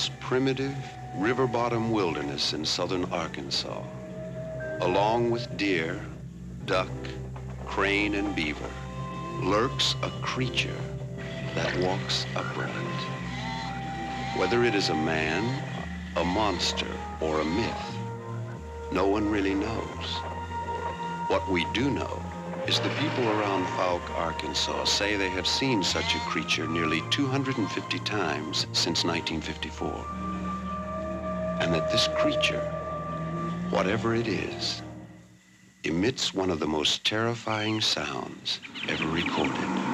this 0.00 0.10
primitive 0.18 0.74
river 1.14 1.46
bottom 1.46 1.90
wilderness 1.90 2.54
in 2.54 2.64
southern 2.64 3.04
Arkansas, 3.12 3.82
along 4.80 5.30
with 5.30 5.54
deer, 5.58 6.00
duck, 6.64 6.88
crane, 7.66 8.14
and 8.14 8.34
beaver, 8.34 8.70
lurks 9.42 9.96
a 10.02 10.08
creature 10.22 10.80
that 11.54 11.76
walks 11.80 12.24
upright. 12.34 12.70
Whether 14.38 14.64
it 14.64 14.74
is 14.74 14.88
a 14.88 14.94
man, 14.94 15.44
a 16.16 16.24
monster, 16.24 16.96
or 17.20 17.40
a 17.40 17.44
myth, 17.44 17.98
no 18.92 19.06
one 19.06 19.30
really 19.30 19.54
knows. 19.54 20.06
What 21.26 21.46
we 21.50 21.66
do 21.74 21.90
know 21.90 22.29
is 22.66 22.80
the 22.80 22.88
people 22.90 23.28
around 23.28 23.64
Fouke, 23.66 24.10
Arkansas 24.16 24.84
say 24.84 25.16
they 25.16 25.28
have 25.30 25.46
seen 25.46 25.82
such 25.82 26.14
a 26.14 26.18
creature 26.20 26.66
nearly 26.66 27.02
250 27.10 27.98
times 28.00 28.66
since 28.72 29.04
1954. 29.04 30.06
And 31.60 31.74
that 31.74 31.90
this 31.90 32.08
creature, 32.16 32.60
whatever 33.70 34.14
it 34.14 34.28
is, 34.28 34.82
emits 35.84 36.34
one 36.34 36.50
of 36.50 36.60
the 36.60 36.66
most 36.66 37.04
terrifying 37.04 37.80
sounds 37.80 38.60
ever 38.88 39.08
recorded. 39.08 39.90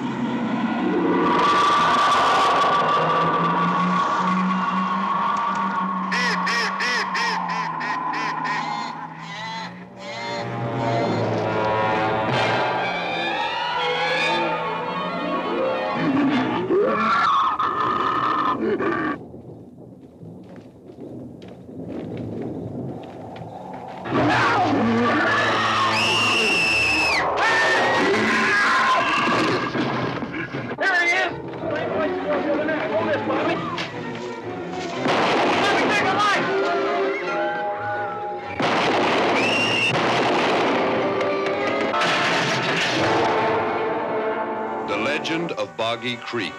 Boggy 46.07 46.19
Creek, 46.19 46.53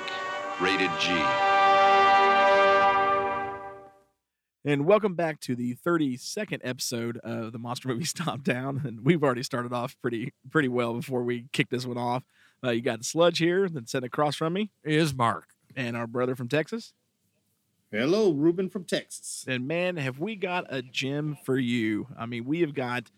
rated 0.60 0.92
G. 1.00 1.12
And 4.66 4.86
welcome 4.86 5.16
back 5.16 5.40
to 5.42 5.56
the 5.56 5.76
32nd 5.86 6.60
episode 6.66 7.18
of 7.20 7.54
the 7.54 7.58
Monster 7.58 7.88
Movie 7.88 8.04
Stomp 8.04 8.44
Down. 8.44 8.82
And 8.84 9.06
we've 9.06 9.24
already 9.24 9.44
started 9.44 9.72
off 9.72 9.96
pretty 10.02 10.34
pretty 10.52 10.68
well 10.68 10.96
before 10.96 11.24
we 11.24 11.46
kick 11.54 11.70
this 11.70 11.86
one 11.86 11.98
off. 11.98 12.24
Uh, 12.62 12.72
you 12.72 12.82
got 12.82 13.06
Sludge 13.06 13.38
here 13.38 13.70
that's 13.70 13.90
sitting 13.94 14.08
across 14.08 14.36
from 14.36 14.52
me, 14.52 14.70
Is 14.84 15.14
Mark. 15.14 15.46
and 15.78 15.96
our 15.96 16.08
brother 16.08 16.36
from 16.36 16.50
Texas. 16.50 16.92
Hello, 17.90 18.32
Ruben 18.34 18.68
from 18.70 18.84
Texas. 18.84 19.46
And 19.48 19.66
man, 19.66 19.96
have 19.96 20.20
we 20.20 20.36
got 20.36 20.66
a 20.68 20.82
gem 20.82 21.38
for 21.46 21.58
you? 21.58 22.08
I 22.20 22.26
mean, 22.26 22.44
we 22.44 22.60
have 22.60 22.74
got 22.74 23.12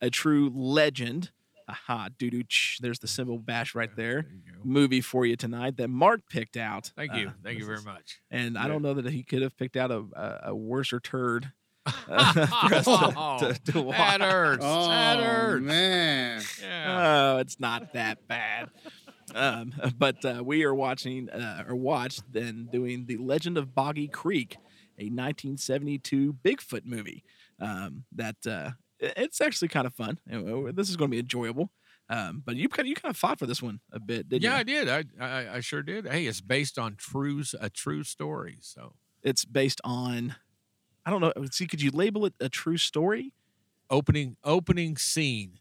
a 0.00 0.10
true 0.10 0.48
legend. 0.54 1.32
Aha, 1.72 2.08
doo 2.18 2.30
doo. 2.30 2.42
There's 2.80 2.98
the 2.98 3.08
cymbal 3.08 3.38
bash 3.38 3.74
right 3.74 3.94
there. 3.96 4.22
There. 4.44 4.54
Movie 4.62 5.00
for 5.00 5.24
you 5.24 5.36
tonight 5.36 5.78
that 5.78 5.88
Mark 5.88 6.20
picked 6.28 6.56
out. 6.56 6.92
Thank 6.96 7.14
you. 7.14 7.28
Uh, 7.28 7.32
Thank 7.42 7.58
you 7.58 7.64
very 7.64 7.78
is- 7.78 7.84
much. 7.84 8.20
And 8.30 8.58
I 8.58 8.68
don't 8.68 8.82
know 8.82 8.94
that 8.94 9.06
he 9.10 9.22
could 9.22 9.42
have 9.42 9.56
picked 9.56 9.76
out 9.76 9.90
a, 9.90 10.04
a, 10.14 10.40
a 10.50 10.54
worser 10.54 11.00
turd 11.00 11.50
uh, 12.08 12.32
to, 13.38 13.54
to, 13.64 13.72
to 13.72 13.80
watch. 13.80 13.96
That 13.96 14.20
hurts. 14.20 14.62
Oh, 14.64 14.88
that 14.88 15.18
hurts. 15.20 15.64
man. 15.64 16.42
Yeah. 16.62 17.32
Oh, 17.34 17.38
it's 17.38 17.58
not 17.58 17.92
that 17.94 18.28
bad. 18.28 18.68
Um, 19.34 19.72
but 19.98 20.22
uh, 20.24 20.42
we 20.44 20.62
are 20.64 20.74
watching 20.74 21.30
uh, 21.30 21.64
or 21.66 21.74
watched 21.74 22.22
then 22.30 22.68
doing 22.70 23.06
the 23.06 23.16
Legend 23.16 23.56
of 23.56 23.74
Boggy 23.74 24.08
Creek, 24.08 24.56
a 24.98 25.08
1972 25.08 26.34
Bigfoot 26.44 26.84
movie. 26.84 27.24
Um, 27.60 28.04
that 28.14 28.36
uh, 28.46 28.70
it- 28.70 28.74
it's 29.02 29.40
actually 29.40 29.68
kind 29.68 29.86
of 29.86 29.94
fun. 29.94 30.18
This 30.26 30.88
is 30.88 30.96
going 30.96 31.10
to 31.10 31.14
be 31.14 31.18
enjoyable. 31.20 31.70
Um, 32.08 32.42
but 32.44 32.56
you 32.56 32.68
kind 32.68 32.86
of 32.86 32.88
you 32.88 32.94
kind 32.94 33.10
of 33.10 33.16
fought 33.16 33.38
for 33.38 33.46
this 33.46 33.62
one 33.62 33.80
a 33.92 34.00
bit, 34.00 34.28
didn't 34.28 34.42
yeah, 34.42 34.62
you? 34.66 34.74
Yeah, 34.74 34.80
I 34.80 34.84
did. 34.84 34.88
I, 35.20 35.24
I 35.50 35.56
I 35.56 35.60
sure 35.60 35.82
did. 35.82 36.06
Hey, 36.06 36.26
it's 36.26 36.40
based 36.40 36.78
on 36.78 36.96
true 36.96 37.42
a 37.60 37.70
true 37.70 38.02
story. 38.04 38.58
So 38.60 38.94
It's 39.22 39.44
based 39.44 39.80
on. 39.84 40.34
I 41.06 41.10
don't 41.10 41.20
know. 41.20 41.32
See, 41.50 41.66
could 41.66 41.80
you 41.82 41.90
label 41.90 42.26
it 42.26 42.34
a 42.40 42.48
true 42.48 42.76
story? 42.76 43.32
opening 43.90 44.36
opening 44.42 44.96
scene. 44.96 45.58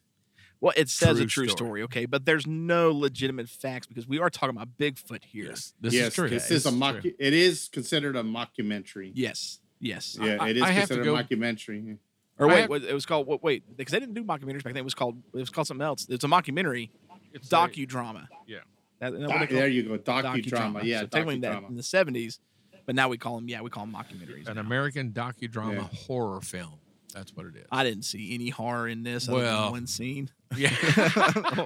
Well, 0.62 0.74
it 0.78 0.90
says 0.90 1.20
a 1.20 1.26
True 1.26 1.46
true 1.46 1.48
story. 1.50 1.68
story, 1.68 1.84
okay, 1.84 2.06
but 2.06 2.24
there's 2.26 2.46
no 2.48 2.92
legitimate 2.92 3.50
facts 3.50 3.88
because 3.88 4.08
we 4.08 4.20
are 4.20 4.30
talking 4.30 4.56
about 4.56 4.78
Bigfoot 4.78 5.24
here. 5.26 5.46
Yes, 5.50 5.74
this 5.82 5.94
yes, 5.94 6.08
is 6.10 6.14
true. 6.14 6.30
this 6.30 6.52
is 6.52 6.66
a 6.68 6.72
mock. 6.72 7.02
true. 7.02 7.12
It 7.20 7.34
is 7.34 7.68
considered 7.72 8.16
a 8.16 8.22
mockumentary. 8.24 9.12
Yes, 9.16 9.60
yes. 9.80 10.18
Yeah, 10.22 10.38
I- 10.40 10.50
it 10.50 10.58
is 10.58 10.64
I 10.64 10.72
have 10.72 10.88
to 10.90 10.96
considered 10.96 11.06
go- 11.06 11.16
a 11.16 11.24
mockumentary. 11.24 11.98
Or 12.42 12.48
wait, 12.48 12.62
have- 12.72 12.84
it 12.84 12.94
was 12.94 13.06
called 13.06 13.28
what? 13.28 13.44
Wait, 13.44 13.64
because 13.78 13.92
they 13.92 14.00
didn't 14.00 14.16
do 14.16 14.24
mockumentaries 14.24 14.64
back 14.64 14.74
then. 14.74 14.78
It 14.78 14.84
was 14.84 14.94
called 14.96 15.18
it 15.34 15.38
was 15.38 15.50
called 15.50 15.68
something 15.68 15.86
else. 15.86 16.08
It's 16.10 16.24
a 16.24 16.28
mockumentary, 16.28 16.90
It's 17.34 17.48
a- 17.52 17.56
docudrama. 17.56 18.28
Yeah. 18.48 18.60
That, 19.00 19.14
that 19.14 19.28
Doc- 19.30 19.50
there 19.50 19.68
you 19.68 19.84
go, 19.84 19.98
docudrama. 19.98 20.84
Yeah, 20.84 21.02
so 21.02 21.08
technically 21.08 21.40
that 21.40 21.62
docudrama. 21.64 21.70
in 21.70 21.76
the 21.76 21.84
seventies, 21.84 22.40
but 22.86 22.96
now 22.96 23.10
we 23.10 23.18
call 23.18 23.36
them 23.36 23.48
yeah 23.50 23.62
we 23.62 23.70
call 23.70 23.86
them 23.86 23.96
mockumentaries. 23.96 24.48
An 24.48 24.56
now. 24.56 24.62
American 24.62 25.12
docudrama 25.12 25.74
Yeah. 25.76 25.88
horror 26.08 26.42
film. 26.42 26.80
That's 27.14 27.36
what 27.36 27.46
it 27.46 27.56
is. 27.56 27.66
I 27.72 27.84
didn't 27.84 28.04
see 28.04 28.34
any 28.34 28.50
horror 28.50 28.88
in 28.88 29.04
this. 29.04 29.28
Other 29.28 29.38
Well. 29.40 29.64
than 29.64 29.72
one 29.72 29.88
scene. 29.88 30.30
yeah. 30.56 30.74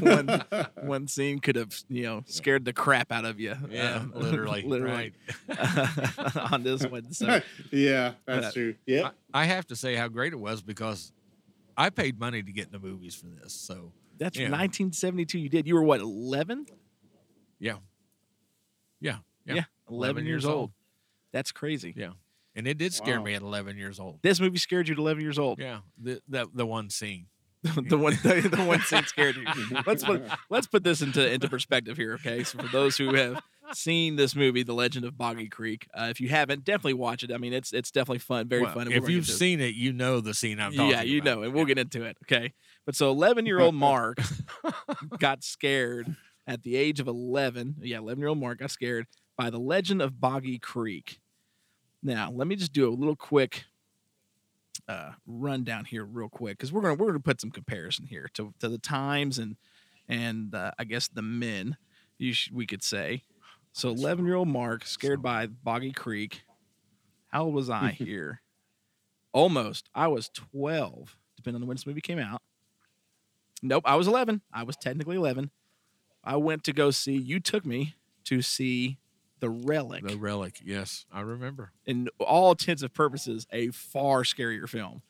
one 0.00 0.44
one 0.82 1.08
scene 1.08 1.38
could 1.38 1.56
have 1.56 1.72
you 1.88 2.02
know 2.04 2.22
scared 2.26 2.64
the 2.64 2.72
crap 2.72 3.12
out 3.12 3.24
of 3.24 3.38
you. 3.40 3.54
Yeah, 3.70 3.96
um, 3.96 4.12
literally, 4.16 4.62
literally 4.66 5.12
on 6.50 6.62
this 6.62 6.84
one. 6.86 7.12
So 7.12 7.40
yeah, 7.70 8.12
that's 8.26 8.46
Uh, 8.48 8.52
true. 8.52 8.74
Yep. 8.86 9.14
I, 9.32 9.42
I 9.42 9.44
have 9.46 9.66
to 9.68 9.76
say 9.76 9.94
how 9.94 10.08
great 10.08 10.32
it 10.32 10.38
was 10.40 10.62
because 10.62 11.12
I 11.76 11.90
paid 11.90 12.18
money 12.18 12.42
to 12.42 12.52
get 12.52 12.66
in 12.66 12.72
the 12.72 12.78
movies 12.78 13.14
for 13.14 13.26
this. 13.26 13.52
So 13.52 13.92
that's 14.18 14.36
Yeah. 14.36 14.44
1972. 14.44 15.38
You 15.38 15.48
did. 15.48 15.66
You 15.66 15.74
were 15.74 15.82
what 15.82 16.00
11? 16.00 16.66
yeah, 17.58 17.74
yeah, 19.00 19.16
yeah, 19.46 19.54
Yeah, 19.54 19.64
11, 19.88 20.26
years, 20.26 20.44
old. 20.44 20.72
That's 21.32 21.50
crazy. 21.52 21.92
Yeah, 21.96 22.10
and 22.54 22.66
it 22.66 22.78
did 22.78 22.92
scare 22.94 23.18
Wow. 23.18 23.24
me 23.24 23.34
at 23.34 23.42
11 23.42 23.76
years 23.76 23.98
old. 24.00 24.20
This 24.22 24.40
movie 24.40 24.58
scared 24.58 24.88
you 24.88 24.92
at 24.94 24.98
11 24.98 25.22
years 25.22 25.38
old. 25.38 25.58
Yeah, 25.58 25.80
the 26.00 26.20
the, 26.28 26.46
the 26.52 26.66
one 26.66 26.90
scene. 26.90 27.26
the 27.88 27.96
one 27.96 28.12
the, 28.22 28.46
the 28.54 28.62
one 28.64 28.80
scene 28.82 29.04
scared 29.06 29.36
you. 29.36 29.44
Let's 29.86 30.04
put 30.04 30.22
let's 30.50 30.66
put 30.66 30.84
this 30.84 31.00
into 31.00 31.26
into 31.32 31.48
perspective 31.48 31.96
here, 31.96 32.14
okay? 32.14 32.44
So 32.44 32.58
for 32.58 32.68
those 32.68 32.98
who 32.98 33.14
have 33.14 33.40
seen 33.72 34.16
this 34.16 34.36
movie, 34.36 34.62
The 34.62 34.74
Legend 34.74 35.06
of 35.06 35.16
Boggy 35.16 35.48
Creek, 35.48 35.88
uh, 35.94 36.08
if 36.10 36.20
you 36.20 36.28
haven't, 36.28 36.64
definitely 36.64 36.92
watch 36.92 37.22
it. 37.22 37.32
I 37.32 37.38
mean, 37.38 37.54
it's 37.54 37.72
it's 37.72 37.90
definitely 37.90 38.18
fun, 38.18 38.48
very 38.48 38.64
Well, 38.64 38.74
fun. 38.74 38.92
If 38.92 39.08
you've 39.08 39.26
seen 39.26 39.60
it, 39.60 39.74
you 39.74 39.94
know 39.94 40.20
the 40.20 40.34
scene 40.34 40.60
I'm 40.60 40.72
talking 40.74 40.90
yeah, 40.90 41.00
you 41.00 41.22
about. 41.22 41.36
know, 41.36 41.42
and 41.44 41.54
we'll 41.54 41.64
get 41.64 41.78
into 41.78 42.04
it, 42.04 42.18
okay? 42.24 42.52
But 42.84 42.96
so 42.96 43.10
11 43.10 43.46
year 43.46 43.60
old 43.60 43.74
Mark 43.88 44.18
got 45.18 45.42
scared 45.42 46.14
at 46.46 46.62
the 46.62 46.76
age 46.76 47.00
of 47.00 47.08
11. 47.08 47.76
Yeah, 47.80 47.98
11 47.98 48.18
year 48.20 48.28
old 48.28 48.38
Mark 48.38 48.58
got 48.58 48.70
scared 48.70 49.06
by 49.36 49.50
The 49.50 49.58
Legend 49.58 50.02
of 50.02 50.20
Boggy 50.20 50.58
Creek. 50.58 51.20
Now, 52.04 52.30
let 52.30 52.46
me 52.46 52.54
just 52.54 52.74
do 52.74 52.86
a 52.88 52.92
little 52.92 53.16
quick 53.16 53.64
uh, 54.88 55.12
run 55.26 55.64
down 55.64 55.86
here 55.86 56.04
real 56.04 56.28
quick 56.28 56.58
because 56.58 56.70
we're 56.70 56.82
gonna 56.82 56.94
we're 56.94 57.06
gonna 57.06 57.20
put 57.20 57.40
some 57.40 57.50
comparison 57.50 58.06
here 58.06 58.28
to 58.34 58.52
to 58.58 58.68
the 58.68 58.78
times 58.78 59.38
and 59.38 59.56
and 60.08 60.54
uh, 60.54 60.72
I 60.78 60.84
guess 60.84 61.08
the 61.08 61.22
men 61.22 61.78
you 62.18 62.34
sh- 62.34 62.50
we 62.52 62.66
could 62.66 62.82
say. 62.82 63.22
So 63.72 63.88
eleven 63.88 64.26
year 64.26 64.34
old 64.34 64.48
Mark 64.48 64.84
scared 64.84 65.22
by 65.22 65.46
Boggy 65.46 65.92
Creek. 65.92 66.42
How 67.28 67.44
old 67.44 67.54
was 67.54 67.70
I 67.70 67.90
here? 67.98 68.42
Almost. 69.32 69.88
I 69.94 70.08
was 70.08 70.28
twelve, 70.28 71.16
depending 71.36 71.62
on 71.62 71.68
when 71.68 71.76
this 71.76 71.86
movie 71.86 72.02
came 72.02 72.18
out. 72.18 72.42
Nope, 73.62 73.84
I 73.86 73.96
was 73.96 74.06
eleven. 74.06 74.42
I 74.52 74.64
was 74.64 74.76
technically 74.76 75.16
eleven. 75.16 75.50
I 76.22 76.36
went 76.36 76.64
to 76.64 76.72
go 76.74 76.90
see. 76.90 77.16
You 77.16 77.40
took 77.40 77.64
me 77.64 77.94
to 78.24 78.42
see 78.42 78.98
the 79.44 79.50
Relic 79.50 80.06
The 80.06 80.16
relic. 80.16 80.60
Yes, 80.64 81.04
I 81.12 81.20
remember. 81.20 81.72
in 81.86 82.08
all 82.18 82.52
intents 82.52 82.82
and 82.82 82.92
purposes, 82.92 83.46
a 83.52 83.68
far 83.68 84.22
scarier 84.22 84.68
film, 84.68 85.02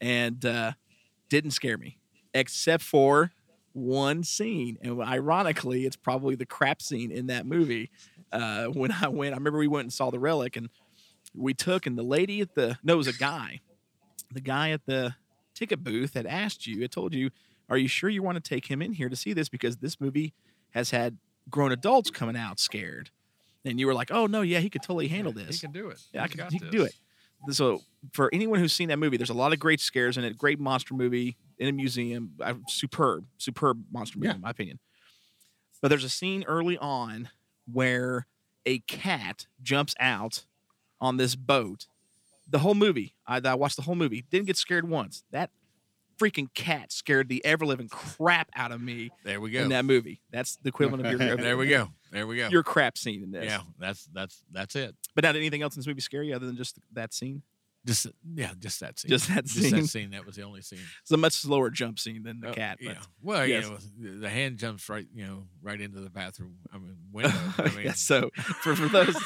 and 0.00 0.44
uh, 0.44 0.72
didn't 1.28 1.52
scare 1.52 1.76
me 1.78 1.98
except 2.34 2.82
for 2.82 3.32
one 3.74 4.22
scene. 4.24 4.78
And 4.82 5.00
ironically, 5.02 5.84
it's 5.86 5.96
probably 5.96 6.34
the 6.34 6.46
crap 6.46 6.80
scene 6.82 7.10
in 7.10 7.26
that 7.26 7.46
movie. 7.46 7.90
Uh, 8.32 8.66
when 8.66 8.90
I 8.92 9.08
went, 9.08 9.34
I 9.34 9.36
remember 9.36 9.58
we 9.58 9.68
went 9.68 9.84
and 9.86 9.92
saw 9.92 10.10
the 10.10 10.18
relic, 10.18 10.56
and 10.56 10.68
we 11.34 11.54
took, 11.54 11.86
and 11.86 11.96
the 11.98 12.02
lady 12.02 12.40
at 12.40 12.54
the 12.54 12.78
no, 12.82 12.94
it 12.94 12.96
was 12.96 13.06
a 13.08 13.12
guy. 13.12 13.60
The 14.32 14.40
guy 14.40 14.70
at 14.70 14.86
the 14.86 15.14
ticket 15.54 15.84
booth 15.84 16.14
had 16.14 16.26
asked 16.26 16.66
you, 16.66 16.80
had 16.80 16.90
told 16.92 17.14
you, 17.14 17.30
"Are 17.68 17.76
you 17.76 17.88
sure 17.88 18.08
you 18.08 18.22
want 18.22 18.42
to 18.42 18.46
take 18.46 18.66
him 18.66 18.80
in 18.80 18.94
here 18.94 19.08
to 19.10 19.16
see 19.16 19.32
this? 19.34 19.48
Because 19.50 19.76
this 19.76 20.00
movie 20.00 20.32
has 20.70 20.90
had 20.90 21.18
grown 21.50 21.72
adults 21.72 22.10
coming 22.10 22.36
out 22.36 22.58
scared." 22.58 23.10
And 23.64 23.78
you 23.78 23.86
were 23.86 23.94
like, 23.94 24.10
"Oh 24.10 24.26
no, 24.26 24.42
yeah, 24.42 24.58
he 24.58 24.68
could 24.70 24.82
totally 24.82 25.08
handle 25.08 25.32
this. 25.32 25.60
He 25.60 25.66
can 25.66 25.72
do 25.72 25.88
it. 25.90 26.00
Yeah, 26.12 26.24
I 26.24 26.28
can, 26.28 26.46
he 26.50 26.58
can 26.58 26.70
do 26.70 26.82
it. 26.84 26.94
So 27.50 27.80
for 28.12 28.30
anyone 28.32 28.58
who's 28.60 28.72
seen 28.72 28.88
that 28.88 28.98
movie, 28.98 29.16
there's 29.16 29.30
a 29.30 29.34
lot 29.34 29.52
of 29.52 29.58
great 29.58 29.80
scares 29.80 30.16
in 30.16 30.24
it. 30.24 30.36
Great 30.38 30.58
monster 30.60 30.94
movie 30.94 31.36
in 31.58 31.68
a 31.68 31.72
museum. 31.72 32.32
Uh, 32.40 32.54
superb, 32.68 33.24
superb 33.38 33.82
monster 33.92 34.18
movie 34.18 34.28
Yeah. 34.28 34.34
in 34.36 34.40
my 34.40 34.50
opinion. 34.50 34.78
But 35.80 35.88
there's 35.88 36.04
a 36.04 36.08
scene 36.08 36.44
early 36.44 36.78
on 36.78 37.30
where 37.72 38.26
a 38.66 38.78
cat 38.80 39.46
jumps 39.62 39.94
out 39.98 40.44
on 41.00 41.16
this 41.16 41.34
boat. 41.34 41.86
The 42.48 42.60
whole 42.60 42.74
movie, 42.74 43.14
I, 43.26 43.40
I 43.44 43.54
watched 43.54 43.76
the 43.76 43.82
whole 43.82 43.94
movie. 43.96 44.24
Didn't 44.30 44.46
get 44.46 44.56
scared 44.56 44.88
once. 44.88 45.24
That 45.32 45.50
freaking 46.22 46.52
cat 46.54 46.92
scared 46.92 47.28
the 47.28 47.44
ever 47.44 47.66
living 47.66 47.88
crap 47.88 48.48
out 48.54 48.70
of 48.72 48.80
me 48.80 49.10
There 49.24 49.40
we 49.40 49.50
go. 49.50 49.60
in 49.62 49.68
that 49.70 49.84
movie. 49.84 50.20
That's 50.30 50.56
the 50.56 50.68
equivalent 50.68 51.04
of 51.06 51.20
your 51.20 51.36
there 51.36 51.56
we 51.56 51.66
go. 51.68 51.88
There 52.12 52.26
we 52.26 52.36
go. 52.36 52.48
your 52.48 52.62
crap 52.62 52.98
scene 52.98 53.22
in 53.22 53.30
this. 53.30 53.46
yeah, 53.46 53.60
that's 53.78 54.06
that's 54.12 54.42
that's 54.52 54.76
it. 54.76 54.94
But 55.14 55.24
not 55.24 55.34
anything 55.34 55.62
else 55.62 55.74
in 55.76 55.80
this 55.80 55.86
movie 55.86 56.02
scare 56.02 56.22
you 56.22 56.34
other 56.36 56.44
than 56.44 56.56
just 56.56 56.78
that 56.92 57.14
scene. 57.14 57.42
Just 57.84 58.06
yeah, 58.34 58.52
just 58.60 58.78
that 58.78 58.98
scene. 58.98 59.08
Just 59.08 59.26
that 59.28 59.44
Just 59.44 59.56
scene. 59.60 59.70
that 59.72 59.86
scene. 59.88 60.10
That 60.10 60.24
was 60.24 60.36
the 60.36 60.42
only 60.42 60.62
scene. 60.62 60.78
It's 61.00 61.10
a 61.10 61.16
much 61.16 61.32
slower 61.32 61.68
jump 61.68 61.98
scene 61.98 62.22
than 62.22 62.38
the 62.40 62.50
Uh, 62.50 62.54
cat. 62.54 62.78
Yeah. 62.80 62.94
But 62.94 63.06
Well, 63.22 63.46
yes. 63.46 63.68
you 63.98 64.10
know, 64.12 64.18
the 64.20 64.30
hand 64.30 64.58
jumps 64.58 64.88
right, 64.88 65.06
you 65.12 65.24
know, 65.26 65.48
right 65.62 65.80
into 65.80 65.98
the 66.00 66.08
bathroom. 66.10 66.54
I 66.72 66.78
mean, 66.78 66.96
window. 67.12 67.32
I 67.58 67.70
mean, 67.74 67.86
yeah, 67.86 67.92
so 67.92 68.30
for, 68.36 68.76
for 68.76 68.86
those 68.88 69.16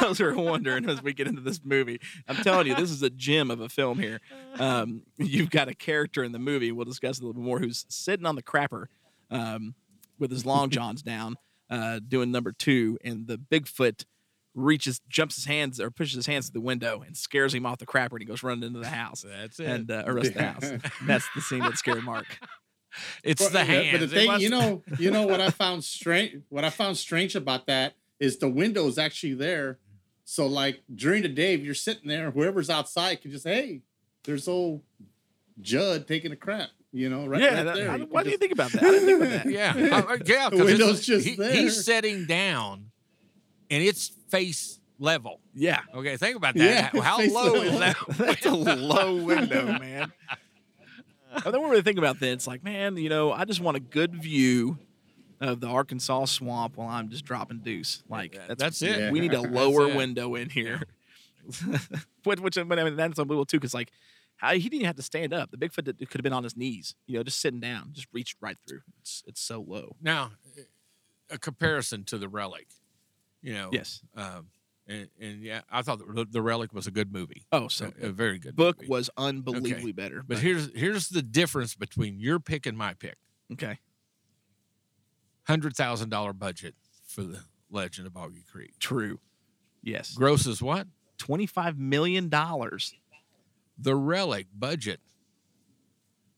those 0.00 0.16
who 0.18 0.24
are 0.24 0.34
wondering 0.34 0.88
as 0.88 1.02
we 1.02 1.12
get 1.12 1.26
into 1.26 1.42
this 1.42 1.60
movie, 1.62 2.00
I'm 2.26 2.36
telling 2.36 2.66
you, 2.66 2.74
this 2.74 2.90
is 2.90 3.02
a 3.02 3.10
gem 3.10 3.50
of 3.50 3.60
a 3.60 3.68
film 3.68 3.98
here. 3.98 4.20
Um, 4.58 5.02
you've 5.18 5.50
got 5.50 5.68
a 5.68 5.74
character 5.74 6.24
in 6.24 6.32
the 6.32 6.38
movie, 6.38 6.72
we'll 6.72 6.86
discuss 6.86 7.18
a 7.18 7.22
little 7.22 7.34
bit 7.34 7.44
more, 7.44 7.58
who's 7.58 7.84
sitting 7.90 8.24
on 8.24 8.34
the 8.36 8.42
crapper 8.42 8.86
um, 9.30 9.74
with 10.18 10.30
his 10.30 10.46
long 10.46 10.70
johns 10.70 11.02
down, 11.02 11.36
uh, 11.68 12.00
doing 12.08 12.30
number 12.30 12.52
two, 12.52 12.96
and 13.04 13.26
the 13.26 13.36
Bigfoot 13.36 14.06
reaches, 14.56 15.00
jumps 15.08 15.36
his 15.36 15.44
hands 15.44 15.78
or 15.80 15.90
pushes 15.90 16.14
his 16.16 16.26
hands 16.26 16.46
to 16.46 16.52
the 16.52 16.60
window 16.60 17.02
and 17.06 17.16
scares 17.16 17.54
him 17.54 17.64
off 17.66 17.78
the 17.78 17.86
crapper, 17.86 18.12
and 18.12 18.20
he 18.20 18.24
goes 18.24 18.42
running 18.42 18.64
into 18.64 18.80
the 18.80 18.88
house. 18.88 19.24
that's 19.28 19.60
it. 19.60 19.66
And 19.68 19.90
uh, 19.90 20.02
or 20.06 20.14
rest 20.14 20.34
the 20.34 20.42
house. 20.42 20.64
That's 21.06 21.28
the 21.34 21.40
scene 21.42 21.60
that 21.60 21.76
scared 21.76 22.02
Mark. 22.02 22.26
it's 23.22 23.40
Well, 23.42 23.50
the 23.50 23.58
yeah, 23.58 23.64
hands. 23.64 23.92
But 23.92 24.00
the 24.00 24.08
thing, 24.08 24.24
you 24.24 24.28
wasn't- 24.32 24.50
know, 24.52 24.82
you 24.98 25.10
know 25.10 25.26
what 25.26 25.40
I 25.40 25.50
found 25.50 25.84
strange. 25.84 26.42
What 26.48 26.64
I 26.64 26.70
found 26.70 26.96
strange 26.96 27.36
about 27.36 27.66
that 27.66 27.94
is 28.18 28.38
the 28.38 28.48
window 28.48 28.86
is 28.88 28.96
actually 28.98 29.34
there. 29.34 29.78
So 30.24 30.46
like 30.46 30.82
during 30.92 31.22
the 31.22 31.28
day, 31.28 31.54
if 31.54 31.60
you're 31.60 31.74
sitting 31.74 32.08
there, 32.08 32.30
whoever's 32.30 32.70
outside 32.70 33.20
can 33.20 33.30
just 33.30 33.46
hey, 33.46 33.82
there's 34.24 34.48
old 34.48 34.80
Judd 35.60 36.06
taking 36.08 36.32
a 36.32 36.36
crap. 36.36 36.70
You 36.92 37.10
know, 37.10 37.26
right, 37.26 37.42
yeah, 37.42 37.54
right 37.56 37.62
that- 37.64 37.74
there. 37.76 37.90
I- 37.90 37.96
You 37.96 38.06
why 38.06 38.22
can 38.22 38.28
do 38.28 38.30
you 38.32 38.38
think 38.38 38.52
about 38.52 38.72
that? 38.72 38.82
I 38.82 38.90
didn't 38.90 39.06
think 39.06 39.20
about 39.20 39.44
that. 39.44 39.52
Yeah, 39.52 39.70
uh, 39.96 40.16
yeah. 40.24 40.48
The 40.48 40.56
'cause 40.56 40.60
it's- 40.60 40.64
window's 40.64 41.04
just 41.06 41.26
he- 41.26 41.36
there. 41.36 41.52
He's 41.52 41.84
sitting 41.84 42.24
down, 42.26 42.90
and 43.70 43.82
it's 43.82 44.08
face 44.28 44.80
level. 44.98 45.40
Yeah. 45.54 45.80
Okay, 45.94 46.16
think 46.16 46.36
about 46.36 46.54
that. 46.54 46.92
Yeah, 46.94 47.02
How- 47.02 47.02
How 47.02 47.18
face 47.18 47.32
low 47.32 47.54
is 47.56 47.78
that? 47.78 47.96
That's 48.08 48.46
a 48.46 48.50
low 48.54 49.16
window, 49.22 49.66
man. 49.78 50.12
But 51.44 51.50
then 51.50 51.60
we're 51.60 51.68
really 51.68 51.82
thinking 51.82 52.02
about 52.02 52.18
that. 52.20 52.30
It's 52.32 52.46
like, 52.46 52.64
man, 52.64 52.96
you 52.96 53.10
know, 53.10 53.30
I 53.30 53.44
just 53.44 53.60
want 53.60 53.76
a 53.76 53.80
good 53.80 54.14
view 54.22 54.78
of 55.38 55.60
the 55.60 55.66
Arkansas 55.66 56.24
swamp 56.26 56.78
while 56.78 56.88
I'm 56.88 57.10
just 57.10 57.26
dropping 57.26 57.58
deuce. 57.58 58.02
Like 58.08 58.38
that's, 58.48 58.58
That's 58.62 58.80
it. 58.82 58.98
Yeah. 58.98 59.10
We 59.10 59.20
need 59.20 59.34
a 59.34 59.40
lower 59.42 59.94
window 59.94 60.34
in 60.34 60.48
here. 60.48 60.80
which, 62.24 62.40
which, 62.40 62.54
but 62.66 62.78
I 62.78 62.84
mean, 62.84 62.96
that's 62.96 63.18
unbelievable 63.18 63.44
too, 63.44 63.58
because 63.58 63.74
like, 63.74 63.90
how, 64.36 64.52
he 64.54 64.60
didn't 64.60 64.74
even 64.76 64.86
have 64.86 64.96
to 64.96 65.02
stand 65.02 65.34
up. 65.34 65.50
The 65.50 65.58
Bigfoot 65.58 65.84
did- 65.84 65.98
could 66.08 66.18
have 66.20 66.22
been 66.22 66.32
on 66.32 66.42
his 66.42 66.56
knees, 66.56 66.94
you 67.06 67.16
know, 67.18 67.22
just 67.22 67.40
sitting 67.40 67.60
down, 67.60 67.90
just 67.92 68.08
reached 68.12 68.36
right 68.40 68.56
through. 68.66 68.80
It's 69.02 69.22
it's 69.26 69.40
so 69.40 69.60
low. 69.66 69.96
Now, 70.00 70.32
a 71.30 71.38
comparison 71.38 72.04
to 72.04 72.18
the 72.18 72.28
relic. 72.28 72.68
You 73.46 73.54
know. 73.54 73.68
Yes. 73.72 74.02
Um, 74.16 74.48
and, 74.88 75.08
and 75.20 75.40
yeah, 75.40 75.60
I 75.70 75.82
thought 75.82 76.00
the, 76.00 76.26
the 76.28 76.42
relic 76.42 76.72
was 76.72 76.86
a 76.88 76.90
good 76.90 77.12
movie. 77.12 77.44
Oh, 77.52 77.68
so 77.68 77.92
a, 78.02 78.06
a 78.06 78.10
very 78.10 78.40
good 78.40 78.56
book 78.56 78.78
movie. 78.78 78.90
was 78.90 79.08
unbelievably 79.16 79.92
better. 79.92 80.24
But 80.26 80.38
here's 80.38 80.68
here's 80.74 81.08
the 81.08 81.22
difference 81.22 81.76
between 81.76 82.18
your 82.18 82.40
pick 82.40 82.66
and 82.66 82.76
my 82.76 82.94
pick. 82.94 83.16
okay, 83.52 83.78
Hundred 85.46 85.76
thousand 85.76 86.08
dollar 86.08 86.32
budget 86.32 86.74
for 87.06 87.22
the 87.22 87.40
Legend 87.70 88.08
of 88.08 88.14
Boggy 88.14 88.44
Creek. 88.50 88.72
true. 88.80 89.20
Yes, 89.82 90.12
Gross 90.12 90.44
is 90.46 90.60
what? 90.60 90.88
twenty 91.18 91.46
five 91.46 91.78
million 91.78 92.28
dollars. 92.28 92.94
The 93.78 93.94
relic 93.94 94.48
budget 94.52 95.00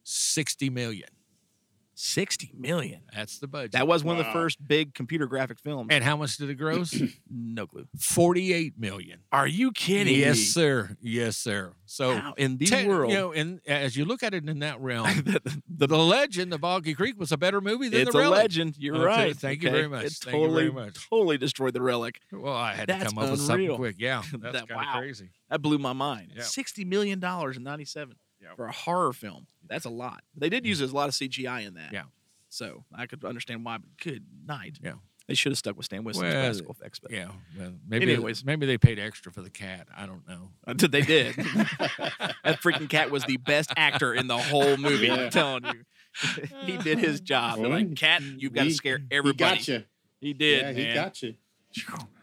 sixty 0.05 0.69
million. 0.69 1.09
Sixty 2.01 2.53
million. 2.57 3.01
That's 3.13 3.41
the 3.41 3.49
budget. 3.49 3.73
That 3.73 3.89
was 3.89 4.05
one 4.05 4.15
of 4.15 4.25
the 4.25 4.29
Wow. 4.29 4.33
first 4.35 4.59
big 4.65 4.95
computer 4.95 5.27
graphic 5.27 5.59
films. 5.59 5.89
and 5.91 6.05
how 6.05 6.17
much 6.17 6.37
did 6.37 6.49
it 6.49 6.55
gross? 6.55 6.95
no 7.29 7.67
clue. 7.67 7.89
Forty 7.99 8.53
eight 8.53 8.79
million. 8.79 9.19
Are 9.33 9.49
you 9.49 9.73
kidding? 9.73 10.15
Yes, 10.17 10.39
sir. 10.39 10.97
Yes, 11.01 11.37
sir. 11.37 11.73
So 11.87 12.11
Wow, 12.15 12.35
in 12.37 12.59
the 12.59 12.67
te- 12.67 12.87
world, 12.87 13.11
you 13.11 13.19
know, 13.19 13.33
and 13.33 13.61
as 13.67 13.97
you 13.97 14.05
look 14.05 14.23
at 14.23 14.33
it 14.33 14.49
in 14.49 14.61
that 14.61 14.81
realm, 14.81 15.09
the, 15.69 15.87
the, 15.89 15.99
legend 15.99 16.55
of 16.55 16.61
Boggy 16.61 16.95
Creek 16.95 17.19
was 17.19 17.33
a 17.33 17.37
better 17.37 17.61
movie 17.61 17.89
than 17.89 18.03
it's 18.03 18.13
the 18.13 18.19
a 18.19 18.23
relic. 18.23 18.39
legend. 18.39 18.77
You're 18.79 18.95
Okay, 18.95 19.05
right. 19.05 19.37
thank 19.37 19.65
you 19.65 19.71
very 19.71 19.89
much. 19.89 20.05
It 20.05 20.13
Thank 20.13 20.35
you 20.37 20.41
totally, 20.43 20.69
very 20.69 20.87
much. 20.87 21.09
totally 21.11 21.37
destroyed 21.39 21.73
the 21.75 21.83
relic. 21.83 22.21
Well, 22.31 22.55
I 22.55 22.75
had 22.75 22.89
That's 22.89 23.05
to 23.05 23.09
come 23.09 23.19
up 23.25 23.31
with 23.33 23.41
something 23.41 23.55
unreal. 23.65 23.77
quick. 23.77 23.97
Yeah, 23.99 24.23
that's 24.35 24.43
That- 24.53 24.69
kind 24.69 24.71
of 24.71 24.77
wow. 24.77 24.99
crazy. 25.01 25.31
That 25.51 25.63
blew 25.63 25.79
my 25.79 25.95
mind. 25.95 26.33
Yeah. 26.37 26.43
Sixty 26.43 26.85
million 26.85 27.19
dollars 27.19 27.57
in 27.57 27.65
'97 27.65 28.15
Yeah. 28.41 28.55
for 28.55 28.67
a 28.67 28.73
horror 28.73 29.13
film. 29.13 29.47
That's 29.69 29.85
a 29.85 29.91
lot. 29.91 30.23
They 30.37 30.49
did 30.49 30.65
hmm. 30.65 30.69
use 30.69 30.81
a 30.81 30.87
lot 30.87 31.09
of 31.09 31.15
CGI 31.15 31.67
in 31.67 31.75
that. 31.75 31.93
Yeah. 31.93 32.05
So 32.49 32.85
I 32.95 33.07
could 33.07 33.25
understand 33.25 33.65
why. 33.65 33.79
But 33.79 33.89
good 34.03 34.25
night. 34.47 34.79
Yeah. 34.83 34.95
They 35.27 35.35
should 35.35 35.53
have 35.53 35.59
stuck 35.59 35.77
with 35.77 35.85
Stan 35.85 36.05
Winston's 36.05 36.33
Well, 36.33 36.43
practical 36.43 36.73
effects. 36.73 36.99
But 36.99 37.11
Yeah. 37.11 37.29
Well, 37.57 37.75
maybe 37.87 38.11
Anyways. 38.11 38.47
maybe 38.47 38.65
they 38.65 38.79
paid 38.79 38.99
extra 38.99 39.31
for 39.31 39.43
the 39.43 39.51
cat. 39.51 39.87
I 39.95 40.07
don't 40.07 40.27
know. 40.27 40.51
Uh, 40.67 40.73
they 40.75 41.03
did. 41.03 41.35
that 41.37 42.63
freaking 42.63 42.89
cat 42.89 43.11
was 43.11 43.25
the 43.25 43.37
best 43.37 43.71
actor 43.77 44.15
in 44.15 44.27
the 44.27 44.39
whole 44.39 44.79
movie. 44.79 45.11
I'm 45.11 45.29
telling 45.29 45.65
you. 45.65 45.85
he 46.65 46.79
did 46.79 46.99
his 46.99 47.21
job. 47.21 47.59
Well, 47.59 47.71
like, 47.71 47.95
cat, 47.95 48.23
you've 48.23 48.55
got 48.55 48.63
to 48.63 48.69
he- 48.69 48.75
scare 48.75 48.99
He 48.99 49.05
everybody. 49.11 49.59
got 49.59 49.69
you. 49.69 49.85
He 50.21 50.33
did. 50.33 50.63
yeah, 50.63 50.73
he 50.73 50.87
man. 50.87 50.95
got 50.95 51.23
you. 51.23 51.35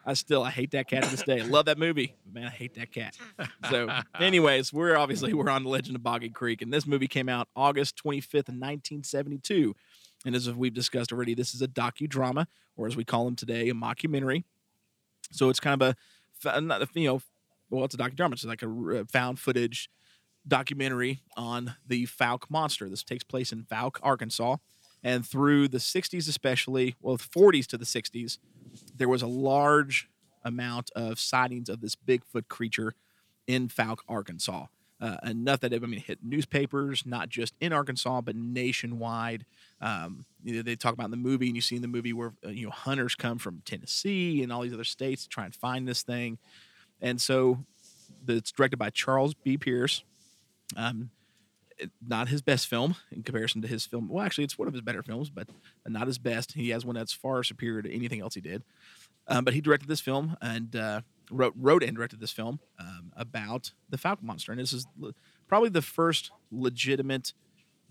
I 0.05 0.13
still 0.13 0.43
I 0.43 0.51
hate 0.51 0.71
that 0.71 0.88
cat 0.88 1.03
to 1.03 1.09
this 1.09 1.24
day. 1.24 1.41
Love 1.41 1.65
that 1.65 1.77
movie, 1.77 2.15
man, 2.31 2.45
I 2.45 2.50
hate 2.51 2.75
that 2.75 2.91
cat. 2.91 3.17
So, 3.69 3.89
anyways, 4.19 4.71
we're 4.71 4.95
obviously 4.95 5.33
we're 5.33 5.50
on 5.50 5.63
the 5.63 5.69
Legend 5.69 5.95
of 5.95 6.03
Boggy 6.03 6.29
Creek, 6.29 6.62
and 6.62 6.71
this 6.71 6.85
movie 6.85 7.07
came 7.07 7.27
out 7.27 7.47
August 7.55 7.95
twenty 7.95 8.21
fifth, 8.21 8.50
nineteen 8.50 9.03
seventy 9.03 9.39
two. 9.39 9.75
And 10.24 10.35
as 10.35 10.50
we've 10.51 10.74
discussed 10.74 11.12
already, 11.12 11.33
this 11.33 11.53
is 11.55 11.62
a 11.62 11.67
docudrama, 11.67 12.47
or 12.77 12.88
as 12.88 12.95
we 12.95 13.03
call 13.03 13.25
them 13.25 13.35
today, 13.35 13.69
a 13.69 13.74
mockumentary. 13.74 14.43
So 15.31 15.50
it's 15.50 15.59
kind 15.59 15.81
of 15.81 15.95
a, 16.45 16.88
you 16.93 17.07
know, 17.07 17.21
well, 17.69 17.85
it's 17.85 17.95
a 17.95 17.97
docudrama. 17.97 18.33
It's 18.33 18.45
like 18.45 18.63
a 18.63 19.05
found 19.05 19.39
footage 19.39 19.89
documentary 20.47 21.21
on 21.35 21.75
the 21.88 22.05
Fouke 22.05 22.50
monster. 22.50 22.89
This 22.89 23.03
takes 23.03 23.24
place 23.24 23.51
in 23.51 23.63
Fouke, 23.63 23.97
Arkansas, 24.03 24.57
and 25.03 25.25
through 25.25 25.67
the 25.67 25.79
'60s, 25.79 26.27
especially, 26.29 26.95
well, 27.01 27.17
the 27.17 27.24
'40s 27.24 27.65
to 27.67 27.77
the 27.77 27.85
'60s, 27.85 28.38
there 28.95 29.09
was 29.09 29.21
a 29.21 29.27
large 29.27 30.09
amount 30.43 30.91
of 30.95 31.19
sightings 31.19 31.69
of 31.69 31.81
this 31.81 31.95
Bigfoot 31.95 32.47
creature 32.47 32.93
in 33.47 33.67
Fouke, 33.67 33.99
Arkansas. 34.07 34.67
Uh, 35.01 35.17
enough 35.23 35.59
that 35.59 35.73
it, 35.73 35.83
I 35.83 35.87
mean, 35.87 35.99
hit 35.99 36.19
newspapers, 36.23 37.05
not 37.05 37.27
just 37.27 37.53
in 37.59 37.73
Arkansas, 37.73 38.21
but 38.21 38.35
nationwide. 38.35 39.45
Um, 39.81 40.25
you 40.43 40.55
know, 40.55 40.61
they 40.61 40.77
talk 40.77 40.93
about 40.93 41.05
in 41.05 41.11
the 41.11 41.17
movie, 41.17 41.47
and 41.47 41.55
you 41.55 41.61
see 41.61 41.75
in 41.75 41.81
the 41.81 41.87
movie 41.87 42.13
where 42.13 42.31
uh, 42.45 42.49
you 42.49 42.65
know 42.65 42.71
hunters 42.71 43.13
come 43.13 43.37
from 43.37 43.61
Tennessee 43.65 44.41
and 44.41 44.53
all 44.53 44.61
these 44.61 44.73
other 44.73 44.85
states 44.85 45.23
to 45.23 45.29
try 45.29 45.43
and 45.43 45.53
find 45.53 45.85
this 45.85 46.01
thing. 46.01 46.37
And 47.01 47.19
so, 47.19 47.65
the, 48.23 48.35
it's 48.35 48.53
directed 48.53 48.77
by 48.77 48.89
Charles 48.89 49.33
B. 49.33 49.57
Pierce, 49.57 50.03
Um, 50.77 51.09
not 52.05 52.29
his 52.29 52.41
best 52.41 52.67
film 52.67 52.96
in 53.12 53.24
comparison 53.24 53.62
to 53.62 53.67
his 53.67 53.86
film. 53.86 54.08
Well, 54.10 54.25
actually, 54.25 54.46
it's 54.46 54.58
one 54.58 54.67
of 54.67 54.74
his 54.74 54.82
better 54.82 55.03
films, 55.03 55.29
but 55.29 55.50
not 55.88 56.08
his 56.08 56.17
best. 56.17 56.53
He 56.53 56.70
has 56.70 56.86
one 56.86 56.96
that's 56.96 57.13
far 57.13 57.44
superior 57.44 57.82
to 57.82 57.94
anything 57.94 58.22
else 58.22 58.36
he 58.36 58.41
did. 58.41 58.63
Um, 59.27 59.44
but 59.44 59.53
he 59.53 59.62
directed 59.62 59.88
this 59.88 60.01
film 60.01 60.38
and 60.41 60.75
uh, 60.75 61.01
wrote 61.32 61.53
wrote 61.58 61.84
and 61.84 61.96
directed 61.96 62.20
this 62.20 62.32
film 62.32 62.60
um, 62.79 63.12
about 63.15 63.72
the 63.89 63.98
Falcon 63.98 64.27
Monster, 64.27 64.51
and 64.51 64.62
this 64.62 64.74
is 64.74 64.86
probably 65.48 65.70
the 65.70 65.82
first 65.82 66.32
legitimate 66.51 67.34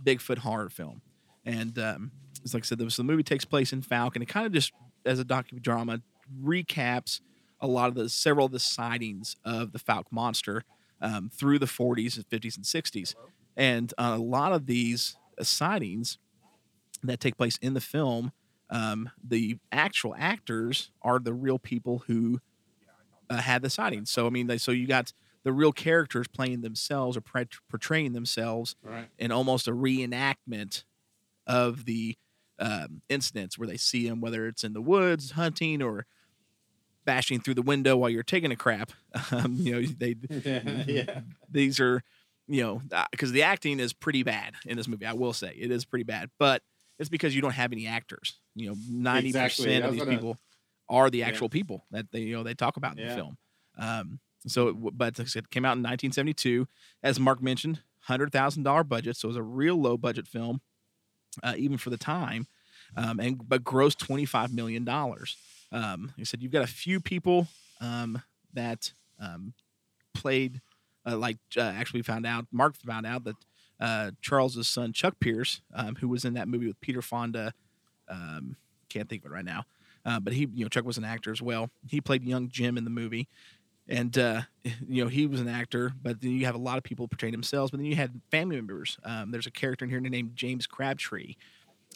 Bigfoot 0.02 0.38
horror 0.38 0.68
film. 0.68 1.02
And 1.44 1.78
um, 1.78 2.12
it's 2.42 2.54
like 2.54 2.64
I 2.64 2.66
said, 2.66 2.78
the, 2.78 2.90
so 2.90 3.02
the 3.02 3.06
movie 3.06 3.22
takes 3.22 3.44
place 3.44 3.72
in 3.72 3.82
Falcon. 3.82 4.22
And 4.22 4.28
it 4.28 4.32
kind 4.32 4.46
of 4.46 4.52
just, 4.52 4.72
as 5.04 5.18
a 5.18 5.24
docudrama, 5.24 6.02
recaps 6.42 7.20
a 7.60 7.66
lot 7.66 7.88
of 7.88 7.94
the 7.94 8.08
several 8.08 8.46
of 8.46 8.52
the 8.52 8.58
sightings 8.58 9.36
of 9.44 9.72
the 9.72 9.78
Falcon 9.78 10.10
monster 10.12 10.64
um, 11.00 11.30
through 11.32 11.58
the 11.58 11.66
40s 11.66 12.16
and 12.16 12.28
50s 12.28 12.56
and 12.56 12.64
60s. 12.64 13.14
And 13.56 13.92
uh, 13.98 14.14
a 14.18 14.22
lot 14.22 14.52
of 14.52 14.66
these 14.66 15.16
uh, 15.38 15.44
sightings 15.44 16.18
that 17.02 17.20
take 17.20 17.36
place 17.36 17.58
in 17.58 17.74
the 17.74 17.80
film, 17.80 18.32
um, 18.70 19.10
the 19.22 19.58
actual 19.70 20.14
actors 20.18 20.90
are 21.02 21.18
the 21.18 21.34
real 21.34 21.58
people 21.58 22.04
who 22.06 22.40
uh, 23.30 23.36
had 23.38 23.62
the 23.62 23.70
sightings. 23.70 24.10
So 24.10 24.26
I 24.26 24.30
mean, 24.30 24.46
they, 24.46 24.58
so 24.58 24.72
you 24.72 24.86
got 24.86 25.12
the 25.44 25.52
real 25.52 25.72
characters 25.72 26.26
playing 26.28 26.62
themselves 26.62 27.16
or 27.16 27.20
pre- 27.20 27.46
portraying 27.68 28.12
themselves 28.12 28.76
Right. 28.82 29.08
in 29.18 29.30
almost 29.30 29.68
a 29.68 29.72
reenactment 29.72 30.84
of 31.46 31.84
the 31.84 32.16
um, 32.58 33.02
incidents 33.08 33.58
where 33.58 33.68
they 33.68 33.76
see 33.76 34.08
them, 34.08 34.20
whether 34.20 34.46
it's 34.46 34.64
in 34.64 34.72
the 34.72 34.80
woods 34.80 35.32
hunting 35.32 35.82
or 35.82 36.06
bashing 37.04 37.40
through 37.40 37.54
the 37.54 37.62
window 37.62 37.96
while 37.96 38.08
you're 38.10 38.22
taking 38.22 38.50
a 38.52 38.56
crap. 38.56 38.92
Um, 39.30 39.54
you 39.58 39.72
know, 39.80 39.86
they 39.98 40.16
Yeah. 40.28 40.84
yeah. 40.86 41.20
these 41.50 41.78
are, 41.78 42.02
you 42.48 42.62
know, 42.62 42.82
because 43.10 43.32
the 43.32 43.42
acting 43.42 43.80
is 43.80 43.92
pretty 43.92 44.22
bad 44.22 44.54
in 44.66 44.76
this 44.76 44.86
movie. 44.88 45.06
I 45.06 45.12
will 45.14 45.32
say 45.32 45.54
it 45.58 45.70
is 45.70 45.84
pretty 45.84 46.04
bad, 46.04 46.30
but 46.38 46.62
it's 46.98 47.08
because 47.08 47.34
you 47.34 47.42
don't 47.42 47.52
have 47.52 47.72
any 47.72 47.86
actors. 47.86 48.34
You 48.54 48.68
know, 48.70 48.76
ninety 48.88 49.28
Exactly. 49.28 49.64
percent 49.64 49.84
of 49.84 49.92
these 49.92 50.02
gonna- 50.04 50.16
people 50.16 50.38
are 50.88 51.08
the 51.10 51.18
Yeah. 51.18 51.28
actual 51.28 51.48
people 51.48 51.84
that 51.90 52.10
they 52.12 52.20
you 52.20 52.34
know 52.36 52.42
they 52.42 52.54
talk 52.54 52.76
about 52.76 52.98
in 52.98 53.08
the 53.08 53.14
film. 53.14 53.38
Um, 53.78 54.20
so, 54.46 54.68
it, 54.68 54.72
but 54.74 55.18
like 55.18 55.26
I 55.26 55.28
said, 55.28 55.44
it 55.44 55.50
came 55.50 55.64
out 55.64 55.76
in 55.78 55.82
1972, 55.82 56.68
as 57.02 57.18
Mark 57.18 57.42
mentioned, 57.42 57.80
hundred 58.00 58.30
thousand 58.32 58.62
dollar 58.64 58.84
budget, 58.84 59.16
so 59.16 59.26
it 59.26 59.30
was 59.30 59.36
a 59.38 59.42
real 59.42 59.76
low 59.80 59.96
budget 59.96 60.28
film, 60.28 60.60
uh, 61.42 61.54
even 61.56 61.78
for 61.78 61.88
the 61.88 61.96
time, 61.96 62.46
um, 62.96 63.18
and 63.20 63.48
but 63.48 63.64
grossed 63.64 63.96
twenty 63.98 64.26
five 64.26 64.52
million 64.52 64.84
dollars. 64.84 65.36
Um, 65.72 66.12
he 66.16 66.24
said 66.26 66.42
you've 66.42 66.52
got 66.52 66.62
a 66.62 66.66
few 66.68 67.00
people 67.00 67.48
um, 67.80 68.22
that 68.52 68.92
um, 69.18 69.54
played, 70.12 70.60
uh, 71.06 71.16
like 71.16 71.38
uh, 71.56 71.60
actually 71.60 72.02
found 72.02 72.26
out. 72.26 72.46
Mark 72.52 72.76
found 72.76 73.06
out 73.06 73.24
that 73.24 73.36
uh, 73.80 74.10
Charles's 74.20 74.68
son 74.68 74.92
Chuck 74.92 75.14
Pierce, 75.20 75.60
um, 75.74 75.96
who 75.96 76.08
was 76.08 76.24
in 76.24 76.34
that 76.34 76.48
movie 76.48 76.66
with 76.66 76.80
Peter 76.80 77.02
Fonda, 77.02 77.52
um, 78.08 78.56
can't 78.88 79.08
think 79.08 79.24
of 79.24 79.30
it 79.30 79.34
right 79.34 79.44
now, 79.44 79.64
uh, 80.04 80.20
but 80.20 80.32
he, 80.32 80.48
you 80.54 80.64
know, 80.64 80.68
Chuck 80.68 80.84
was 80.84 80.98
an 80.98 81.04
actor 81.04 81.32
as 81.32 81.42
well. 81.42 81.70
He 81.88 82.00
played 82.00 82.24
young 82.24 82.48
Jim 82.48 82.76
in 82.76 82.84
the 82.84 82.90
movie, 82.90 83.28
and 83.88 84.16
uh, 84.16 84.42
you 84.88 85.02
know 85.02 85.08
he 85.08 85.26
was 85.26 85.40
an 85.40 85.48
actor. 85.48 85.92
But 86.00 86.20
then 86.20 86.32
you 86.32 86.46
have 86.46 86.54
a 86.54 86.58
lot 86.58 86.78
of 86.78 86.84
people 86.84 87.08
portraying 87.08 87.32
themselves. 87.32 87.70
But 87.70 87.78
then 87.78 87.86
you 87.86 87.96
had 87.96 88.20
family 88.30 88.56
members. 88.56 88.98
Um, 89.04 89.30
there's 89.30 89.46
a 89.46 89.50
character 89.50 89.84
in 89.84 89.90
here 89.90 90.00
named 90.00 90.36
James 90.36 90.66
Crabtree, 90.66 91.34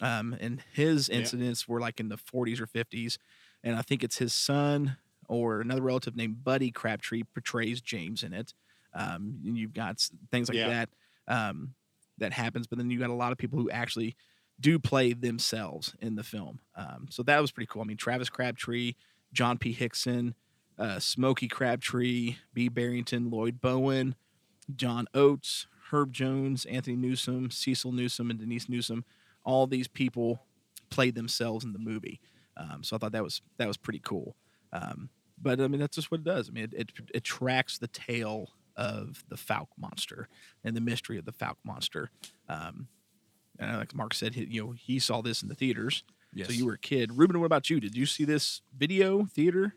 um, 0.01 0.35
and 0.39 0.61
his 0.73 1.09
incidents 1.09 1.67
were 1.67 1.79
like 1.79 1.99
in 1.99 2.09
the 2.09 2.17
40s 2.17 2.59
or 2.59 2.67
50s, 2.67 3.17
and 3.63 3.75
I 3.75 3.81
think 3.81 4.03
it's 4.03 4.17
his 4.17 4.33
son 4.33 4.97
or 5.27 5.61
another 5.61 5.81
relative 5.81 6.15
named 6.15 6.43
Buddy 6.43 6.71
Crabtree 6.71 7.23
portrays 7.23 7.81
James 7.81 8.23
in 8.23 8.33
it. 8.33 8.53
Um, 8.93 9.39
and 9.45 9.57
you've 9.57 9.73
got 9.73 9.99
things 10.31 10.49
like 10.49 10.57
Yeah. 10.57 10.69
that 10.69 10.89
um, 11.27 11.75
that 12.17 12.33
happens, 12.33 12.67
but 12.67 12.77
then 12.77 12.89
you 12.89 12.99
got 12.99 13.09
a 13.09 13.13
lot 13.13 13.31
of 13.31 13.37
people 13.37 13.59
who 13.59 13.69
actually 13.69 14.15
do 14.59 14.77
play 14.79 15.13
themselves 15.13 15.95
in 16.01 16.15
the 16.15 16.23
film. 16.23 16.59
Um, 16.75 17.07
so 17.09 17.23
that 17.23 17.39
was 17.39 17.51
pretty 17.51 17.67
cool. 17.67 17.81
I 17.81 17.85
mean, 17.85 17.97
Travis 17.97 18.29
Crabtree, 18.29 18.93
John 19.31 19.57
P. 19.57 19.71
Hixon, 19.71 20.35
uh, 20.77 20.99
Smokey 20.99 21.47
Crabtree, 21.47 22.35
B. 22.53 22.67
Barrington, 22.67 23.29
Lloyd 23.29 23.61
Bowen, 23.61 24.15
John 24.75 25.05
Oates, 25.13 25.67
Herb 25.91 26.11
Jones, 26.11 26.65
Anthony 26.65 26.95
Newsom, 26.97 27.51
Cecil 27.51 27.91
Newsom, 27.91 28.29
and 28.29 28.39
Denise 28.39 28.67
Newsom. 28.67 29.05
All 29.45 29.65
these 29.65 29.87
people 29.87 30.43
played 30.89 31.15
themselves 31.15 31.63
in 31.63 31.71
the 31.73 31.79
movie. 31.79 32.19
Um, 32.57 32.83
so 32.83 32.95
I 32.95 32.99
thought 32.99 33.13
that 33.13 33.23
was 33.23 33.41
that 33.57 33.67
was 33.67 33.77
pretty 33.77 33.99
cool. 34.03 34.35
Um, 34.73 35.09
but 35.41 35.61
I 35.61 35.67
mean, 35.69 35.79
that's 35.79 35.95
just 35.95 36.11
what 36.11 36.19
it 36.19 36.25
does. 36.25 36.49
I 36.49 36.51
mean, 36.51 36.65
it, 36.65 36.73
it, 36.73 36.91
it 37.15 37.23
tracks 37.23 37.77
the 37.77 37.87
tale 37.87 38.49
of 38.79 39.25
the 39.27 39.35
Fouke 39.35 39.67
monster 39.77 40.29
and 40.63 40.75
the 40.75 40.81
mystery 40.81 41.17
of 41.17 41.25
the 41.25 41.33
Fouke 41.33 41.57
monster. 41.65 42.09
Um, 42.47 42.87
and 43.59 43.77
like 43.77 43.93
Mark 43.93 44.13
said, 44.13 44.35
he, 44.35 44.45
you 44.45 44.63
know, 44.63 44.71
he 44.71 44.99
saw 44.99 45.21
this 45.21 45.43
in 45.43 45.49
the 45.49 45.55
theaters. 45.55 46.03
Yes. 46.33 46.47
So 46.47 46.53
you 46.53 46.65
were 46.65 46.73
a 46.73 46.79
kid. 46.79 47.11
Ruben, 47.17 47.37
what 47.39 47.45
about 47.45 47.69
you? 47.69 47.81
Did 47.81 47.97
you 47.97 48.05
see 48.05 48.23
this 48.23 48.61
video 48.77 49.25
theater? 49.25 49.75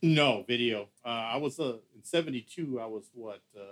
No 0.00 0.44
video. 0.46 0.88
Uh, 1.04 1.08
I 1.08 1.36
was 1.38 1.58
uh, 1.58 1.78
in 1.94 2.04
'72. 2.04 2.78
I 2.80 2.86
was 2.86 3.04
what 3.14 3.40
uh, 3.56 3.62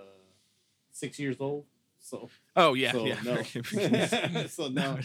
six 0.91 1.19
years 1.19 1.37
old. 1.39 1.65
So 1.99 2.29
Oh 2.55 2.73
yeah, 2.73 2.91
so 2.91 3.05
yeah. 3.05 3.19
no. 3.23 3.43
so 4.47 4.67
no, 4.67 4.97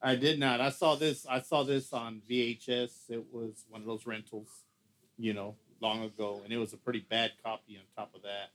I 0.00 0.14
did 0.14 0.38
not. 0.38 0.60
I 0.60 0.70
saw 0.70 0.94
this. 0.94 1.26
I 1.28 1.40
saw 1.40 1.64
this 1.64 1.92
on 1.92 2.22
VHS. 2.30 3.10
It 3.10 3.24
was 3.32 3.64
one 3.68 3.80
of 3.80 3.86
those 3.86 4.06
rentals, 4.06 4.48
you 5.16 5.32
know, 5.32 5.56
long 5.80 6.04
ago, 6.04 6.42
and 6.44 6.52
it 6.52 6.58
was 6.58 6.72
a 6.72 6.76
pretty 6.76 7.00
bad 7.00 7.32
copy. 7.42 7.76
On 7.76 7.82
top 7.96 8.14
of 8.14 8.22
that, 8.22 8.50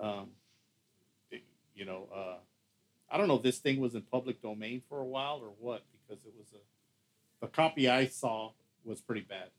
um, 0.00 0.28
it- 1.30 1.44
you 1.74 1.84
know, 1.84 2.08
uh, 2.14 2.36
I 3.10 3.16
don't 3.18 3.28
know 3.28 3.36
if 3.36 3.42
this 3.42 3.58
thing 3.58 3.80
was 3.80 3.94
in 3.94 4.02
public 4.02 4.40
domain 4.42 4.82
for 4.88 5.00
a 5.00 5.04
while 5.04 5.40
or 5.42 5.50
what, 5.60 5.82
because 6.08 6.24
it 6.24 6.32
was 6.38 6.46
a 6.52 6.58
the 7.40 7.48
copy 7.48 7.88
I 7.88 8.06
saw 8.06 8.52
was 8.84 9.00
pretty 9.00 9.20
bad. 9.22 9.50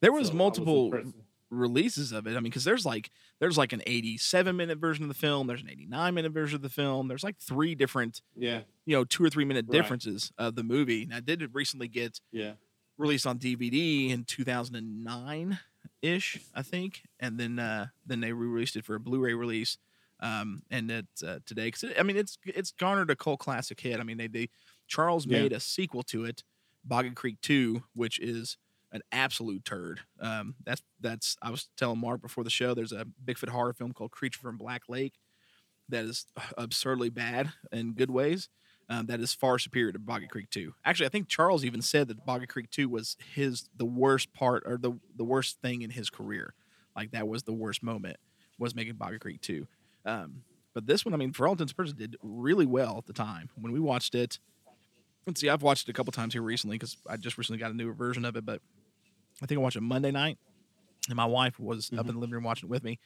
there 0.00 0.12
was 0.12 0.28
So 0.28 0.34
multiple 0.34 0.86
impressed. 0.86 1.14
releases 1.48 2.12
of 2.12 2.26
it. 2.26 2.30
I 2.32 2.34
mean, 2.34 2.44
because 2.44 2.64
there's 2.64 2.84
like 2.84 3.10
there's 3.38 3.56
like 3.56 3.72
an 3.72 3.82
87 3.86 4.54
minute 4.56 4.78
version 4.78 5.04
of 5.04 5.08
the 5.08 5.14
film. 5.14 5.46
There's 5.46 5.62
an 5.62 5.70
89 5.70 6.14
minute 6.14 6.32
version 6.32 6.56
of 6.56 6.62
the 6.62 6.68
film. 6.68 7.08
There's 7.08 7.24
like 7.24 7.38
three 7.38 7.74
different, 7.74 8.20
yeah, 8.36 8.60
you 8.84 8.94
know, 8.96 9.04
two 9.04 9.24
or 9.24 9.30
three 9.30 9.44
minute 9.46 9.66
Right. 9.68 9.72
differences 9.80 10.32
of 10.38 10.54
the 10.54 10.62
movie. 10.62 11.06
Now, 11.06 11.20
did 11.20 11.40
it 11.42 11.50
recently 11.54 11.88
get 11.88 12.20
yeah. 12.30 12.52
released 12.98 13.26
on 13.26 13.38
DVD 13.38 14.10
in 14.10 14.24
2009 14.24 15.58
ish, 16.02 16.38
I 16.54 16.62
think, 16.62 17.02
and 17.18 17.38
then 17.38 17.58
uh, 17.58 17.86
then 18.06 18.20
they 18.20 18.32
re-released 18.32 18.76
it 18.76 18.84
for 18.84 18.94
a 18.94 19.00
Blu-ray 19.00 19.34
release. 19.34 19.78
Um, 20.22 20.62
and 20.70 20.90
that 20.90 21.06
uh, 21.26 21.38
today, 21.46 21.68
because 21.68 21.84
I 21.98 22.02
mean, 22.02 22.16
it's 22.16 22.36
it's 22.44 22.72
garnered 22.72 23.10
a 23.10 23.16
cult 23.16 23.40
classic 23.40 23.80
hit. 23.80 24.00
I 24.00 24.02
mean, 24.02 24.18
they 24.18 24.26
they 24.26 24.50
Charles 24.86 25.26
Yeah. 25.26 25.42
made 25.42 25.52
a 25.52 25.60
sequel 25.60 26.02
to 26.04 26.24
it, 26.26 26.44
Boggy 26.84 27.10
Creek 27.12 27.40
Two, 27.40 27.84
which 27.94 28.18
is 28.18 28.58
an 28.92 29.00
absolute 29.12 29.64
turd. 29.64 30.00
Um, 30.20 30.56
that's 30.64 30.82
that's 31.00 31.36
I 31.40 31.50
was 31.50 31.68
telling 31.76 32.00
Mark 32.00 32.20
before 32.20 32.44
the 32.44 32.50
show. 32.50 32.74
There's 32.74 32.92
a 32.92 33.06
Bigfoot 33.24 33.48
horror 33.48 33.72
film 33.72 33.92
called 33.92 34.10
Creature 34.10 34.40
from 34.40 34.58
Black 34.58 34.82
Lake 34.88 35.14
that 35.88 36.04
is 36.04 36.26
absurdly 36.58 37.08
bad 37.08 37.52
in 37.72 37.94
good 37.94 38.10
ways. 38.10 38.48
Um, 38.90 39.06
that 39.06 39.20
is 39.20 39.32
far 39.32 39.56
superior 39.60 39.92
to 39.92 40.00
Boggy 40.00 40.26
Creek 40.26 40.50
2. 40.50 40.74
Actually, 40.84 41.06
I 41.06 41.10
think 41.10 41.28
Charles 41.28 41.64
even 41.64 41.80
said 41.80 42.08
that 42.08 42.26
Boggy 42.26 42.46
Creek 42.46 42.68
2 42.70 42.88
was 42.88 43.16
his 43.34 43.68
the 43.76 43.84
worst 43.84 44.32
part 44.34 44.64
or 44.66 44.76
the 44.76 44.98
the 45.16 45.24
worst 45.24 45.60
thing 45.62 45.82
in 45.82 45.90
his 45.90 46.10
career. 46.10 46.54
Like 46.96 47.12
that 47.12 47.28
was 47.28 47.44
the 47.44 47.52
worst 47.52 47.84
moment 47.84 48.16
was 48.58 48.74
making 48.74 48.94
Boggy 48.94 49.18
Creek 49.20 49.40
2. 49.40 49.66
Um, 50.04 50.42
but 50.74 50.86
this 50.86 51.04
one, 51.04 51.14
I 51.14 51.16
mean, 51.16 51.32
for 51.32 51.46
all 51.46 51.52
intents 51.52 51.72
and 51.72 51.76
purposes, 51.76 51.94
did 51.94 52.16
really 52.22 52.66
well 52.66 52.98
at 52.98 53.06
the 53.06 53.12
time 53.12 53.48
when 53.54 53.72
we 53.72 53.80
watched 53.80 54.14
it. 54.14 54.38
Let's 55.26 55.40
see, 55.40 55.48
I've 55.48 55.62
watched 55.62 55.88
it 55.88 55.90
a 55.90 55.94
couple 55.94 56.12
times 56.12 56.34
here 56.34 56.42
recently 56.42 56.76
because 56.76 56.96
I 57.08 57.16
just 57.16 57.38
recently 57.38 57.58
got 57.58 57.70
a 57.70 57.74
newer 57.74 57.92
version 57.92 58.24
of 58.24 58.36
it. 58.36 58.44
But 58.44 58.60
I 59.42 59.46
think 59.46 59.58
I 59.58 59.62
watched 59.62 59.76
it 59.76 59.82
Monday 59.82 60.10
night, 60.10 60.38
and 61.08 61.16
my 61.16 61.26
wife 61.26 61.58
was 61.58 61.90
up 61.96 62.08
in 62.08 62.14
the 62.14 62.20
living 62.20 62.34
room 62.34 62.44
watching 62.44 62.68
it 62.68 62.70
with 62.70 62.84
me, 62.84 62.98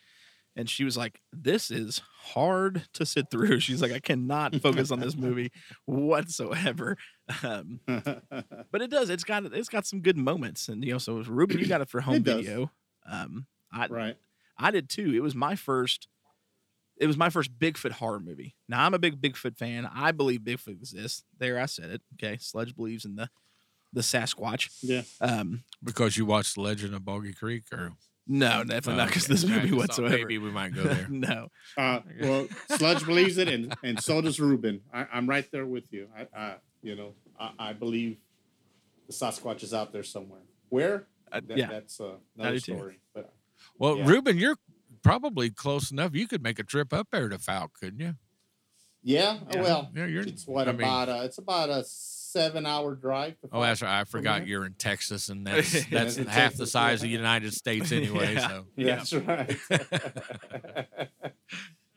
and 0.56 0.68
she 0.68 0.84
was 0.84 0.96
like, 0.96 1.20
"This 1.32 1.70
is 1.70 2.00
hard 2.22 2.86
to 2.94 3.06
sit 3.06 3.30
through." 3.30 3.60
She's 3.60 3.82
like, 3.82 3.92
"I 3.92 4.00
cannot 4.00 4.54
focus 4.56 4.90
on 4.90 5.00
this 5.00 5.16
movie 5.16 5.52
whatsoever." 5.86 6.96
Um, 7.42 7.80
but 7.86 8.82
it 8.82 8.90
does. 8.90 9.10
It's 9.10 9.24
got 9.24 9.44
it's 9.46 9.68
got 9.68 9.86
some 9.86 10.00
good 10.00 10.16
moments, 10.16 10.68
and 10.68 10.84
you 10.84 10.92
know, 10.92 10.98
so 10.98 11.16
Ruben, 11.16 11.58
you 11.58 11.66
got 11.66 11.80
it 11.80 11.88
for 11.88 12.00
home 12.02 12.16
It 12.16 12.24
video. 12.24 12.70
Um, 13.10 13.46
I 13.72 13.86
right. 13.88 14.16
I 14.58 14.70
did 14.70 14.88
too. 14.88 15.12
It 15.14 15.22
was 15.22 15.34
my 15.34 15.56
first. 15.56 16.08
It 16.96 17.08
was 17.08 17.16
my 17.16 17.28
first 17.28 17.58
Bigfoot 17.58 17.90
horror 17.92 18.20
movie. 18.20 18.54
Now 18.68 18.86
I'm 18.86 18.94
a 18.94 19.00
big 19.00 19.20
Bigfoot 19.20 19.56
fan. 19.56 19.88
I 19.92 20.12
believe 20.12 20.40
Bigfoot 20.40 20.68
exists. 20.68 21.24
There, 21.38 21.58
I 21.58 21.66
said 21.66 21.90
it. 21.90 22.02
Okay, 22.14 22.36
Sludge 22.40 22.76
believes 22.76 23.04
in 23.04 23.16
the 23.16 23.28
the 23.92 24.00
Sasquatch. 24.00 24.70
Yeah. 24.82 25.02
Um, 25.20 25.64
because 25.82 26.16
you 26.16 26.26
watched 26.26 26.58
Legend 26.58 26.94
of 26.94 27.04
Boggy 27.04 27.32
Creek, 27.32 27.64
or 27.72 27.92
no, 28.26 28.64
definitely 28.64 28.96
not 28.96 29.08
because 29.08 29.24
Okay. 29.24 29.32
this 29.34 29.44
movie 29.44 29.60
just 29.60 29.70
thought 29.70 29.78
whatsoever. 29.78 30.16
Maybe 30.18 30.38
we 30.38 30.50
might 30.50 30.74
go 30.74 30.82
there. 30.94 31.06
no, 31.10 31.48
Uh, 31.76 32.00
well, 32.20 32.46
Sludge 32.76 33.04
believes 33.06 33.38
it, 33.38 33.48
and, 33.48 33.74
and 33.82 34.00
so 34.02 34.20
does 34.20 34.40
Ruben. 34.40 34.80
I, 34.92 35.06
I'm 35.12 35.28
right 35.28 35.46
there 35.50 35.66
with 35.66 35.92
you. 35.92 36.08
I, 36.16 36.26
I 36.38 36.54
you 36.82 36.96
know, 36.96 37.14
I, 37.38 37.50
I 37.58 37.72
believe 37.72 38.16
the 39.06 39.12
Sasquatch 39.12 39.62
is 39.62 39.74
out 39.74 39.92
there 39.92 40.02
somewhere. 40.02 40.40
Where? 40.70 41.06
Uh, 41.30 41.40
That- 41.46 41.56
yeah. 41.58 41.66
that's 41.68 42.00
uh, 42.00 42.14
another 42.38 42.52
do 42.56 42.60
too. 42.60 42.76
story. 42.76 43.00
But 43.14 43.32
Well, 43.78 43.98
Yeah. 43.98 44.06
Ruben, 44.08 44.38
you're 44.38 44.56
probably 45.02 45.50
close 45.50 45.90
enough. 45.90 46.14
You 46.14 46.26
could 46.26 46.42
make 46.42 46.58
a 46.58 46.62
trip 46.64 46.92
up 46.92 47.08
there 47.12 47.28
to 47.28 47.36
Fouke, 47.38 47.74
couldn't 47.78 48.00
you? 48.00 48.14
Yeah, 49.02 49.38
Yeah. 49.52 49.60
well, 49.62 49.90
Yeah, 49.94 50.06
you're- 50.06 50.26
it's 50.26 50.46
what 50.46 50.66
I 50.68 50.72
mean- 50.72 50.80
about 50.80 51.08
a 51.10 51.24
it's 51.24 51.36
about 51.38 51.68
a 51.68 51.84
seven 52.34 52.66
hour 52.66 52.94
drive. 52.94 53.40
To 53.40 53.48
Oh, 53.52 53.60
that's 53.62 53.80
right. 53.82 54.00
I 54.00 54.04
from 54.04 54.18
forgot 54.20 54.40
here. 54.40 54.48
you're 54.48 54.66
in 54.66 54.74
Texas, 54.74 55.28
and 55.30 55.46
that's 55.46 55.86
that's 55.86 56.16
in 56.18 56.26
half 56.26 56.52
the 56.52 56.58
Texas, 56.58 56.72
size 56.72 56.94
of 56.98 57.02
the 57.02 57.08
United 57.08 57.54
States 57.54 57.92
anyway. 57.92 58.34
Yeah. 58.34 58.48
So 58.48 58.66
Yeah, 58.76 58.96
that's 58.96 59.12
right. 59.12 59.56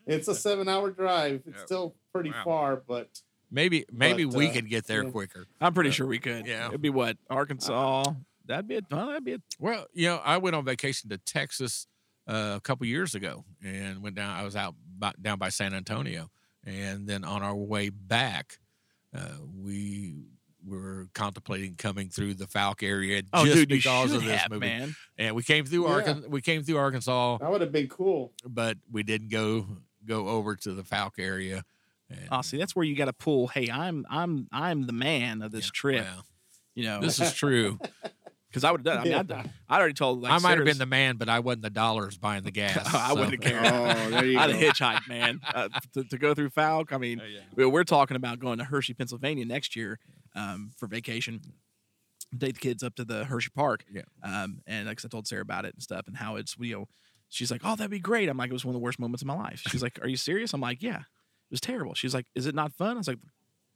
it's 0.06 0.28
a 0.28 0.34
seven 0.46 0.68
hour 0.68 0.90
drive. 0.90 1.42
It's 1.46 1.58
Yeah. 1.58 1.64
still 1.64 1.94
pretty 2.12 2.30
Wow. 2.30 2.42
far, 2.44 2.76
but 2.86 3.20
maybe 3.50 3.84
maybe 3.92 4.24
But, 4.24 4.34
we 4.34 4.48
uh, 4.48 4.52
could 4.52 4.68
get 4.68 4.86
there 4.86 5.04
yeah. 5.04 5.10
quicker. 5.10 5.46
I'm 5.60 5.74
pretty 5.74 5.90
sure 5.90 6.06
we 6.06 6.18
could. 6.18 6.46
Yeah. 6.46 6.68
It'd 6.68 6.80
be 6.82 6.90
what 6.90 7.16
Arkansas. 7.30 8.04
That'd 8.46 8.66
be 8.68 8.76
a, 8.76 8.80
well, 8.90 9.08
that'd 9.08 9.24
be 9.24 9.34
a, 9.34 9.38
Well, 9.58 9.86
you 9.92 10.06
know, 10.08 10.16
I 10.24 10.38
went 10.38 10.56
on 10.56 10.64
vacation 10.64 11.10
to 11.10 11.18
Texas 11.18 11.86
uh, 12.26 12.54
a 12.56 12.60
couple 12.62 12.86
years 12.86 13.14
ago 13.14 13.44
and 13.62 14.02
went 14.02 14.14
down. 14.16 14.34
I 14.34 14.42
was 14.42 14.56
out 14.56 14.74
by, 14.98 15.12
down 15.20 15.38
by 15.38 15.50
San 15.50 15.74
Antonio, 15.74 16.30
and 16.64 17.06
then 17.06 17.24
on 17.24 17.42
our 17.42 17.54
way 17.54 17.90
back, 17.90 18.58
uh, 18.58 18.67
Uh, 19.14 19.28
we 19.56 20.14
were 20.66 21.08
contemplating 21.14 21.74
coming 21.76 22.08
through 22.10 22.34
the 22.34 22.44
Fouke 22.46 22.82
area 22.82 23.22
oh, 23.32 23.44
just 23.44 23.56
dude, 23.56 23.68
because 23.68 24.12
of 24.12 24.22
this 24.24 24.40
have, 24.40 24.50
movie. 24.50 24.66
man. 24.66 24.94
And 25.16 25.34
we 25.34 25.42
came 25.42 25.64
through 25.64 25.86
Yeah. 25.86 25.94
Arkansas. 25.94 26.28
We 26.28 26.40
came 26.42 26.62
through 26.62 26.76
Arkansas, 26.76 27.38
that 27.38 27.50
would 27.50 27.60
have 27.60 27.72
been 27.72 27.88
cool. 27.88 28.32
but 28.46 28.76
we 28.90 29.02
didn't 29.02 29.28
go 29.30 29.66
go 30.04 30.28
over 30.28 30.56
to 30.56 30.72
the 30.72 30.82
Fouke 30.82 31.18
area. 31.18 31.62
And, 32.10 32.28
Oh, 32.30 32.42
see, 32.42 32.56
that's 32.58 32.74
where 32.76 32.84
you 32.84 32.96
got 32.96 33.06
to 33.06 33.12
pull. 33.12 33.46
Hey, 33.48 33.70
I'm 33.70 34.04
I'm 34.10 34.48
I'm 34.52 34.86
the 34.86 34.92
man 34.92 35.42
of 35.42 35.52
this 35.52 35.66
yeah, 35.66 35.70
trip. 35.74 36.04
well, 36.04 36.24
You 36.74 36.84
know, 36.84 37.00
this 37.00 37.20
is 37.20 37.32
true. 37.44 37.78
Because 38.48 38.64
I 38.64 38.70
would 38.70 38.80
have 38.80 38.84
done. 38.84 38.98
I 38.98 39.04
mean, 39.04 39.14
I'd- 39.14 39.26
Yeah. 39.32 39.46
I 39.68 39.78
already 39.78 39.92
told. 39.94 40.22
Like, 40.22 40.32
I 40.32 40.38
might 40.38 40.56
have 40.56 40.64
been 40.64 40.78
the 40.78 40.86
man, 40.86 41.16
but 41.16 41.28
I 41.28 41.40
wasn't 41.40 41.62
the 41.62 41.70
dollars 41.70 42.16
buying 42.16 42.44
the 42.44 42.50
gas. 42.50 42.78
I 42.94 43.12
wouldn't 43.12 43.32
have 43.32 43.40
cared. 43.40 43.66
Oh, 43.66 43.84
I'd 44.16 44.22
go. 44.32 44.38
have 44.38 44.50
hitchhiked, 44.50 45.06
man, 45.08 45.40
uh, 45.54 45.68
to, 45.94 46.04
to 46.04 46.16
go 46.18 46.32
through 46.34 46.50
Fouke. 46.50 46.92
I 46.92 46.98
mean, 46.98 47.20
we- 47.54 47.66
we're 47.66 47.84
talking 47.84 48.16
about 48.16 48.38
going 48.38 48.58
to 48.58 48.64
Hershey, 48.64 48.94
Pennsylvania 48.94 49.44
next 49.44 49.76
year 49.76 49.98
um, 50.34 50.70
for 50.78 50.86
vacation. 50.86 51.40
Take 52.38 52.54
the 52.54 52.60
kids 52.60 52.82
up 52.82 52.94
to 52.96 53.04
the 53.04 53.24
Hershey 53.24 53.50
Park. 53.54 53.84
Yeah. 53.90 54.02
Um, 54.22 54.60
and 54.66 54.86
like 54.86 55.02
I 55.04 55.08
told 55.08 55.26
Sarah 55.26 55.42
about 55.42 55.64
it 55.64 55.72
and 55.74 55.82
stuff 55.82 56.06
and 56.08 56.16
how 56.16 56.36
it's 56.36 56.56
you 56.58 56.74
know, 56.74 56.88
she's 57.30 57.50
like, 57.50 57.62
oh, 57.64 57.74
that'd 57.76 57.90
be 57.90 57.98
great. 58.00 58.28
I'm 58.28 58.36
like, 58.36 58.50
it 58.50 58.52
was 58.52 58.64
one 58.66 58.74
of 58.74 58.80
the 58.80 58.84
worst 58.84 58.98
moments 58.98 59.22
of 59.22 59.26
my 59.28 59.34
life. 59.36 59.62
She's 59.68 59.82
like, 59.82 59.98
are 60.02 60.08
you 60.08 60.16
serious? 60.16 60.52
I'm 60.52 60.60
like, 60.60 60.82
yeah, 60.82 60.98
it 61.00 61.50
was 61.50 61.60
terrible. 61.60 61.94
She's 61.94 62.12
like, 62.14 62.26
is 62.34 62.46
it 62.46 62.54
not 62.54 62.72
fun? 62.74 62.96
I 62.96 62.98
was 62.98 63.08
like, 63.08 63.18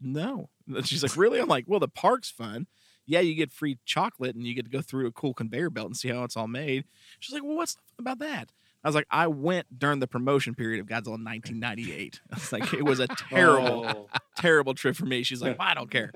no. 0.02 0.50
And 0.66 0.86
she's 0.86 1.02
like, 1.02 1.16
really? 1.16 1.40
I'm 1.40 1.48
like, 1.48 1.64
well, 1.66 1.80
the 1.80 1.88
park's 1.88 2.30
fun. 2.30 2.66
Yeah, 3.06 3.20
you 3.20 3.34
get 3.34 3.52
free 3.52 3.78
chocolate 3.84 4.34
and 4.36 4.46
you 4.46 4.54
get 4.54 4.64
to 4.66 4.70
go 4.70 4.80
through 4.80 5.06
a 5.06 5.12
cool 5.12 5.34
conveyor 5.34 5.70
belt 5.70 5.86
and 5.88 5.96
see 5.96 6.08
how 6.08 6.24
it's 6.24 6.36
all 6.36 6.48
made. 6.48 6.84
She's 7.20 7.32
like, 7.34 7.42
well, 7.42 7.56
what's 7.56 7.76
about 7.98 8.18
that? 8.20 8.52
I 8.84 8.88
was 8.88 8.94
like, 8.96 9.06
I 9.12 9.28
went 9.28 9.78
during 9.78 10.00
the 10.00 10.08
promotion 10.08 10.54
period 10.56 10.80
of 10.80 10.86
Godzilla 10.86 11.22
1998. 11.24 12.20
I 12.32 12.34
was 12.34 12.52
like, 12.52 12.72
it 12.74 12.84
was 12.84 12.98
a 13.00 13.06
terrible, 13.06 13.86
Oh. 13.88 14.08
terrible 14.38 14.74
trip 14.74 14.96
for 14.96 15.06
me. 15.06 15.22
She's 15.22 15.40
like, 15.40 15.56
well, 15.58 15.68
I 15.68 15.74
don't 15.74 15.90
care. 15.90 16.10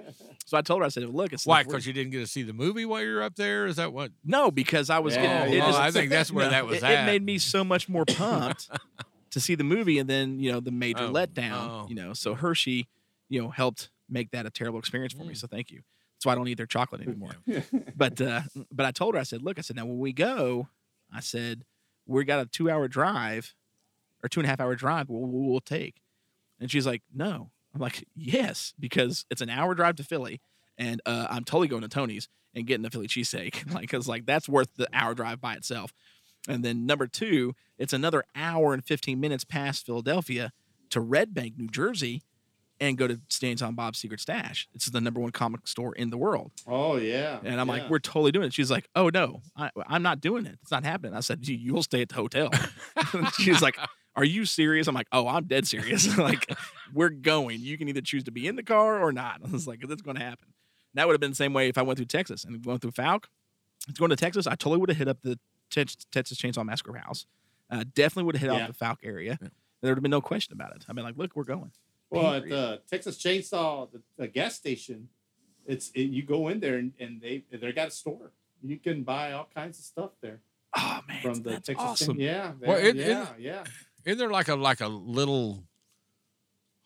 So 0.47 0.57
I 0.57 0.63
told 0.63 0.81
her, 0.81 0.87
I 0.87 0.89
said, 0.89 1.05
look, 1.09 1.33
it's 1.33 1.47
Why? 1.47 1.59
like, 1.59 1.67
we're- 1.67 1.75
Because 1.77 1.87
you 1.87 1.93
didn't 1.93 2.11
get 2.11 2.21
to 2.21 2.27
see 2.27 2.43
the 2.43 2.53
movie 2.53 2.85
while 2.85 3.03
you're 3.03 3.23
up 3.23 3.37
there? 3.37 3.67
Is 3.67 3.77
that 3.77 3.93
what? 3.93 4.11
no, 4.25 4.51
because 4.51 4.91
I 4.91 4.99
was 4.99 5.15
Yeah, 5.15 5.23
getting. 5.23 5.53
yeah. 5.53 5.59
It 5.59 5.61
Well, 5.63 5.69
just- 5.71 5.81
I 5.81 5.91
think 5.93 6.11
that's 6.11 6.33
where 6.33 6.49
that 6.49 6.67
was 6.67 6.79
it, 6.79 6.85
at. 6.85 7.03
it 7.05 7.07
made 7.07 7.23
me 7.25 7.39
so 7.39 7.63
much 7.63 7.89
more 7.89 8.05
pumped 8.05 8.69
to 9.31 9.41
see 9.41 9.55
the 9.55 9.65
movie, 9.65 9.99
and 9.99 10.09
then 10.11 10.41
you 10.41 10.51
know 10.51 10.59
the 10.61 10.71
major 10.73 11.05
Oh, 11.05 11.13
letdown. 11.13 11.53
oh. 11.53 11.87
You 11.89 11.95
know, 11.95 12.13
so 12.15 12.35
Hershey, 12.35 12.89
you 13.29 13.41
know, 13.43 13.51
helped 13.51 13.91
make 14.09 14.31
that 14.33 14.45
a 14.47 14.51
terrible 14.51 14.79
experience 14.79 15.13
for 15.13 15.23
me. 15.25 15.35
Mm. 15.35 15.37
So 15.37 15.47
thank 15.47 15.71
you. 15.71 15.83
That's 16.17 16.27
why 16.27 16.33
I 16.33 16.35
don't 16.35 16.49
eat 16.49 16.57
their 16.57 16.67
chocolate 16.67 17.03
anymore. 17.03 17.33
but 17.97 18.21
uh, 18.21 18.43
but 18.73 18.87
I 18.87 18.91
told 18.91 19.15
her, 19.15 19.21
I 19.21 19.25
said, 19.25 19.43
look, 19.43 19.59
I 19.59 19.63
said, 19.63 19.77
now 19.77 19.87
when 19.87 19.99
we 19.99 20.13
go, 20.13 20.69
I 21.13 21.21
said, 21.21 21.65
we 22.07 22.25
got 22.25 22.41
a 22.41 22.47
two 22.47 22.71
hour 22.71 22.89
drive 22.89 23.55
or 24.23 24.29
two 24.29 24.41
and 24.41 24.47
a 24.47 24.51
half 24.51 24.61
hour 24.61 24.75
drive. 24.75 25.09
We'll, 25.09 25.27
we'll 25.27 25.61
take, 25.61 26.01
and 26.61 26.71
she's 26.71 26.87
like, 26.87 27.03
no. 27.15 27.51
I'm 27.75 27.81
like, 27.83 28.07
yes, 28.15 28.73
because 28.81 29.27
it's 29.31 29.43
an 29.43 29.51
hour 29.51 29.75
drive 29.75 29.97
to 29.97 30.05
Philly, 30.05 30.41
and 30.79 31.03
uh, 31.05 31.27
I'm 31.29 31.45
totally 31.45 31.69
going 31.69 31.83
to 31.83 31.89
Tony's 31.89 32.27
and 32.55 32.67
getting 32.67 32.83
the 32.83 32.91
Philly 32.91 33.07
cheesesteak. 33.07 33.71
like, 33.75 33.89
cause 33.91 34.09
like 34.09 34.25
that's 34.25 34.49
worth 34.49 34.71
the 34.77 34.89
hour 34.95 35.15
drive 35.15 35.41
by 35.41 35.55
itself. 35.55 35.93
And 36.49 36.65
then 36.65 36.87
number 36.87 37.07
two, 37.07 37.55
it's 37.77 37.93
another 37.93 38.25
hour 38.35 38.73
and 38.73 38.85
15 38.85 39.21
minutes 39.21 39.45
past 39.45 39.85
Philadelphia 39.85 40.53
to 40.91 41.01
Red 41.01 41.35
Bank, 41.35 41.55
New 41.59 41.69
Jersey, 41.69 42.23
and 42.81 42.99
go 42.99 43.07
to 43.07 43.21
Stan's 43.29 43.63
on 43.63 43.75
Bob's 43.75 43.99
Secret 43.99 44.21
Stash. 44.21 44.69
It's 44.75 44.87
the 44.87 45.01
number 45.01 45.21
one 45.21 45.31
comic 45.31 45.67
store 45.67 45.95
in 45.95 46.11
the 46.11 46.19
world. 46.19 46.53
Oh 46.67 46.97
yeah. 46.97 47.39
And 47.43 47.61
I'm 47.61 47.67
yeah. 47.69 47.75
like, 47.75 47.91
we're 47.91 47.99
totally 47.99 48.33
doing 48.33 48.47
it. 48.47 48.53
She's 48.53 48.71
like, 48.71 48.89
oh 48.95 49.09
no, 49.09 49.41
I, 49.57 49.71
I'm 49.87 50.03
not 50.03 50.21
doing 50.21 50.47
it. 50.47 50.59
It's 50.63 50.71
not 50.71 50.85
happening. 50.85 51.15
I 51.15 51.21
said, 51.21 51.47
you, 51.47 51.57
you'll 51.57 51.83
stay 51.83 52.03
at 52.03 52.11
the 52.11 52.17
hotel. 52.17 52.51
She's 53.39 53.63
like, 53.63 53.79
are 54.15 54.25
you 54.25 54.45
serious? 54.45 54.87
I'm 54.89 54.95
like, 54.95 55.09
oh, 55.13 55.29
I'm 55.29 55.45
dead 55.45 55.67
serious. 55.67 56.17
like, 56.19 56.51
we're 56.93 57.11
going. 57.11 57.61
You 57.61 57.77
can 57.79 57.89
either 57.89 58.01
choose 58.01 58.25
to 58.25 58.31
be 58.31 58.47
in 58.47 58.57
the 58.57 58.63
car 58.63 59.01
or 59.03 59.13
not. 59.13 59.41
I 59.47 59.51
was 59.51 59.67
like, 59.67 59.81
that's 59.87 60.03
going 60.03 60.17
to 60.17 60.23
happen. 60.23 60.49
That 60.95 61.07
would 61.07 61.13
have 61.13 61.21
been 61.21 61.33
the 61.33 61.37
same 61.37 61.53
way 61.53 61.69
if 61.69 61.77
I 61.77 61.83
went 61.83 61.99
through 61.99 62.07
Texas 62.07 62.45
and 62.45 62.63
going 62.65 62.79
through 62.79 62.93
Fouke. 62.93 63.25
It's 63.89 63.99
going 63.99 64.09
to 64.11 64.17
Texas. 64.17 64.47
I 64.47 64.53
totally 64.55 64.79
would 64.79 64.89
have 64.89 64.99
hit 64.99 65.09
up 65.09 65.21
the 65.21 65.39
Tex- 65.71 65.97
Texas 66.11 66.39
Chainsaw 66.39 66.65
Massacre 66.65 66.95
house. 66.95 67.27
Uh, 67.71 67.85
definitely 67.95 68.25
would 68.25 68.37
have 68.37 68.51
hit 68.51 68.57
Yeah. 68.57 68.67
off 68.67 68.79
the 68.79 68.85
Fouke 68.85 68.97
area. 69.05 69.39
There 69.41 69.91
would 69.91 69.99
have 69.99 70.03
been 70.03 70.11
no 70.11 70.23
question 70.23 70.55
about 70.55 70.75
it. 70.75 70.87
I've 70.89 70.97
been 70.97 71.05
like, 71.05 71.19
look, 71.19 71.37
we're 71.37 71.45
going. 71.45 71.71
Well, 72.11 72.35
at 72.35 72.49
the 72.49 72.81
Texas 72.89 73.19
Chainsaw, 73.19 73.91
the, 73.93 74.01
the 74.17 74.29
gas 74.29 74.55
station, 74.55 75.09
it's 75.67 75.91
it, 75.95 76.03
you 76.03 76.23
go 76.23 76.49
in 76.49 76.61
there 76.61 76.77
and, 76.77 76.93
and 77.01 77.21
they 77.21 77.45
they 77.51 77.73
got 77.73 77.89
a 77.89 77.91
store. 77.91 78.31
You 78.63 78.79
can 78.79 79.03
buy 79.03 79.33
all 79.33 79.49
kinds 79.55 79.79
of 79.79 79.85
stuff 79.85 80.11
there 80.21 80.41
Oh 80.77 81.01
man, 81.09 81.23
from 81.23 81.43
the 81.43 81.53
Texas. 81.55 81.75
awesome. 81.79 82.17
Chain- 82.17 82.21
yeah, 82.27 82.53
Well, 82.61 82.79
it- 82.79 82.97
it- 82.97 83.07
yeah, 83.09 83.29
yeah. 83.39 83.65
Isn't 84.05 84.19
there 84.19 84.31
like 84.31 84.49
a 84.49 84.55
like 84.55 84.81
a 84.81 84.87
little 84.89 85.65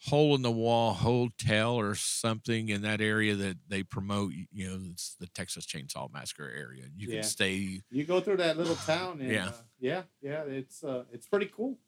hole 0.05 0.35
in 0.35 0.41
the 0.41 0.51
wall 0.51 0.95
hotel 0.95 1.75
or 1.75 1.95
something 1.95 2.71
in 2.71 2.81
that 2.83 3.03
area 3.03 3.35
that 3.35 3.59
they 3.69 3.83
promote? 3.83 4.33
You 4.53 4.69
know, 4.69 4.81
it's 4.91 5.17
the 5.21 5.27
Texas 5.27 5.67
Chainsaw 5.67 6.11
Massacre 6.11 6.51
area. 6.51 6.85
You 6.97 7.09
Yeah. 7.09 7.15
can 7.17 7.23
stay. 7.25 7.83
You 7.91 8.05
go 8.05 8.21
through 8.21 8.39
that 8.39 8.57
little 8.57 8.77
town, 8.77 9.21
and 9.21 9.31
Yeah. 9.31 9.49
uh, 9.49 9.53
yeah, 9.79 10.03
yeah. 10.23 10.43
It's 10.45 10.83
uh, 10.83 11.05
it's 11.13 11.27
pretty 11.27 11.51
cool. 11.55 11.79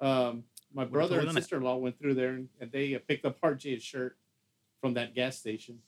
Um, 0.00 0.44
my 0.74 0.84
brother 0.84 1.20
and 1.20 1.32
sister 1.32 1.56
in 1.56 1.62
law 1.62 1.76
went 1.76 1.98
through 1.98 2.14
there, 2.14 2.30
and, 2.30 2.48
and 2.60 2.70
they 2.72 2.94
uh, 2.94 2.98
picked 3.06 3.24
up 3.24 3.40
RJ's 3.40 3.82
shirt 3.82 4.16
from 4.80 4.94
that 4.94 5.14
gas 5.14 5.38
station. 5.38 5.78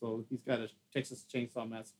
So 0.00 0.24
he's 0.28 0.42
got 0.42 0.60
a 0.60 0.68
Texas 0.92 1.24
Chainsaw 1.32 1.68
Massacre 1.68 1.96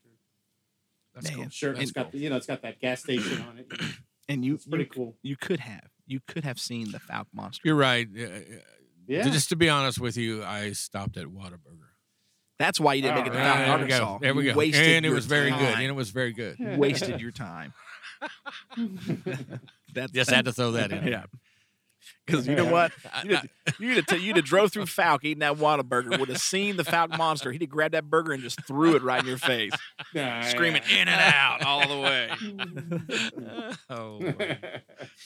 That's 1.13 1.27
Man. 1.29 1.35
cool. 1.41 1.49
shirt. 1.49 1.75
That's 1.75 1.83
It's 1.83 1.91
got 1.91 2.03
cool. 2.03 2.11
the, 2.11 2.17
you 2.19 2.29
know, 2.29 2.35
it's 2.37 2.45
got 2.45 2.61
that 2.61 2.79
gas 2.79 3.01
station 3.01 3.41
on 3.41 3.57
it. 3.59 3.71
And 4.27 4.43
you, 4.43 4.55
It's 4.55 4.65
pretty 4.65 4.85
you, 4.85 4.89
cool. 4.89 5.15
you 5.21 5.35
could 5.37 5.59
have, 5.59 5.89
you 6.07 6.19
could 6.27 6.43
have 6.45 6.59
seen 6.59 6.91
the 6.91 6.97
Fouke 6.97 7.27
monster. 7.31 7.61
You're 7.63 7.75
right. 7.75 8.07
Uh, 8.07 8.27
Yeah. 9.07 9.21
Just 9.29 9.49
to 9.49 9.55
be 9.55 9.69
honest 9.69 9.99
with 9.99 10.17
you, 10.17 10.43
I 10.43 10.71
stopped 10.71 11.15
at 11.17 11.27
Whataburger. 11.27 11.89
That's 12.57 12.79
why 12.79 12.95
you 12.95 13.03
didn't 13.03 13.17
make 13.17 13.27
it 13.27 13.29
to 13.33 13.35
Fouke, 13.35 13.43
right. 13.43 13.65
There 13.67 13.77
we 13.83 13.87
go. 13.87 14.17
There 14.19 14.33
we 14.33 14.43
go. 14.45 14.53
Wasted 14.55 14.81
And 14.83 15.05
it 15.05 15.11
was 15.11 15.27
very 15.27 15.51
good. 15.51 15.75
And 15.75 15.83
it 15.83 15.91
was 15.95 16.09
very 16.09 16.33
good. 16.33 16.57
Wasted 16.59 17.21
your 17.21 17.29
time. 17.31 17.73
That's 19.93 20.11
Just 20.11 20.29
had 20.31 20.45
to 20.45 20.53
throw 20.53 20.71
that 20.71 20.91
in. 20.91 21.05
Yeah. 21.07 21.25
Because 22.25 22.47
you 22.47 22.55
know 22.55 22.65
what? 22.65 22.91
You'd 23.23 23.35
have, 23.35 23.47
you'd, 23.79 24.09
have, 24.09 24.19
you'd 24.21 24.35
have 24.37 24.45
drove 24.45 24.71
through 24.71 24.85
Fouke 24.85 25.23
eating 25.23 25.39
that 25.39 25.57
Whataburger, 25.57 26.19
would 26.19 26.29
have 26.29 26.39
seen 26.41 26.75
the 26.77 26.83
Fouke 26.83 27.15
monster. 27.17 27.51
He'd 27.51 27.61
have 27.61 27.69
grabbed 27.69 27.93
that 27.93 28.09
burger 28.09 28.31
and 28.33 28.41
just 28.41 28.65
threw 28.65 28.95
it 28.95 29.03
right 29.03 29.21
in 29.21 29.27
your 29.27 29.37
face, 29.37 29.73
Nah, 30.13 30.41
screaming 30.41 30.81
yeah. 30.89 31.01
in 31.01 31.07
and 31.07 31.21
out 31.21 31.63
all 31.63 31.87
the 31.87 31.99
way. 32.01 33.71
oh, 33.89 34.19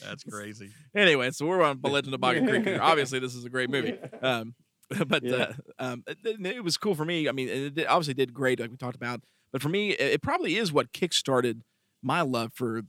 that's 0.05 0.23
crazy. 0.23 0.71
Anyway, 0.95 1.31
so 1.31 1.45
we're 1.45 1.63
on 1.63 1.79
Legend 1.83 2.13
of 2.13 2.21
Boggy 2.21 2.45
Creek. 2.45 2.63
here. 2.65 2.79
Obviously, 2.81 3.19
this 3.19 3.35
is 3.35 3.45
a 3.45 3.49
great 3.49 3.69
movie. 3.69 3.97
Um, 4.21 4.55
but 5.07 5.23
Yeah. 5.23 5.53
uh, 5.77 5.83
um, 5.83 6.03
it, 6.07 6.17
it 6.45 6.63
was 6.63 6.77
cool 6.77 6.95
for 6.95 7.05
me. 7.05 7.29
I 7.29 7.31
mean, 7.31 7.47
it 7.49 7.75
did- 7.75 7.87
obviously 7.87 8.13
did 8.13 8.33
great, 8.33 8.59
like 8.59 8.71
we 8.71 8.77
talked 8.77 8.95
about. 8.95 9.21
But 9.51 9.61
for 9.61 9.69
me, 9.69 9.91
it, 9.91 10.13
it 10.13 10.21
probably 10.21 10.57
is 10.57 10.71
what 10.73 10.91
kickstarted 10.93 11.61
my 12.01 12.21
love 12.21 12.51
for 12.53 12.81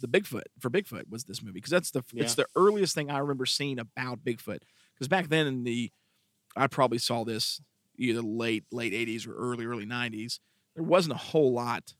the 0.00 0.08
Bigfoot. 0.08 0.44
For 0.58 0.70
Bigfoot 0.70 1.08
was 1.08 1.24
this 1.24 1.42
movie 1.42 1.54
because 1.54 1.70
that's 1.70 1.90
the 1.90 2.02
it's 2.14 2.34
the 2.34 2.46
earliest 2.56 2.94
thing 2.94 3.10
I 3.10 3.18
remember 3.18 3.46
seeing 3.46 3.78
about 3.78 4.24
Bigfoot. 4.24 4.60
Because 4.94 5.08
back 5.08 5.28
then 5.28 5.46
in 5.46 5.64
the, 5.64 5.90
I 6.56 6.66
probably 6.66 6.98
saw 6.98 7.24
this 7.24 7.60
either 7.96 8.22
late 8.22 8.64
late 8.70 8.92
'80s 8.92 9.26
or 9.26 9.34
early 9.34 9.64
early 9.66 9.86
'90s. 9.86 10.38
There 10.74 10.84
wasn't 10.84 11.14
a 11.14 11.18
whole 11.18 11.52
lot 11.52 11.94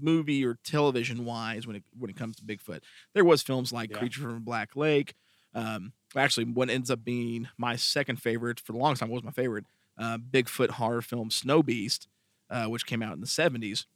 movie 0.00 0.44
or 0.44 0.58
television 0.64 1.24
wise 1.24 1.66
when 1.66 1.76
it 1.76 1.84
when 1.98 2.10
it 2.10 2.16
comes 2.16 2.36
to 2.36 2.44
Bigfoot. 2.44 2.80
There 3.14 3.24
was 3.24 3.42
films 3.42 3.72
like 3.72 3.90
Yeah. 3.90 3.98
Creature 3.98 4.22
from 4.22 4.44
Black 4.44 4.76
Lake. 4.76 5.14
Um, 5.54 5.92
actually, 6.14 6.44
what 6.44 6.68
ends 6.70 6.90
up 6.90 7.04
being 7.04 7.48
my 7.56 7.76
second 7.76 8.16
favorite 8.16 8.60
for 8.60 8.72
the 8.72 8.78
longest 8.78 9.00
time 9.00 9.10
was 9.10 9.22
my 9.22 9.30
favorite 9.30 9.64
uh, 9.96 10.18
Bigfoot 10.18 10.70
horror 10.70 11.02
film, 11.02 11.30
Snow 11.30 11.62
Beast, 11.62 12.06
uh, 12.50 12.66
which 12.66 12.86
came 12.86 13.02
out 13.02 13.14
in 13.14 13.20
the 13.20 13.26
'70s, 13.26 13.86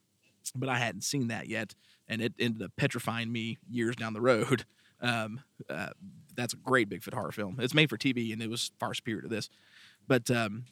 but 0.51 0.69
I 0.69 0.79
hadn't 0.79 1.03
seen 1.03 1.29
that 1.29 1.49
yet, 1.49 1.75
and 2.09 2.21
it 2.21 2.33
ended 2.39 2.63
up 2.63 2.73
petrifying 2.77 3.31
me 3.31 3.59
years 3.71 3.97
down 3.97 4.13
the 4.13 4.21
road. 4.21 4.65
Um, 5.05 5.41
uh, 5.69 5.89
that's 6.37 6.55
a 6.55 6.57
great 6.57 6.89
Bigfoot 6.89 7.13
horror 7.13 7.33
film. 7.33 7.59
It's 7.59 7.75
made 7.75 7.91
for 7.91 7.99
TV, 7.99 8.33
and 8.33 8.41
it 8.41 8.49
was 8.49 8.71
far 8.79 8.95
superior 8.95 9.23
to 9.23 9.27
this. 9.27 9.51
But 10.07 10.31
um, 10.31 10.67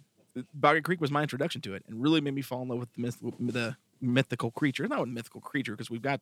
Boggy 0.54 0.82
Creek 0.82 1.00
was 1.00 1.10
my 1.10 1.22
introduction 1.22 1.60
to 1.62 1.74
it, 1.74 1.82
and 1.88 2.00
really 2.00 2.20
made 2.20 2.34
me 2.34 2.42
fall 2.42 2.62
in 2.62 2.68
love 2.68 2.78
with 2.78 2.92
the, 2.92 3.00
myth- 3.02 3.18
the 3.40 3.76
mythical 4.00 4.52
creature. 4.52 4.86
Not 4.86 5.00
a 5.00 5.06
mythical 5.06 5.40
creature 5.40 5.72
because 5.72 5.90
we've 5.90 6.00
got 6.00 6.20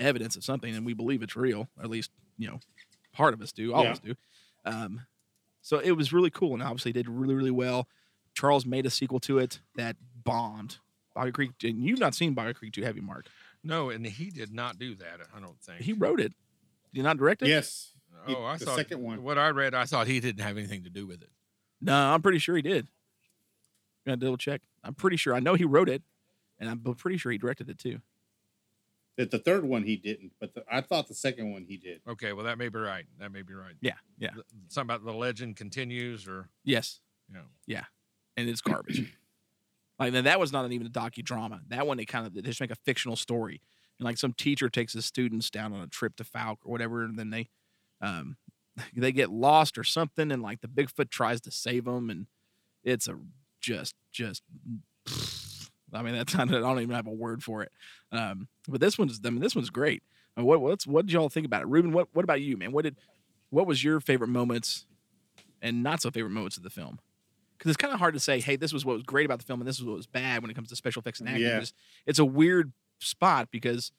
evidence 0.00 0.34
of 0.34 0.42
something, 0.42 0.74
and 0.74 0.84
we 0.84 0.94
believe 0.94 1.22
it's 1.22 1.36
real. 1.36 1.68
Or 1.78 1.84
at 1.84 1.90
least 1.90 2.10
you 2.38 2.48
know, 2.48 2.58
part 3.12 3.34
of 3.34 3.40
us 3.40 3.52
do. 3.52 3.72
All 3.72 3.82
of 3.82 3.92
us 3.92 4.00
do. 4.00 4.14
Um, 4.64 5.02
So 5.62 5.78
it 5.78 5.92
was 5.92 6.12
really 6.12 6.30
cool, 6.30 6.54
and 6.54 6.62
obviously 6.64 6.90
did 6.92 7.08
really 7.08 7.34
really 7.36 7.52
well. 7.52 7.86
Charles 8.34 8.66
made 8.66 8.84
a 8.84 8.90
sequel 8.90 9.20
to 9.20 9.38
it 9.38 9.60
that 9.76 9.94
bombed. 10.24 10.78
Boggy 11.18 11.32
Creek, 11.32 11.50
and 11.64 11.84
you've 11.84 11.98
not 11.98 12.14
seen 12.14 12.32
Boggy 12.32 12.54
Creek 12.54 12.72
2, 12.74 12.82
have 12.84 12.94
you, 12.94 13.02
Mark? 13.02 13.26
No, 13.64 13.90
and 13.90 14.06
he 14.06 14.30
did 14.30 14.52
not 14.54 14.78
do 14.78 14.94
that. 14.94 15.18
I 15.36 15.40
don't 15.40 15.60
think 15.60 15.80
He 15.80 15.92
wrote 15.92 16.20
it. 16.20 16.32
Did 16.92 16.98
he 16.98 17.02
not 17.02 17.16
direct 17.16 17.42
it? 17.42 17.48
Yes. 17.48 17.90
He- 18.26 18.34
Oh, 18.36 18.44
I 18.44 18.56
saw 18.56 18.58
the 18.58 18.64
thought 18.66 18.76
second 18.76 19.02
one. 19.02 19.22
What 19.24 19.36
I 19.38 19.48
read, 19.48 19.74
I 19.74 19.84
thought 19.84 20.06
he 20.06 20.20
didn't 20.20 20.42
have 20.44 20.56
anything 20.56 20.84
to 20.84 20.90
do 20.90 21.06
with 21.08 21.22
it. 21.22 21.30
No, 21.80 21.92
I'm 22.12 22.22
pretty 22.22 22.38
sure 22.38 22.54
he 22.56 22.62
did. 22.62 22.86
Gonna 24.06 24.16
double 24.16 24.36
check. 24.36 24.62
I'm 24.84 24.94
pretty 24.94 25.16
sure. 25.16 25.34
I 25.34 25.40
know 25.40 25.54
he 25.54 25.64
wrote 25.64 25.88
it, 25.88 26.02
and 26.60 26.68
I'm 26.70 26.80
pretty 26.80 27.16
sure 27.18 27.30
he 27.32 27.38
directed 27.38 27.68
it 27.68 27.78
too. 27.78 28.00
That 29.16 29.30
the 29.32 29.38
third 29.40 29.64
one 29.64 29.82
he 29.84 29.96
didn't, 29.96 30.32
but 30.40 30.54
the, 30.54 30.64
I 30.70 30.80
thought 30.82 31.08
the 31.08 31.14
second 31.14 31.52
one 31.52 31.64
he 31.68 31.76
did. 31.76 32.00
Okay, 32.08 32.32
well 32.32 32.44
that 32.44 32.58
may 32.58 32.68
be 32.68 32.78
right. 32.78 33.06
That 33.18 33.32
may 33.32 33.42
be 33.42 33.54
right. 33.54 33.74
Yeah, 33.80 33.94
yeah, 34.18 34.30
Th- 34.30 34.44
Something 34.68 34.94
about 34.96 35.04
the 35.04 35.12
legend 35.12 35.56
continues, 35.56 36.26
or 36.28 36.48
yes, 36.64 37.00
yeah, 37.66 37.78
know. 37.80 37.84
and 38.36 38.48
it's 38.48 38.60
garbage. 38.60 39.12
Like 39.98 40.12
that 40.12 40.40
was 40.40 40.52
not 40.52 40.70
even 40.70 40.86
a 40.86 40.90
docudrama. 40.90 41.60
That 41.68 41.86
one 41.86 41.96
they 41.96 42.04
kind 42.04 42.26
of 42.26 42.34
they 42.34 42.42
just 42.42 42.60
make 42.60 42.70
a 42.70 42.76
fictional 42.84 43.16
story, 43.16 43.60
and 43.98 44.04
like 44.04 44.18
some 44.18 44.32
teacher 44.32 44.68
takes 44.68 44.92
his 44.92 45.04
students 45.04 45.50
down 45.50 45.72
on 45.72 45.80
a 45.80 45.88
trip 45.88 46.16
to 46.16 46.24
Fouke 46.24 46.58
or 46.64 46.72
whatever, 46.72 47.02
and 47.04 47.18
then 47.18 47.30
they, 47.30 47.48
um, 48.00 48.36
they 48.96 49.12
get 49.12 49.30
lost 49.30 49.76
or 49.76 49.84
something, 49.84 50.30
and 50.30 50.42
like 50.42 50.60
the 50.60 50.68
Bigfoot 50.68 51.10
tries 51.10 51.40
to 51.42 51.50
save 51.50 51.84
them, 51.84 52.10
and 52.10 52.26
it's 52.84 53.08
a 53.08 53.18
just 53.60 53.94
just. 54.12 54.42
I 55.92 56.02
mean, 56.02 56.14
that's 56.14 56.34
not, 56.36 56.48
I 56.48 56.60
don't 56.60 56.80
even 56.80 56.94
have 56.94 57.06
a 57.06 57.10
word 57.12 57.42
for 57.42 57.62
it. 57.62 57.72
Um, 58.12 58.48
but 58.68 58.78
this 58.78 58.98
one's, 58.98 59.20
I 59.24 59.30
mean, 59.30 59.40
this 59.40 59.54
one's 59.54 59.70
great. 59.70 60.02
Uh, 60.38 60.44
What, 60.44 60.60
what's, 60.60 60.86
what 60.86 61.06
did 61.06 61.12
y'all 61.12 61.30
think 61.30 61.46
about 61.46 61.62
it? 61.62 61.68
Ruben, 61.68 61.92
what, 61.92 62.08
what 62.12 62.24
about 62.24 62.42
you, 62.42 62.58
man? 62.58 62.72
What 62.72 62.84
did, 62.84 62.96
what 63.50 63.66
was 63.66 63.82
your 63.82 63.98
favorite 64.00 64.28
moments 64.28 64.86
and 65.62 65.82
not 65.82 66.02
so 66.02 66.10
favorite 66.10 66.32
moments 66.32 66.56
of 66.56 66.62
the 66.62 66.70
film? 66.70 66.98
Because 67.58 67.70
it's 67.70 67.76
kind 67.76 67.92
of 67.92 67.98
hard 67.98 68.14
to 68.14 68.20
say, 68.20 68.40
hey, 68.40 68.56
this 68.56 68.72
was 68.72 68.84
what 68.84 68.94
was 68.94 69.02
great 69.02 69.26
about 69.26 69.40
the 69.40 69.44
film 69.44 69.60
and 69.60 69.68
this 69.68 69.80
was 69.80 69.86
what 69.86 69.96
was 69.96 70.06
bad 70.06 70.42
when 70.42 70.50
it 70.50 70.54
comes 70.54 70.68
to 70.68 70.76
special 70.76 71.00
effects 71.00 71.20
and 71.20 71.28
acting. 71.28 71.42
Yeah. 71.42 71.58
It's, 71.58 71.72
it's 72.06 72.18
a 72.20 72.24
weird 72.24 72.72
spot 73.00 73.48
because 73.50 73.92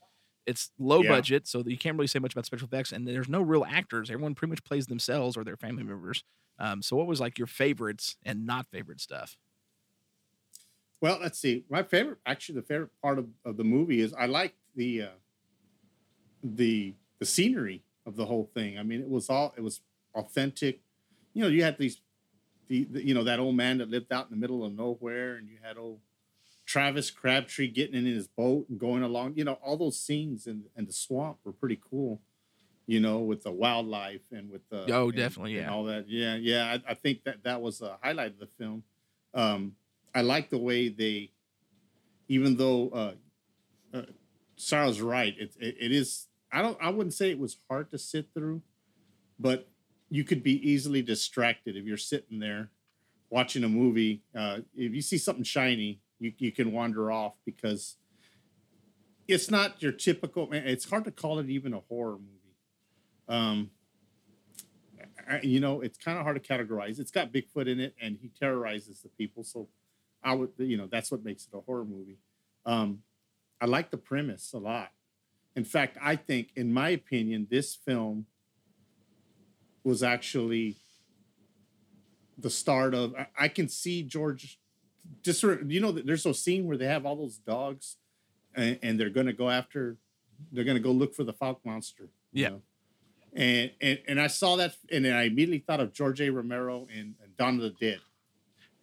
it's 0.46 0.72
low 0.80 1.04
Yeah. 1.04 1.10
budget, 1.10 1.48
so 1.48 1.64
you 1.66 1.78
can't 1.78 1.98
really 1.98 2.08
say 2.08 2.20
much 2.20 2.34
about 2.34 2.46
special 2.46 2.68
effects, 2.68 2.92
and 2.92 3.08
there's 3.08 3.30
no 3.30 3.42
real 3.42 3.66
actors. 3.66 4.10
Everyone 4.12 4.36
pretty 4.36 4.50
much 4.52 4.64
plays 4.64 4.88
themselves 4.88 5.38
or 5.38 5.44
their 5.44 5.58
family 5.58 5.84
members. 5.84 6.24
Um, 6.60 6.82
so, 6.82 6.96
what 6.96 7.08
was 7.08 7.20
like 7.22 7.38
your 7.38 7.48
favorites 7.48 8.18
and 8.26 8.46
not 8.46 8.68
favorite 8.72 9.02
stuff? 9.02 9.38
Well, 11.02 11.20
let's 11.22 11.40
see. 11.40 11.66
My 11.70 11.84
favorite, 11.84 12.20
actually, 12.26 12.56
the 12.56 12.66
favorite 12.66 12.92
part 13.02 13.20
of, 13.20 13.30
of 13.46 13.58
the 13.58 13.64
movie 13.64 14.02
is 14.02 14.14
I 14.14 14.26
like 14.26 14.56
the 14.76 15.04
uh, 15.04 15.10
the 16.44 16.96
the 17.20 17.26
scenery 17.26 17.84
of 18.06 18.16
the 18.16 18.26
whole 18.26 18.50
thing. 18.54 18.78
I 18.78 18.84
mean, 18.84 19.02
it 19.02 19.10
was 19.10 19.30
all 19.30 19.54
it 19.58 19.62
was 19.62 19.82
authentic. 20.16 20.82
You 21.34 21.44
know, 21.44 21.50
you 21.50 21.64
had 21.64 21.78
these, 21.78 22.02
the, 22.70 22.86
the 22.86 23.06
you 23.06 23.14
know 23.14 23.24
that 23.26 23.40
old 23.40 23.56
man 23.56 23.80
that 23.80 23.90
lived 23.90 24.14
out 24.14 24.26
in 24.26 24.32
the 24.32 24.40
middle 24.40 24.64
of 24.64 24.74
nowhere, 24.74 25.36
and 25.36 25.50
you 25.50 25.58
had 25.62 25.78
old 25.78 26.00
Travis 26.66 27.10
Crabtree 27.12 27.68
getting 27.68 27.96
in 27.96 28.06
his 28.06 28.28
boat 28.28 28.68
and 28.70 28.80
going 28.80 29.04
along. 29.04 29.34
You 29.36 29.44
know, 29.44 29.54
all 29.64 29.76
those 29.76 30.00
scenes 30.00 30.48
and 30.48 30.64
and 30.78 30.88
the 30.88 30.94
swamp 30.94 31.38
were 31.44 31.52
pretty 31.52 31.80
cool. 31.90 32.22
You 32.88 33.00
know, 33.00 33.20
with 33.20 33.44
the 33.44 33.52
wildlife 33.52 34.22
and 34.32 34.50
with 34.50 34.68
the 34.70 34.92
Oh, 34.94 35.10
and- 35.10 35.16
definitely, 35.18 35.58
and 35.58 35.66
yeah. 35.68 35.72
all 35.74 35.84
that. 35.84 36.10
Yeah, 36.10 36.36
yeah. 36.36 36.78
I, 36.88 36.92
I 36.92 36.94
think 36.96 37.24
that 37.26 37.44
that 37.44 37.62
was 37.62 37.82
a 37.82 37.98
highlight 38.02 38.32
of 38.34 38.40
the 38.40 38.48
film. 38.48 38.84
Um, 39.34 39.76
I 40.16 40.22
like 40.22 40.50
the 40.50 40.58
way 40.58 40.90
they, 40.90 41.30
even 42.28 42.58
though 42.58 42.90
uh, 42.90 43.14
uh, 43.94 44.02
Sarah's 44.56 45.02
right, 45.02 45.36
it, 45.38 45.52
it 45.60 45.76
it 45.80 45.92
is. 45.92 46.28
I 46.52 46.64
don't. 46.64 46.78
I 46.82 46.90
wouldn't 46.90 47.14
say 47.14 47.30
it 47.30 47.38
was 47.38 47.58
hard 47.70 47.92
to 47.92 48.00
sit 48.00 48.30
through, 48.34 48.64
but 49.40 49.68
you 50.10 50.24
could 50.24 50.44
be 50.44 50.70
easily 50.70 51.02
distracted 51.02 51.76
if 51.76 51.86
you're 51.86 51.98
sitting 51.98 52.40
there 52.40 52.70
watching 53.30 53.64
a 53.64 53.70
movie. 53.70 54.24
Uh, 54.36 54.60
if 54.76 54.94
you 54.94 55.02
see 55.02 55.18
something 55.18 55.44
shiny, 55.44 56.00
you 56.20 56.34
you 56.38 56.52
can 56.52 56.72
wander 56.72 57.12
off 57.12 57.34
because 57.46 57.98
it's 59.28 59.52
not 59.52 59.82
your 59.82 59.92
typical. 59.92 60.50
It's 60.52 60.90
hard 60.90 61.06
to 61.06 61.12
call 61.12 61.40
it 61.40 61.50
even 61.50 61.74
a 61.74 61.82
horror 61.88 62.18
movie. 62.18 62.56
Um, 63.28 63.70
you 65.44 65.60
know, 65.60 65.82
it's 65.82 65.98
kind 65.98 66.18
of 66.18 66.24
hard 66.24 66.42
to 66.42 66.54
categorize. 66.54 67.00
It's 67.00 67.12
got 67.12 67.32
Bigfoot 67.32 67.68
in 67.68 67.80
it, 67.80 67.94
and 68.02 68.18
he 68.20 68.30
terrorizes 68.30 69.02
the 69.02 69.10
people. 69.10 69.44
So, 69.44 69.68
I 70.24 70.34
would, 70.34 70.50
you 70.58 70.78
know, 70.78 70.88
that's 70.88 71.12
what 71.12 71.24
makes 71.24 71.46
it 71.46 71.56
a 71.56 71.62
horror 71.62 71.86
movie. 71.86 72.18
Um, 72.66 73.04
I 73.62 73.68
like 73.68 73.92
the 73.92 73.98
premise 73.98 74.54
a 74.54 74.58
lot. 74.58 74.90
In 75.56 75.64
fact, 75.64 75.98
I 76.02 76.16
think, 76.16 76.50
in 76.56 76.74
my 76.74 76.90
opinion, 76.90 77.48
this 77.50 77.76
film 77.76 78.26
was 79.84 80.04
actually 80.04 80.76
the 82.38 82.50
start 82.50 82.94
of. 82.94 83.14
I, 83.16 83.28
I 83.38 83.48
can 83.48 83.68
see 83.68 84.04
George. 84.04 84.60
Just 85.24 85.40
sort 85.40 85.62
of- 85.62 85.72
you 85.72 85.80
know, 85.80 85.92
there's 85.92 86.26
a 86.26 86.34
scene 86.34 86.68
where 86.68 86.78
they 86.78 86.86
have 86.86 87.06
all 87.06 87.16
those 87.16 87.38
dogs, 87.38 87.98
and, 88.56 88.78
and 88.84 89.00
they're 89.00 89.10
going 89.10 89.26
to 89.26 89.34
go 89.34 89.50
after. 89.50 89.98
They're 90.52 90.64
going 90.64 90.78
to 90.78 90.84
go 90.84 90.92
look 90.92 91.14
for 91.16 91.24
the 91.24 91.34
Fouke 91.34 91.66
monster. 91.66 92.10
you 92.32 92.44
Yeah. 92.44 92.50
know? 92.50 92.62
And, 93.34 93.72
and 93.82 94.00
and 94.08 94.20
I 94.22 94.26
saw 94.28 94.56
that, 94.56 94.76
and 94.92 95.06
then 95.06 95.14
I 95.16 95.24
immediately 95.24 95.60
thought 95.60 95.80
of 95.80 95.94
George 95.94 96.20
A. 96.22 96.30
Romero 96.32 96.88
and, 96.92 97.14
and 97.24 97.38
Dawn 97.38 97.56
of 97.58 97.62
the 97.62 97.70
Dead, 97.80 98.00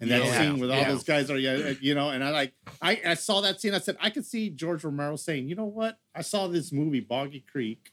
and 0.01 0.09
that 0.11 0.25
Yeah, 0.25 0.39
scene 0.39 0.61
with 0.61 0.71
all 0.71 0.77
yeah. 0.79 0.89
those 0.89 1.03
guys 1.03 1.29
are 1.33 1.39
yeah, 1.39 1.73
you 1.81 1.97
know. 1.97 2.11
And 2.11 2.23
I 2.23 2.31
like 2.31 2.53
I 2.81 3.01
I 3.05 3.15
saw 3.15 3.41
that 3.41 3.61
scene. 3.61 3.75
I 3.75 3.79
said 3.81 3.97
I 4.01 4.09
could 4.11 4.25
see 4.25 4.51
George 4.51 4.85
Romero 4.85 5.17
saying, 5.17 5.49
you 5.49 5.57
know 5.57 5.65
what? 5.65 5.99
I 6.15 6.23
saw 6.23 6.47
this 6.47 6.71
movie 6.71 7.01
Boggy 7.01 7.45
Creek, 7.51 7.91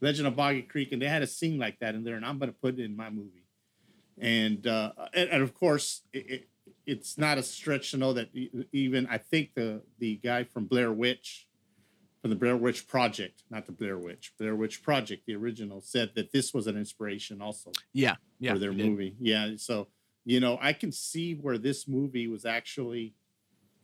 Legend 0.00 0.28
of 0.28 0.36
Boggy 0.36 0.62
Creek, 0.62 0.92
and 0.92 1.00
they 1.00 1.08
had 1.08 1.22
a 1.22 1.26
scene 1.26 1.58
like 1.58 1.78
that 1.80 1.94
in 1.94 2.04
there, 2.04 2.16
and 2.16 2.24
I'm 2.24 2.38
going 2.38 2.50
to 2.50 2.58
put 2.58 2.78
it 2.78 2.84
in 2.84 2.96
my 2.96 3.10
movie. 3.10 3.46
And 4.18 4.66
uh, 4.66 4.92
and, 5.14 5.30
and 5.30 5.42
of 5.42 5.54
course, 5.54 6.02
it, 6.12 6.30
it, 6.30 6.48
it's 6.86 7.18
not 7.18 7.38
a 7.38 7.42
stretch 7.42 7.90
to 7.90 7.96
know 7.96 8.12
that 8.14 8.28
even 8.72 9.06
I 9.08 9.18
think 9.18 9.54
the 9.54 9.82
the 9.98 10.16
guy 10.16 10.44
from 10.44 10.66
Blair 10.66 10.92
Witch, 10.92 11.46
from 12.20 12.30
the 12.30 12.36
Blair 12.36 12.56
Witch 12.56 12.88
Project, 12.88 13.42
not 13.50 13.66
the 13.66 13.72
Blair 13.72 13.98
Witch, 13.98 14.32
Blair 14.38 14.56
Witch 14.56 14.82
Project, 14.82 15.24
the 15.26 15.34
original, 15.34 15.80
said 15.80 16.12
that 16.14 16.32
this 16.32 16.54
was 16.54 16.66
an 16.66 16.76
inspiration 16.76 17.42
also 17.42 17.72
Yeah, 17.92 18.16
yeah. 18.38 18.52
for 18.54 18.58
their 18.58 18.72
he 18.72 18.78
did. 18.78 18.90
movie. 18.90 19.16
Yeah, 19.20 19.50
so 19.56 19.88
you 20.24 20.40
know, 20.40 20.58
I 20.60 20.72
can 20.72 20.92
see 20.92 21.34
where 21.34 21.58
this 21.58 21.86
movie 21.86 22.26
was 22.26 22.44
actually 22.44 23.14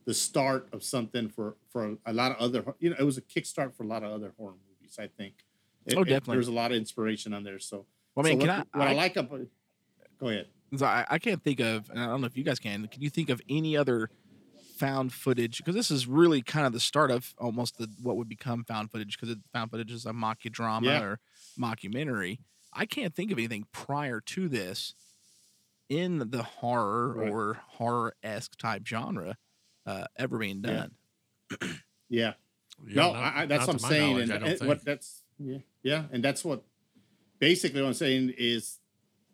the 0.05 0.13
start 0.13 0.67
of 0.73 0.83
something 0.83 1.29
for 1.29 1.57
for 1.69 1.95
a 2.05 2.13
lot 2.13 2.31
of 2.31 2.37
other. 2.37 2.63
You 2.79 2.89
know, 2.89 2.95
it 2.99 3.03
was 3.03 3.17
a 3.17 3.21
kickstart 3.21 3.75
for 3.75 3.83
a 3.83 3.87
lot 3.87 4.03
of 4.03 4.11
other 4.11 4.33
horror 4.37 4.55
movies. 4.67 4.97
I 4.99 5.07
think. 5.07 5.35
It- 5.85 5.95
Oh, 5.97 6.03
definitely. 6.03 6.35
There's 6.37 6.47
a 6.47 6.51
lot 6.53 6.71
of 6.71 6.77
inspiration 6.77 7.33
on 7.33 7.43
there. 7.43 7.59
So, 7.59 7.85
Well, 8.15 8.25
I 8.25 8.29
mean, 8.29 8.39
so 8.41 8.45
can 8.47 8.57
what, 8.57 8.67
I, 8.73 8.77
what 8.77 8.87
I, 8.87 8.91
I, 8.91 8.93
like 8.95 9.15
about 9.17 9.41
go 10.19 10.29
ahead. 10.29 10.47
so 10.77 10.85
I, 10.85 11.05
I 11.09 11.19
can't 11.19 11.43
think 11.43 11.59
of, 11.59 11.89
and 11.89 11.99
I 11.99 12.05
don't 12.07 12.21
know 12.21 12.27
if 12.27 12.37
you 12.37 12.43
guys 12.43 12.59
can. 12.59 12.87
Can 12.87 13.01
you 13.01 13.09
think 13.09 13.29
of 13.29 13.41
any 13.49 13.75
other 13.75 14.09
found 14.77 15.11
footage? 15.13 15.57
Because 15.57 15.75
this 15.75 15.91
is 15.91 16.07
really 16.07 16.41
kind 16.41 16.65
of 16.65 16.73
the 16.73 16.79
start 16.79 17.11
of 17.11 17.33
almost 17.37 17.77
the 17.77 17.89
what 18.01 18.15
would 18.17 18.29
become 18.29 18.63
found 18.63 18.91
footage. 18.91 19.19
Because 19.19 19.35
found 19.51 19.71
footage 19.71 19.91
is 19.91 20.05
a 20.05 20.11
mockudrama 20.11 20.83
Yeah. 20.85 21.01
or 21.01 21.19
mockumentary. 21.59 22.39
I 22.73 22.85
can't 22.85 23.13
think 23.13 23.31
of 23.31 23.37
anything 23.37 23.65
prior 23.71 24.19
to 24.21 24.47
this 24.49 24.95
in 25.89 26.29
the 26.31 26.41
horror 26.43 27.13
Right. 27.17 27.29
or 27.31 27.59
horror 27.67 28.15
esque 28.23 28.55
type 28.57 28.87
genre 28.87 29.37
uh, 29.85 30.05
ever 30.17 30.37
being 30.37 30.61
done. 30.61 30.91
Yeah. 32.09 32.33
Yeah, 32.87 32.95
no, 32.95 33.13
not- 33.13 33.23
I, 33.35 33.41
I, 33.41 33.45
that's 33.47 33.65
what 33.67 33.73
I'm 33.73 33.79
saying, 33.79 34.11
knowledge, 34.11 34.23
and, 34.29 34.31
I 34.33 34.37
don't 34.39 34.49
and 34.49 34.59
think. 34.59 34.67
what 34.69 34.85
that's 34.85 35.22
yeah, 35.43 35.57
yeah, 35.83 36.05
and 36.11 36.23
that's 36.23 36.43
what 36.45 36.63
basically 37.39 37.81
what 37.81 37.87
I'm 37.89 37.93
saying 37.93 38.33
is 38.37 38.79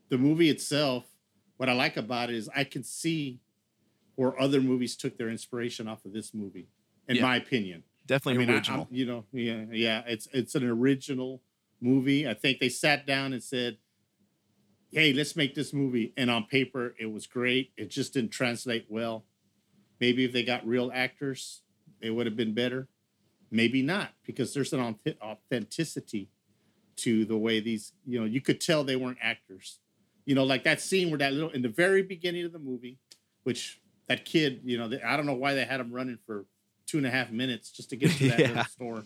the 0.09 0.17
movie 0.17 0.49
itself. 0.49 1.05
What 1.57 1.69
I 1.69 1.73
like 1.73 1.97
about 1.97 2.29
it 2.29 2.35
is 2.35 2.49
I 2.55 2.63
can 2.63 2.83
see 2.83 3.39
where 4.15 4.39
other 4.39 4.61
movies 4.61 4.95
took 4.95 5.17
their 5.17 5.29
inspiration 5.29 5.87
off 5.87 6.05
of 6.05 6.13
this 6.13 6.33
movie, 6.33 6.67
in 7.07 7.17
Yeah. 7.17 7.21
my 7.23 7.35
opinion. 7.37 7.83
Definitely 8.05 8.43
I 8.43 8.45
mean, 8.47 8.55
original. 8.55 8.79
I'm- 8.81 8.95
you 8.95 9.05
know, 9.05 9.25
yeah, 9.31 9.65
yeah, 9.71 10.03
it's 10.07 10.27
it's 10.33 10.55
an 10.55 10.63
original 10.63 11.41
movie. 11.81 12.27
I 12.27 12.33
think 12.33 12.59
they 12.59 12.69
sat 12.69 13.05
down 13.05 13.33
and 13.33 13.43
said, 13.43 13.77
"Hey, 14.91 15.13
let's 15.13 15.35
make 15.35 15.53
this 15.55 15.73
movie." 15.73 16.13
And 16.17 16.29
on 16.31 16.45
paper, 16.45 16.95
it 16.99 17.07
was 17.07 17.27
great. 17.27 17.71
It 17.77 17.89
just 17.89 18.13
didn't 18.13 18.31
translate 18.31 18.85
well. 18.89 19.25
Maybe 19.99 20.23
if 20.25 20.31
they 20.31 20.43
got 20.43 20.65
real 20.65 20.91
actors, 20.93 21.61
it 22.01 22.11
would 22.11 22.25
have 22.25 22.35
been 22.35 22.53
better. 22.53 22.87
Maybe 23.51 23.81
not, 23.81 24.09
because 24.25 24.53
there's 24.53 24.73
an 24.73 24.95
authenticity 25.21 26.29
to 26.97 27.25
the 27.25 27.37
way 27.37 27.59
these. 27.59 27.93
You 28.05 28.19
know, 28.19 28.25
you 28.25 28.41
could 28.41 28.61
tell 28.61 28.83
they 28.83 28.95
weren't 28.95 29.17
actors. 29.21 29.79
You 30.25 30.35
know, 30.35 30.43
like 30.43 30.63
that 30.65 30.81
scene 30.81 31.09
where 31.09 31.17
that 31.19 31.33
little 31.33 31.49
in 31.49 31.61
the 31.61 31.69
very 31.69 32.03
beginning 32.03 32.45
of 32.45 32.51
the 32.53 32.59
movie, 32.59 32.99
which 33.43 33.81
that 34.07 34.25
kid, 34.25 34.61
you 34.63 34.77
know, 34.77 34.87
they, 34.87 35.01
I 35.01 35.17
don't 35.17 35.25
know 35.25 35.33
why 35.33 35.53
they 35.55 35.65
had 35.65 35.79
him 35.79 35.91
running 35.91 36.19
for 36.25 36.45
two 36.85 36.97
and 36.97 37.05
a 37.07 37.09
half 37.11 37.31
minutes 37.31 37.71
just 37.71 37.89
to 37.91 37.95
get 37.95 38.11
to 38.11 38.27
that 38.29 38.39
Yeah. 38.39 38.47
little 38.49 38.63
store. 38.65 39.03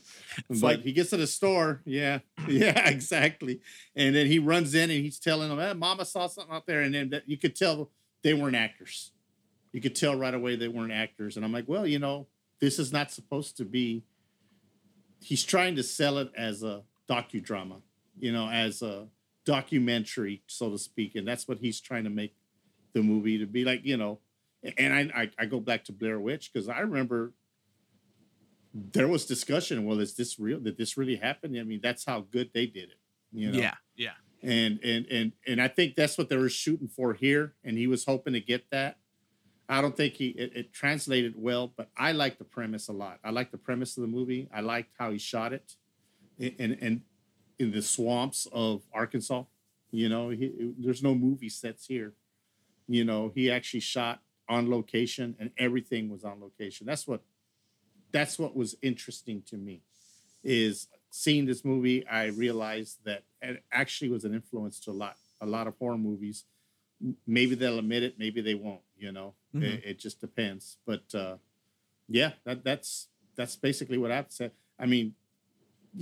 It's 0.49 0.61
but 0.61 0.77
like- 0.77 0.81
he 0.83 0.91
gets 0.93 1.09
to 1.11 1.17
the 1.17 1.27
store, 1.27 1.81
yeah, 1.85 2.19
yeah, 2.47 2.89
exactly. 2.89 3.61
And 3.95 4.13
then 4.15 4.27
he 4.27 4.39
runs 4.39 4.73
in 4.75 4.89
and 4.89 5.03
he's 5.03 5.19
telling 5.19 5.49
them, 5.49 5.59
eh, 5.59 5.73
"Mama 5.73 6.03
saw 6.05 6.27
something 6.27 6.53
out 6.53 6.65
there," 6.65 6.81
and 6.81 6.93
then 6.93 7.09
that, 7.11 7.29
you 7.29 7.37
could 7.37 7.55
tell 7.55 7.91
they 8.23 8.33
weren't 8.33 8.55
actors. 8.55 9.11
You 9.71 9.81
could 9.81 9.95
tell 9.95 10.15
right 10.15 10.33
away 10.33 10.55
they 10.55 10.67
weren't 10.67 10.91
actors. 10.91 11.35
And 11.35 11.43
I'm 11.45 11.51
like, 11.51 11.67
well, 11.67 11.87
you 11.87 11.97
know, 11.99 12.27
this 12.59 12.77
is 12.79 12.91
not 12.93 13.11
supposed 13.11 13.57
to 13.57 13.65
be. 13.65 14.03
He's 15.23 15.43
trying 15.43 15.75
to 15.77 15.83
sell 15.83 16.17
it 16.17 16.31
as 16.37 16.63
a 16.63 16.83
docudrama, 17.09 17.81
you 18.19 18.31
know, 18.31 18.49
as 18.49 18.81
a 18.81 19.07
documentary, 19.45 20.43
so 20.47 20.69
to 20.69 20.77
speak, 20.77 21.15
and 21.15 21.27
that's 21.27 21.47
what 21.47 21.59
he's 21.59 21.79
trying 21.79 22.03
to 22.03 22.09
make 22.09 22.35
the 22.93 23.01
movie 23.01 23.37
to 23.37 23.45
be 23.45 23.63
like. 23.63 23.81
You 23.83 23.97
know, 23.97 24.19
and 24.77 24.93
I 24.93 25.21
I, 25.21 25.31
I 25.39 25.45
go 25.45 25.59
back 25.59 25.85
to 25.85 25.91
Blair 25.91 26.19
Witch 26.19 26.51
because 26.51 26.69
I 26.69 26.79
remember 26.79 27.33
there 28.73 29.07
was 29.07 29.25
discussion. 29.25 29.85
Well, 29.85 29.99
is 29.99 30.15
this 30.15 30.39
real? 30.39 30.59
Did 30.59 30.77
this 30.77 30.97
really 30.97 31.15
happen? 31.15 31.57
I 31.57 31.63
mean, 31.63 31.79
that's 31.81 32.05
how 32.05 32.21
good 32.21 32.51
they 32.53 32.65
did 32.65 32.89
it. 32.89 32.99
You 33.31 33.51
know? 33.51 33.59
Yeah, 33.59 33.75
yeah. 33.95 34.13
and 34.41 34.79
and 34.83 35.05
and 35.07 35.31
and 35.47 35.61
I 35.61 35.67
think 35.67 35.95
that's 35.95 36.17
what 36.17 36.29
they 36.29 36.37
were 36.37 36.49
shooting 36.49 36.87
for 36.87 37.13
here, 37.13 37.53
and 37.63 37.77
he 37.77 37.87
was 37.87 38.05
hoping 38.05 38.33
to 38.33 38.41
get 38.41 38.69
that. 38.71 38.97
I 39.69 39.81
don't 39.81 39.95
think 39.95 40.15
he 40.15 40.29
it, 40.29 40.51
it 40.55 40.73
translated 40.73 41.33
well, 41.37 41.73
but 41.75 41.89
I 41.97 42.11
like 42.11 42.37
the 42.37 42.43
premise 42.43 42.89
a 42.89 42.93
lot. 42.93 43.19
I 43.23 43.31
like 43.31 43.51
the 43.51 43.57
premise 43.57 43.97
of 43.97 44.01
the 44.01 44.07
movie. 44.07 44.49
I 44.53 44.61
liked 44.61 44.91
how 44.99 45.11
he 45.11 45.17
shot 45.17 45.53
it, 45.53 45.73
and 46.39 46.77
and 46.81 47.01
in 47.59 47.71
the 47.71 47.81
swamps 47.81 48.47
of 48.51 48.81
Arkansas. 48.93 49.43
You 49.91 50.09
know, 50.09 50.29
he, 50.29 50.73
there's 50.79 51.03
no 51.03 51.13
movie 51.13 51.49
sets 51.49 51.85
here. 51.85 52.13
You 52.87 53.05
know, 53.05 53.31
he 53.33 53.51
actually 53.51 53.81
shot 53.81 54.21
on 54.49 54.69
location, 54.69 55.35
and 55.39 55.51
everything 55.57 56.09
was 56.09 56.23
on 56.23 56.41
location. 56.41 56.87
That's 56.87 57.07
what 57.07 57.21
that's 58.13 58.39
what 58.39 58.55
was 58.55 58.75
interesting 58.81 59.41
to 59.47 59.57
me 59.57 59.81
is 60.43 60.87
seeing 61.09 61.45
this 61.45 61.65
movie 61.65 62.05
i 62.07 62.25
realized 62.25 62.99
that 63.03 63.23
it 63.41 63.63
actually 63.71 64.09
was 64.09 64.23
an 64.23 64.33
influence 64.33 64.79
to 64.79 64.91
a 64.91 64.93
lot 64.93 65.15
a 65.41 65.45
lot 65.45 65.67
of 65.67 65.73
horror 65.77 65.97
movies 65.97 66.45
maybe 67.27 67.55
they'll 67.55 67.79
admit 67.79 68.03
it 68.03 68.17
maybe 68.17 68.39
they 68.39 68.53
won't 68.53 68.81
you 69.03 69.11
know 69.17 69.29
Mhm. 69.53 69.63
it, 69.63 69.83
it 69.89 69.97
just 70.05 70.17
depends 70.27 70.77
but 70.89 71.05
uh 71.23 71.35
yeah 72.19 72.31
that 72.45 72.63
that's 72.63 72.91
that's 73.37 73.55
basically 73.67 73.97
what 74.03 74.11
i've 74.17 74.31
said 74.39 74.51
i 74.83 74.85
mean 74.93 75.07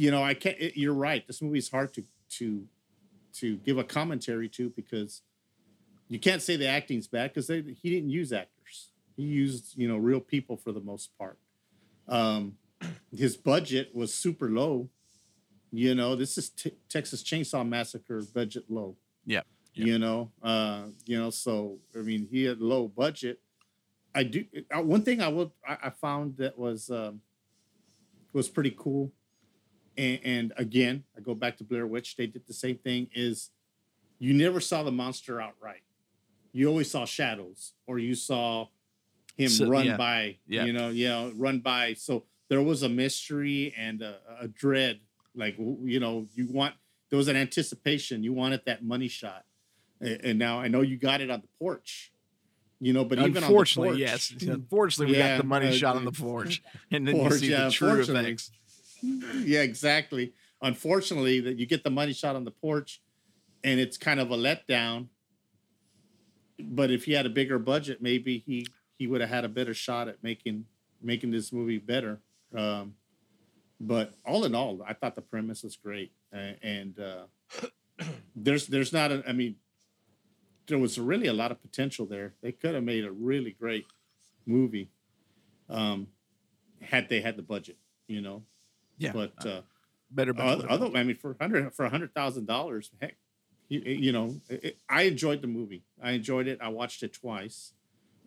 you 0.03 0.09
know 0.13 0.23
i 0.31 0.33
can't 0.43 0.57
it, 0.65 0.73
you're 0.81 0.99
right 1.09 1.23
this 1.27 1.41
movie 1.41 1.57
is 1.65 1.69
hard 1.77 1.89
to 1.95 2.03
to 2.37 2.47
to 3.39 3.47
give 3.67 3.77
a 3.77 3.83
commentary 3.83 4.49
to 4.57 4.69
because 4.81 5.21
you 6.13 6.19
can't 6.27 6.41
say 6.47 6.55
the 6.57 6.67
acting's 6.77 7.07
bad 7.07 7.25
because 7.33 7.47
he 7.47 7.87
didn't 7.95 8.09
use 8.21 8.31
actors 8.43 8.91
he 9.17 9.23
used 9.23 9.65
you 9.81 9.87
know 9.89 9.97
real 9.97 10.19
people 10.33 10.55
for 10.63 10.71
the 10.77 10.83
most 10.91 11.07
part 11.17 11.37
um, 12.07 12.43
his 13.23 13.37
budget 13.37 13.85
was 14.01 14.11
super 14.13 14.49
low. 14.49 14.89
You 15.71 15.93
know, 15.95 16.15
this 16.21 16.37
is 16.37 16.49
t- 16.49 16.75
Texas 16.89 17.23
Chainsaw 17.23 17.63
Massacre 17.65 18.21
budget 18.33 18.65
low. 18.69 18.97
Yep. 19.73 19.87
You 19.87 19.99
know, 19.99 20.31
uh, 20.43 20.83
you 21.05 21.17
know, 21.17 21.29
so 21.29 21.77
I 21.95 21.99
mean, 21.99 22.27
he 22.29 22.43
had 22.43 22.59
low 22.59 22.87
budget. 22.87 23.39
I 24.13 24.23
do 24.23 24.43
uh, 24.75 24.81
one 24.81 25.03
thing 25.03 25.21
I 25.21 25.29
would 25.29 25.51
I, 25.65 25.77
I 25.83 25.89
found 25.89 26.37
that 26.37 26.57
was 26.59 26.89
um, 26.89 27.21
was 28.33 28.49
pretty 28.49 28.75
cool, 28.77 29.11
and, 29.97 30.19
and 30.23 30.53
again, 30.57 31.05
I 31.17 31.21
go 31.21 31.33
back 31.35 31.57
to 31.57 31.63
Blair 31.63 31.87
Witch. 31.87 32.17
They 32.17 32.27
did 32.27 32.45
the 32.47 32.53
same 32.53 32.77
thing. 32.77 33.07
Is 33.13 33.51
you 34.19 34.33
never 34.33 34.59
saw 34.59 34.83
the 34.83 34.91
monster 34.91 35.39
outright. 35.39 35.83
You 36.51 36.67
always 36.67 36.91
saw 36.91 37.05
shadows, 37.05 37.71
or 37.87 37.97
you 37.97 38.13
saw 38.13 38.67
him 39.37 39.47
So- 39.49 39.69
run 39.69 39.85
yeah. 39.85 39.97
by. 39.97 40.37
Yeah. 40.47 40.65
You 40.65 40.73
know, 40.73 40.89
you 40.89 41.07
know, 41.07 41.31
run 41.37 41.59
by. 41.59 41.93
So 41.93 42.25
there 42.49 42.61
was 42.61 42.83
a 42.83 42.89
mystery 42.89 43.73
and 43.77 44.01
a, 44.01 44.17
a 44.41 44.47
dread. 44.49 44.99
Like 45.33 45.55
you 45.57 46.01
know, 46.01 46.27
you 46.35 46.47
want 46.51 46.75
there 47.09 47.15
was 47.15 47.29
an 47.29 47.37
anticipation. 47.37 48.21
You 48.21 48.33
wanted 48.33 48.63
that 48.65 48.83
money 48.83 49.07
shot, 49.07 49.45
and, 50.01 50.39
now 50.39 50.59
I 50.59 50.67
know 50.67 50.81
you 50.81 50.97
got 50.97 51.21
it 51.21 51.29
on 51.29 51.41
the 51.41 51.47
porch. 51.59 52.11
You 52.83 52.93
know, 52.93 53.05
but 53.05 53.19
even 53.19 53.43
Unfortunately, 53.43 53.89
on 53.89 53.95
the 53.99 54.05
porch, 54.07 54.31
yes. 54.31 54.43
Unfortunately, 54.47 55.13
we 55.13 55.19
Yeah, 55.19 55.35
got 55.35 55.43
the 55.43 55.47
money 55.47 55.67
uh, 55.67 55.71
shot 55.71 55.95
on 55.95 56.03
the 56.05 56.11
porch, 56.27 56.63
and 56.89 57.07
then 57.07 57.15
you 57.15 57.21
porch, 57.21 57.39
see 57.39 57.51
yeah, 57.51 57.65
the 57.65 57.71
true 57.71 57.99
effects. 58.01 58.51
yeah, 59.03 59.61
exactly. 59.61 60.33
Unfortunately, 60.63 61.39
that 61.41 61.57
you 61.59 61.65
get 61.67 61.83
the 61.83 61.91
money 61.91 62.13
shot 62.13 62.35
on 62.35 62.43
the 62.43 62.51
porch, 62.51 63.01
and 63.63 63.79
it's 63.79 63.97
kind 63.97 64.19
of 64.19 64.31
a 64.31 64.35
letdown. 64.35 65.07
But 66.59 66.89
if 66.91 67.05
he 67.05 67.13
had 67.13 67.25
a 67.25 67.29
bigger 67.29 67.59
budget, 67.59 68.01
maybe 68.01 68.39
he 68.39 68.65
he 68.97 69.05
would 69.07 69.21
have 69.21 69.29
had 69.29 69.45
a 69.45 69.49
better 69.49 69.73
shot 69.75 70.07
at 70.07 70.23
making 70.23 70.65
making 71.01 71.31
this 71.31 71.51
movie 71.53 71.77
better. 71.77 72.19
Um, 72.55 72.95
but 73.79 74.13
all 74.25 74.45
in 74.45 74.53
all, 74.53 74.81
I 74.87 74.93
thought 74.93 75.15
the 75.15 75.21
premise 75.21 75.63
was 75.63 75.75
great, 75.75 76.11
uh, 76.35 76.53
and 76.61 76.99
uh, 76.99 77.25
there's 78.35 78.67
there's 78.67 78.93
not 78.93 79.11
a. 79.11 79.23
I 79.27 79.33
mean, 79.33 79.55
there 80.67 80.77
was 80.77 80.97
really 80.99 81.27
a 81.27 81.33
lot 81.33 81.51
of 81.51 81.61
potential 81.61 82.05
there. 82.05 82.33
They 82.41 82.51
could 82.51 82.75
have 82.75 82.83
made 82.83 83.03
a 83.05 83.11
really 83.11 83.51
great 83.51 83.85
movie, 84.45 84.89
um, 85.69 86.07
had 86.81 87.09
they 87.09 87.21
had 87.21 87.35
the 87.37 87.41
budget, 87.43 87.77
you 88.07 88.21
know. 88.21 88.43
Yeah, 88.97 89.11
But 89.13 89.33
uh, 89.45 89.61
better. 90.11 90.31
uh, 90.31 90.33
better 90.57 90.69
other, 90.71 90.91
I 90.95 91.03
mean, 91.03 91.15
for 91.15 91.35
hundred 91.41 91.73
for 91.73 91.85
a 91.85 91.89
hundred 91.89 92.13
thousand 92.13 92.45
dollars, 92.45 92.91
heck, 93.01 93.15
you, 93.69 93.79
you 93.81 94.11
know, 94.11 94.39
it, 94.49 94.77
I 94.89 95.03
enjoyed 95.03 95.41
the 95.41 95.47
movie. 95.47 95.83
I 96.01 96.11
enjoyed 96.11 96.47
it. 96.47 96.59
I 96.61 96.67
watched 96.69 97.01
it 97.03 97.13
twice 97.13 97.73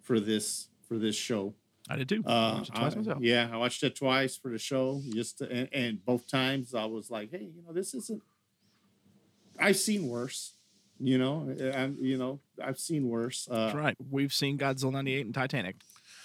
for 0.03 0.19
this 0.21 0.69
for 0.89 0.99
this 0.99 1.15
show. 1.17 1.55
I 1.89 1.97
did 1.97 2.09
too. 2.09 2.25
I 2.27 2.33
Uh, 2.33 2.55
watched 2.57 2.71
it 2.71 2.75
twice 2.77 2.93
I- 2.95 2.97
myself. 2.97 3.19
yeah, 3.23 3.51
I 3.53 3.57
watched 3.57 3.83
it 3.85 3.95
twice 3.95 4.37
for 4.37 4.51
the 4.51 4.59
show. 4.59 5.03
Just 5.13 5.39
to- 5.39 5.51
and, 5.53 5.69
and 5.73 6.05
both 6.05 6.27
times 6.27 6.75
I 6.75 6.87
was 6.87 7.11
like, 7.11 7.31
hey, 7.31 7.49
you 7.55 7.63
know, 7.67 7.73
this 7.73 7.95
isn't. 7.95 8.23
I've 9.59 9.77
seen 9.77 10.09
worse. 10.09 10.55
You 11.05 11.19
know, 11.19 11.55
I'm, 11.75 11.99
you 12.01 12.17
know, 12.17 12.41
I've 12.63 12.79
seen 12.79 13.09
worse. 13.11 13.47
Uh, 13.51 13.67
That's 13.67 13.77
right. 13.77 13.97
We've 14.11 14.33
seen 14.33 14.57
Godzilla 14.57 14.93
'98 14.93 15.27
and 15.27 15.35
Titanic. 15.35 15.77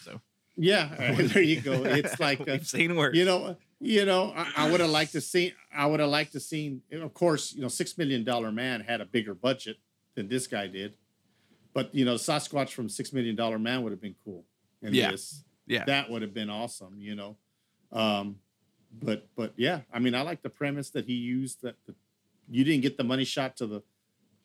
So 0.04 0.22
Yeah, 0.56 1.14
there 1.22 1.44
you 1.44 1.60
go. 1.60 1.84
It's 1.84 2.18
like 2.18 2.40
uh, 2.40 2.46
we've 2.48 2.66
seen 2.68 2.96
worse. 2.96 3.14
you 3.14 3.26
know, 3.26 3.58
you 3.82 4.06
know, 4.06 4.32
I, 4.34 4.52
I 4.56 4.72
would 4.72 4.80
have 4.80 4.90
liked 4.90 5.12
to 5.14 5.22
see. 5.22 5.54
I 5.76 5.86
would 5.86 6.00
have 6.00 6.10
liked 6.10 6.32
to 6.32 6.40
seen. 6.40 6.82
Of 6.94 7.14
course, 7.14 7.54
you 7.54 7.62
know, 7.62 7.68
Six 7.68 7.98
Million 7.98 8.24
Dollar 8.24 8.54
Man 8.54 8.80
had 8.80 9.02
a 9.02 9.06
bigger 9.06 9.34
budget 9.34 9.78
than 10.16 10.30
this 10.30 10.48
guy 10.48 10.68
did, 10.68 10.94
but 11.74 11.94
you 11.94 12.06
know, 12.06 12.16
Sasquatch 12.16 12.70
from 12.70 12.88
Six 12.88 13.12
Million 13.12 13.36
Dollar 13.36 13.60
Man 13.60 13.84
would 13.84 13.92
have 13.92 14.02
been 14.02 14.16
cool. 14.24 14.46
And 14.82 14.96
Yeah. 14.96 15.12
this, 15.12 15.44
yeah, 15.68 15.84
that 15.86 16.10
would 16.10 16.22
have 16.22 16.34
been 16.34 16.50
awesome. 16.50 16.96
You 17.00 17.16
know, 17.16 17.36
um, 17.92 18.38
but 19.02 19.28
but 19.36 19.52
yeah, 19.58 19.82
I 19.92 20.00
mean, 20.00 20.16
I 20.16 20.22
like 20.22 20.42
the 20.42 20.50
premise 20.50 20.90
that 20.92 21.04
he 21.06 21.16
used. 21.16 21.64
That 21.64 21.76
the, 21.86 21.96
you 22.50 22.64
didn't 22.64 22.82
get 22.82 22.96
the 22.96 23.04
money 23.04 23.26
shot 23.26 23.58
to 23.58 23.68
the 23.68 23.82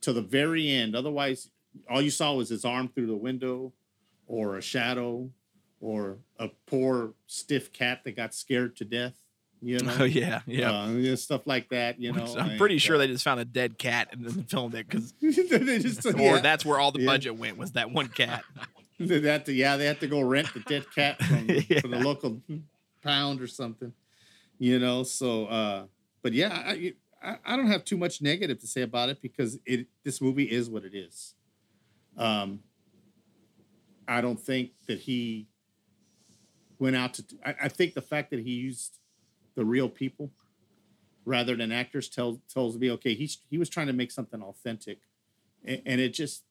to 0.04 0.12
the 0.12 0.22
very 0.22 0.70
end. 0.70 0.94
Otherwise, 0.94 1.50
all 1.90 2.00
you 2.00 2.10
saw 2.10 2.34
was 2.34 2.48
his 2.48 2.64
arm 2.64 2.88
through 2.88 3.06
the 3.06 3.16
window, 3.16 3.72
or 4.26 4.56
a 4.56 4.62
shadow, 4.62 5.30
or 5.80 6.18
a 6.38 6.48
poor 6.66 7.12
stiff 7.26 7.72
cat 7.72 8.04
that 8.04 8.16
got 8.16 8.34
scared 8.34 8.76
to 8.76 8.84
death. 8.84 9.14
You 9.62 9.78
know, 9.78 9.96
oh 10.00 10.04
yeah, 10.04 10.40
yeah. 10.46 10.70
Uh, 10.70 11.16
stuff 11.16 11.46
like 11.46 11.70
that. 11.70 11.98
You 11.98 12.12
know, 12.12 12.34
I'm 12.38 12.58
pretty 12.58 12.74
and, 12.74 12.82
sure 12.82 12.96
uh, 12.96 12.98
they 12.98 13.06
just 13.06 13.24
found 13.24 13.40
a 13.40 13.44
dead 13.46 13.78
cat 13.78 14.08
and 14.12 14.24
then 14.24 14.44
filmed 14.48 14.74
it 14.74 14.86
because, 14.88 15.12
they 15.22 15.78
just, 15.78 16.04
or 16.06 16.12
yeah, 16.18 16.40
that's 16.40 16.64
where 16.64 16.78
all 16.78 16.92
the 16.92 17.00
Yeah. 17.00 17.06
budget 17.06 17.36
went 17.36 17.56
was 17.56 17.72
that 17.72 17.90
one 17.90 18.08
cat. 18.08 18.44
they 19.00 19.20
had 19.22 19.46
to, 19.46 19.52
yeah, 19.52 19.76
they 19.76 19.86
had 19.86 20.00
to 20.00 20.06
go 20.06 20.20
rent 20.20 20.52
the 20.52 20.60
dead 20.60 20.84
cat 20.94 21.20
from, 21.22 21.48
Yeah. 21.48 21.80
from 21.80 21.92
the 21.92 22.00
local 22.00 22.40
pound 23.02 23.40
or 23.40 23.46
something. 23.46 23.92
You 24.58 24.78
know, 24.78 25.02
so 25.02 25.46
uh, 25.46 25.84
but 26.22 26.32
yeah, 26.34 26.62
I, 26.66 26.92
I 27.24 27.38
I 27.44 27.56
don't 27.56 27.66
have 27.66 27.84
too 27.84 27.96
much 27.96 28.20
negative 28.20 28.60
to 28.60 28.66
say 28.66 28.82
about 28.82 29.08
it 29.08 29.22
because 29.22 29.58
it 29.64 29.86
this 30.04 30.20
movie 30.20 30.44
is 30.44 30.68
what 30.68 30.84
it 30.84 30.94
is. 30.94 31.34
Um, 32.16 32.60
I 34.06 34.20
don't 34.20 34.38
think 34.38 34.72
that 34.86 35.00
he 35.00 35.48
went 36.78 36.96
out 36.96 37.14
to. 37.14 37.24
I, 37.44 37.54
I 37.62 37.68
think 37.68 37.94
the 37.94 38.02
fact 38.02 38.30
that 38.30 38.40
he 38.40 38.52
used 38.52 38.98
the 39.54 39.64
real 39.64 39.88
people 39.88 40.30
rather 41.24 41.56
than 41.56 41.72
actors 41.72 42.08
tells 42.08 42.38
tells 42.52 42.76
me 42.76 42.90
okay 42.90 43.14
he's 43.14 43.38
he 43.48 43.56
was 43.56 43.68
trying 43.68 43.86
to 43.86 43.92
make 43.92 44.10
something 44.10 44.42
authentic, 44.42 44.98
and, 45.64 45.82
and 45.86 46.00
it 46.00 46.10
just 46.10 46.44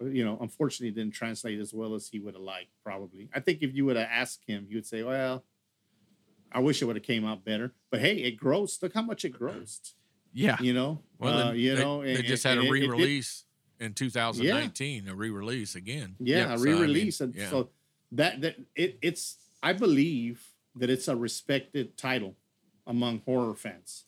you 0.00 0.24
know 0.24 0.38
unfortunately 0.40 0.90
didn't 0.90 1.14
translate 1.14 1.60
as 1.60 1.74
well 1.74 1.94
as 1.94 2.08
he 2.08 2.18
would 2.18 2.34
have 2.34 2.42
liked. 2.42 2.70
Probably, 2.82 3.28
I 3.34 3.40
think 3.40 3.62
if 3.62 3.74
you 3.74 3.84
would 3.86 3.96
have 3.96 4.08
asked 4.10 4.44
him, 4.46 4.66
he 4.68 4.74
would 4.74 4.86
say, 4.86 5.02
"Well, 5.02 5.44
I 6.50 6.60
wish 6.60 6.80
it 6.80 6.86
would 6.86 6.96
have 6.96 7.04
came 7.04 7.24
out 7.24 7.44
better." 7.44 7.72
But 7.90 8.00
hey, 8.00 8.16
it 8.16 8.38
grossed. 8.38 8.82
Look 8.82 8.94
how 8.94 9.02
much 9.02 9.24
it 9.24 9.38
grossed. 9.38 9.94
Yeah, 10.36 10.56
You 10.60 10.74
know, 10.74 11.00
Well, 11.18 11.48
uh, 11.48 11.52
you 11.52 11.76
they, 11.76 11.80
know, 11.82 12.02
they 12.02 12.16
and- 12.16 12.24
just 12.24 12.44
and 12.44 12.58
had 12.58 12.58
a 12.58 12.62
it- 12.62 12.64
it- 12.76 12.82
it- 12.82 12.90
re-release 12.90 13.44
in 13.80 13.94
2019, 13.94 15.04
yeah. 15.06 15.12
a 15.12 15.14
re-release 15.14 15.74
again. 15.76 16.16
yeah, 16.18 16.52
a 16.52 16.58
so, 16.58 16.64
I 16.64 16.66
mean, 16.66 16.74
re-release 16.80 17.22
yeah. 17.32 17.50
so 17.50 17.70
that 18.12 18.40
that 18.42 18.56
it 18.76 18.98
it's 19.02 19.36
i 19.62 19.72
believe 19.72 20.44
that 20.76 20.90
it's 20.90 21.08
a 21.08 21.16
respected 21.16 21.96
title 21.96 22.36
among 22.86 23.20
horror 23.24 23.54
fans 23.56 24.04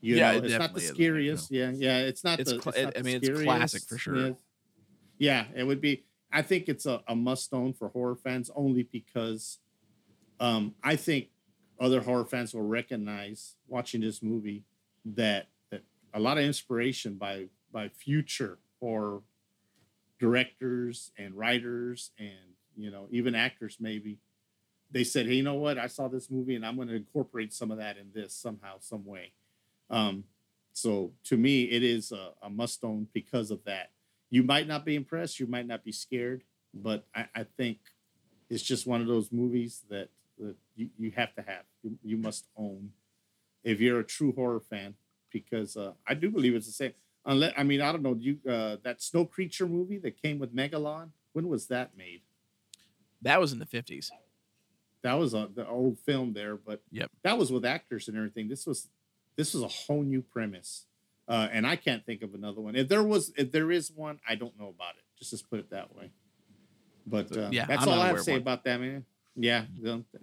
you 0.00 0.16
Yeah, 0.16 0.32
know 0.32 0.38
it 0.38 0.44
it's 0.46 0.52
not 0.58 0.74
the 0.74 0.80
definitely 0.80 0.82
is, 0.84 0.88
scariest 0.90 1.50
yeah 1.50 1.70
yeah 1.74 1.98
it's 1.98 2.24
not 2.24 2.40
It's 2.40 2.50
the 2.52 2.58
cla- 2.58 2.72
it's 2.74 2.82
not 2.84 2.96
I 2.96 3.00
the 3.00 3.04
mean, 3.04 3.20
it's 3.22 3.42
classic 3.42 3.82
for 3.82 3.98
sure. 3.98 4.16
yeah. 4.16 4.32
yeah 5.18 5.44
it 5.54 5.64
would 5.64 5.80
be 5.80 6.04
i 6.32 6.42
think 6.42 6.68
it's 6.68 6.86
a, 6.86 7.00
a 7.06 7.14
must 7.14 7.52
own 7.54 7.72
for 7.74 7.88
horror 7.90 8.16
fans 8.16 8.50
only 8.56 8.82
because 8.84 9.58
um 10.40 10.74
i 10.82 10.96
think 10.96 11.28
other 11.78 12.00
horror 12.00 12.24
fans 12.24 12.54
will 12.54 12.66
recognize 12.66 13.54
watching 13.68 14.00
this 14.00 14.20
movie 14.22 14.64
that 15.16 15.48
that 15.70 15.82
a 16.14 16.20
lot 16.20 16.38
of 16.38 16.44
inspiration 16.44 17.14
by 17.14 17.46
by 17.72 17.88
future 17.88 18.58
or 18.80 19.22
directors 20.18 21.12
and 21.18 21.34
writers 21.34 22.10
and 22.18 22.54
you 22.76 22.90
know 22.90 23.06
even 23.10 23.34
actors 23.34 23.76
maybe 23.80 24.18
they 24.90 25.04
said 25.04 25.26
hey 25.26 25.34
you 25.34 25.42
know 25.42 25.54
what 25.54 25.78
i 25.78 25.86
saw 25.86 26.08
this 26.08 26.30
movie 26.30 26.56
and 26.56 26.64
i'm 26.66 26.76
going 26.76 26.88
to 26.88 26.96
incorporate 26.96 27.52
some 27.52 27.70
of 27.70 27.78
that 27.78 27.96
in 27.96 28.10
this 28.14 28.34
somehow 28.34 28.74
some 28.80 29.04
way 29.04 29.32
um 29.90 30.24
So 30.72 31.10
to 31.24 31.36
me, 31.36 31.64
it 31.64 31.82
is 31.82 32.12
a, 32.12 32.34
a 32.40 32.48
must 32.48 32.84
own 32.84 33.08
because 33.12 33.50
of 33.50 33.64
that. 33.64 33.90
You 34.30 34.44
might 34.44 34.68
not 34.68 34.84
be 34.84 34.94
impressed, 34.94 35.40
you 35.40 35.48
might 35.48 35.66
not 35.66 35.82
be 35.82 35.90
scared, 35.90 36.44
but 36.72 37.04
I, 37.12 37.26
I 37.34 37.44
think 37.56 37.78
it's 38.48 38.62
just 38.62 38.86
one 38.86 39.00
of 39.00 39.08
those 39.08 39.32
movies 39.32 39.82
that, 39.90 40.08
that 40.38 40.54
you, 40.76 40.90
you 40.96 41.10
have 41.16 41.34
to 41.34 41.42
have. 41.42 41.64
You, 41.82 41.98
you 42.04 42.16
must 42.16 42.46
own 42.56 42.92
if 43.64 43.80
you're 43.80 44.00
a 44.00 44.04
true 44.04 44.32
horror 44.32 44.60
fan, 44.60 44.94
because 45.30 45.76
uh, 45.76 45.92
I 46.06 46.14
do 46.14 46.30
believe 46.30 46.54
it's 46.54 46.66
the 46.66 46.72
same. 46.72 46.92
Unless 47.24 47.54
I 47.56 47.62
mean, 47.62 47.80
I 47.80 47.92
don't 47.92 48.02
know. 48.02 48.16
You 48.18 48.38
uh, 48.48 48.76
that 48.84 49.02
Snow 49.02 49.24
Creature 49.24 49.66
movie 49.66 49.98
that 49.98 50.20
came 50.22 50.38
with 50.38 50.54
Megalon. 50.54 51.10
When 51.32 51.48
was 51.48 51.66
that 51.68 51.96
made? 51.96 52.22
That 53.22 53.40
was 53.40 53.52
in 53.52 53.58
the 53.58 53.66
50s. 53.66 54.10
That 55.02 55.14
was 55.14 55.34
a, 55.34 55.48
the 55.54 55.68
old 55.68 55.98
film 55.98 56.32
there, 56.32 56.56
but 56.56 56.82
Yep. 56.90 57.10
that 57.22 57.38
was 57.38 57.52
with 57.52 57.64
actors 57.64 58.08
and 58.08 58.16
everything. 58.16 58.48
This 58.48 58.66
was 58.66 58.88
this 59.36 59.54
was 59.54 59.62
a 59.62 59.68
whole 59.68 60.02
new 60.02 60.22
premise, 60.22 60.86
uh, 61.28 61.48
and 61.52 61.66
I 61.66 61.76
can't 61.76 62.04
think 62.04 62.22
of 62.22 62.34
another 62.34 62.60
one. 62.60 62.74
If 62.74 62.88
there 62.88 63.02
was, 63.04 63.32
if 63.36 63.52
there 63.52 63.70
is 63.70 63.92
one, 63.92 64.18
I 64.28 64.34
don't 64.34 64.58
know 64.58 64.68
about 64.68 64.94
it. 64.96 65.04
Just 65.18 65.32
let's 65.32 65.42
put 65.42 65.60
it 65.60 65.70
that 65.70 65.94
way. 65.94 66.10
But 67.06 67.36
uh, 67.36 67.48
yeah, 67.52 67.66
that's 67.66 67.82
I'm 67.84 67.88
all 67.90 68.00
I 68.00 68.08
have 68.08 68.16
to 68.16 68.22
say 68.22 68.32
one. 68.32 68.40
about 68.40 68.64
that, 68.64 68.80
man. 68.80 69.04
Yeah, 69.36 69.66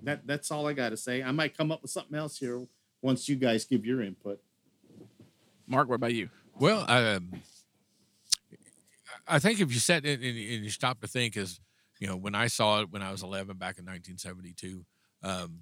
that 0.04 0.28
that's 0.28 0.52
all 0.52 0.68
I 0.68 0.74
got 0.74 0.90
to 0.90 0.98
say. 0.98 1.24
I 1.24 1.32
might 1.32 1.58
come 1.58 1.72
up 1.72 1.82
with 1.82 1.92
something 1.92 2.16
else 2.18 2.38
here 2.38 2.66
once 3.06 3.30
you 3.30 3.36
guys 3.36 3.66
give 3.66 3.86
your 3.86 4.02
input. 4.02 4.42
Mark, 5.68 5.88
what 5.88 5.96
about 5.96 6.14
you? 6.14 6.30
Well, 6.60 6.84
um, 6.90 7.34
I 9.28 9.38
think 9.38 9.62
if 9.62 9.72
you 9.72 9.80
sat 9.80 10.06
in 10.06 10.16
and, 10.16 10.24
and 10.24 10.64
you 10.64 10.70
stop 10.72 11.02
to 11.02 11.08
think, 11.08 11.38
is 11.38 11.60
you 12.00 12.08
know, 12.08 12.18
when 12.18 12.34
I 12.34 12.48
saw 12.48 12.82
it 12.82 12.92
when 12.92 13.04
I 13.04 13.12
was 13.12 13.22
11 13.22 13.58
back 13.58 13.78
in 13.78 13.86
1972, 13.86 14.86
um, 15.22 15.62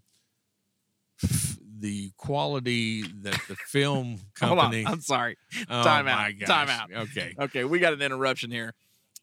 the 1.80 2.12
quality 2.16 3.02
that 3.24 3.40
the 3.50 3.56
film 3.68 4.20
company. 4.36 4.84
Hold 4.84 4.88
on. 4.88 4.94
I'm 4.94 5.02
sorry. 5.02 5.38
Oh, 5.70 5.84
Time 5.84 6.08
out. 6.08 6.18
my 6.20 6.32
gosh. 6.32 6.48
Time 6.48 6.70
out. 6.70 6.90
Okay. 6.94 7.36
Okay, 7.38 7.66
we 7.66 7.80
got 7.80 7.92
an 7.92 8.02
interruption 8.02 8.52
here. 8.52 8.74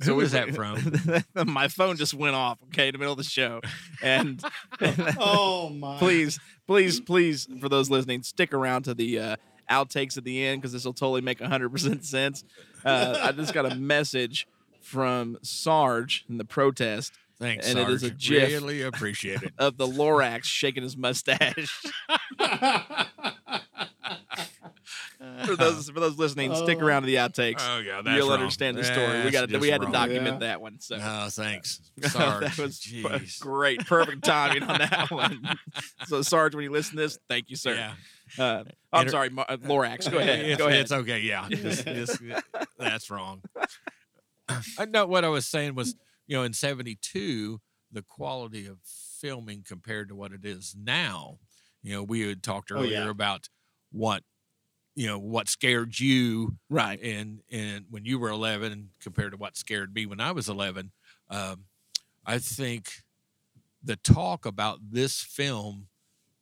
Who 0.05 0.15
we- 0.17 0.23
was 0.25 0.33
that 0.33 0.55
from? 0.55 0.79
my 1.53 1.69
phone 1.69 1.97
just 1.97 2.15
went 2.15 2.35
off, 2.35 2.59
okay, 2.67 2.89
in 2.89 2.93
the 2.93 2.99
middle 2.99 3.13
of 3.13 3.19
the 3.19 3.25
show. 3.25 3.61
And 4.03 4.43
Oh 5.19 5.69
my! 5.71 5.99
please, 5.99 6.39
please, 6.67 7.01
please, 7.01 7.47
for 7.61 7.69
those 7.69 7.91
listening, 7.91 8.23
stick 8.23 8.53
around 8.55 8.83
to 8.85 8.95
the 8.95 9.19
uh, 9.19 9.37
outtakes 9.71 10.17
at 10.17 10.25
the 10.25 10.45
end 10.45 10.61
because 10.63 10.73
this 10.73 10.85
will 10.85 10.93
totally 10.95 11.21
make 11.21 11.39
100% 11.39 12.05
sense. 12.05 12.45
Uh, 12.85 13.19
I 13.23 13.33
just 13.33 13.53
got 13.55 13.71
a 13.71 13.75
message 13.75 14.47
from 14.81 15.39
Sarge 15.43 16.25
in 16.29 16.39
the 16.39 16.45
protest 16.45 17.13
Thanks, 17.39 17.69
And 17.69 17.79
it 17.79 17.89
is 17.89 18.03
a 18.03 18.09
Sarge. 18.09 18.29
GIF. 18.29 18.53
Really 18.53 18.83
appreciate 18.83 19.43
it. 19.43 19.53
of 19.59 19.77
the 19.79 19.87
Lorax 19.87 20.45
shaking 20.45 20.83
his 20.83 20.95
mustache. 20.97 21.83
for 25.47 25.57
those 25.57 25.91
for 25.91 26.01
those 26.01 26.17
listening, 26.19 26.55
stick 26.55 26.79
Oh. 26.81 26.85
around 26.87 27.03
to 27.03 27.07
the 27.07 27.17
outtakes. 27.17 27.57
Oh 27.61 27.79
yeah, 27.79 28.01
that's 28.03 28.17
You'll 28.17 28.29
wrong. 28.31 28.39
understand 28.41 28.77
the 28.77 28.85
story. 28.85 29.25
we 29.25 29.31
got 29.31 29.49
to 29.49 29.59
we 29.59 29.69
had 29.69 29.81
to 29.83 29.91
document 29.91 30.35
Yeah. 30.35 30.49
that 30.49 30.61
one. 30.61 30.81
So 30.81 30.99
Oh, 31.01 31.29
thanks, 31.31 31.81
Sarge. 32.03 32.41
that 32.57 32.59
was 32.59 32.79
Jeez. 32.81 33.41
great, 33.41 33.87
perfect 33.87 34.25
timing 34.25 34.63
on 34.63 34.79
that 34.79 35.11
one. 35.11 35.43
so 36.07 36.23
Sarge, 36.23 36.55
when 36.55 36.65
you 36.65 36.71
listen 36.71 36.97
to 36.97 37.03
this, 37.03 37.19
thank 37.29 37.51
you, 37.51 37.57
sir. 37.57 37.75
Yeah. 37.75 37.95
Uh, 38.45 38.65
I'm 38.93 39.01
Inter- 39.03 39.11
sorry, 39.11 39.31
Mar- 39.31 39.47
uh, 39.49 39.57
Lorax. 39.59 40.11
Go 40.11 40.19
ahead. 40.19 40.45
It's, 40.45 40.59
Go 40.59 40.69
ahead. 40.69 40.81
It's 40.83 40.93
okay. 40.93 41.21
Yeah. 41.21 41.49
It's- 41.51 41.81
it's- 41.87 42.19
that's 42.79 43.11
wrong. 43.11 43.43
I 44.79 44.85
know 44.87 45.07
what 45.07 45.25
I 45.25 45.29
was 45.29 45.47
saying 45.47 45.75
was, 45.75 45.95
you 46.27 46.37
know, 46.37 46.43
in 46.43 46.53
72, 46.53 47.61
the 47.93 48.03
quality 48.03 48.67
of 48.67 48.79
filming 48.85 49.65
compared 49.67 50.09
to 50.09 50.15
what 50.15 50.33
it 50.33 50.45
is 50.45 50.75
now, 50.79 51.39
you 51.83 51.93
know, 51.95 52.03
we 52.03 52.21
had 52.23 52.43
talked 52.43 52.71
Oh, 52.73 52.77
earlier 52.77 53.05
yeah. 53.05 53.11
about 53.11 53.49
what, 53.93 54.23
you 54.95 55.07
know, 55.07 55.19
what 55.19 55.49
scared 55.49 55.99
you 55.99 56.57
right. 56.69 57.01
and 57.03 57.41
and 57.51 57.87
when 57.91 58.05
you 58.05 58.19
were 58.19 58.31
11 58.31 58.91
compared 59.01 59.33
to 59.33 59.39
what 59.39 59.57
scared 59.57 59.95
me 59.95 60.07
when 60.07 60.21
I 60.21 60.33
was 60.33 60.49
11, 60.49 60.91
um, 61.31 61.65
I 62.27 62.39
think 62.39 62.91
the 63.83 63.97
talk 63.97 64.45
about 64.45 64.79
this 64.91 65.21
film 65.21 65.89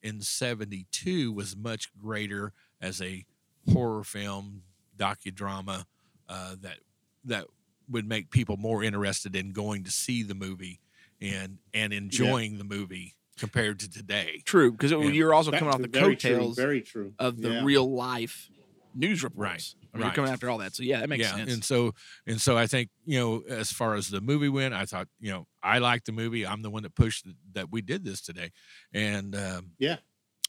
in 0.03 0.21
72 0.21 1.33
was 1.33 1.57
much 1.57 1.95
greater 1.97 2.53
as 2.81 3.01
a 3.01 3.25
horror 3.73 4.05
film 4.05 4.63
docudrama 4.97 5.85
uh, 6.29 6.57
that 6.61 6.79
that 7.25 7.47
would 7.89 8.09
make 8.09 8.31
people 8.31 8.57
more 8.57 8.83
interested 8.83 9.35
in 9.35 9.53
going 9.53 9.85
to 9.85 9.91
see 9.91 10.23
the 10.23 10.35
movie 10.35 10.81
and 11.21 11.59
and 11.75 11.93
enjoying 11.93 12.59
the 12.59 12.65
movie 12.65 13.15
compared 13.39 13.81
to 13.81 13.91
today. 13.91 14.43
True, 14.45 14.73
because 14.73 14.91
Yeah. 14.91 14.99
you're 14.99 15.33
also 15.35 15.51
That- 15.51 15.59
coming 15.61 15.75
off 15.75 15.81
the 15.81 15.89
very 15.89 16.17
true, 16.17 16.31
coattails 16.33 16.57
very 16.57 16.83
true. 16.83 17.15
of 17.19 17.41
the 17.41 17.51
Yeah. 17.51 17.65
real 17.65 17.91
life 17.91 18.51
news 18.95 19.23
reports. 19.23 19.39
Right, 19.39 19.75
I 19.95 19.97
mean, 19.99 20.07
You're 20.07 20.15
coming 20.15 20.31
after 20.33 20.51
all 20.51 20.59
that. 20.59 20.75
So 20.75 20.83
yeah, 20.83 21.01
that 21.01 21.09
makes 21.09 21.23
yeah, 21.25 21.37
sense. 21.37 21.53
and 21.53 21.65
so 21.65 21.95
and 22.27 22.41
so 22.41 22.59
I 22.59 22.67
think 22.67 22.91
you 23.07 23.19
know 23.19 23.43
as 23.49 23.71
far 23.73 23.95
as 23.95 24.09
the 24.09 24.21
movie 24.21 24.49
went, 24.49 24.75
I 24.75 24.85
thought 24.87 25.09
you 25.21 25.31
know 25.31 25.47
I 25.63 25.79
liked 25.79 26.07
the 26.07 26.13
movie. 26.13 26.47
I'm 26.47 26.63
the 26.63 26.71
one 26.71 26.83
that 26.83 26.95
pushed 26.95 27.27
that 27.53 27.71
we 27.71 27.81
did 27.81 28.05
this 28.05 28.21
today, 28.21 28.51
and 28.93 29.35
um, 29.37 29.73
Yeah. 29.79 29.99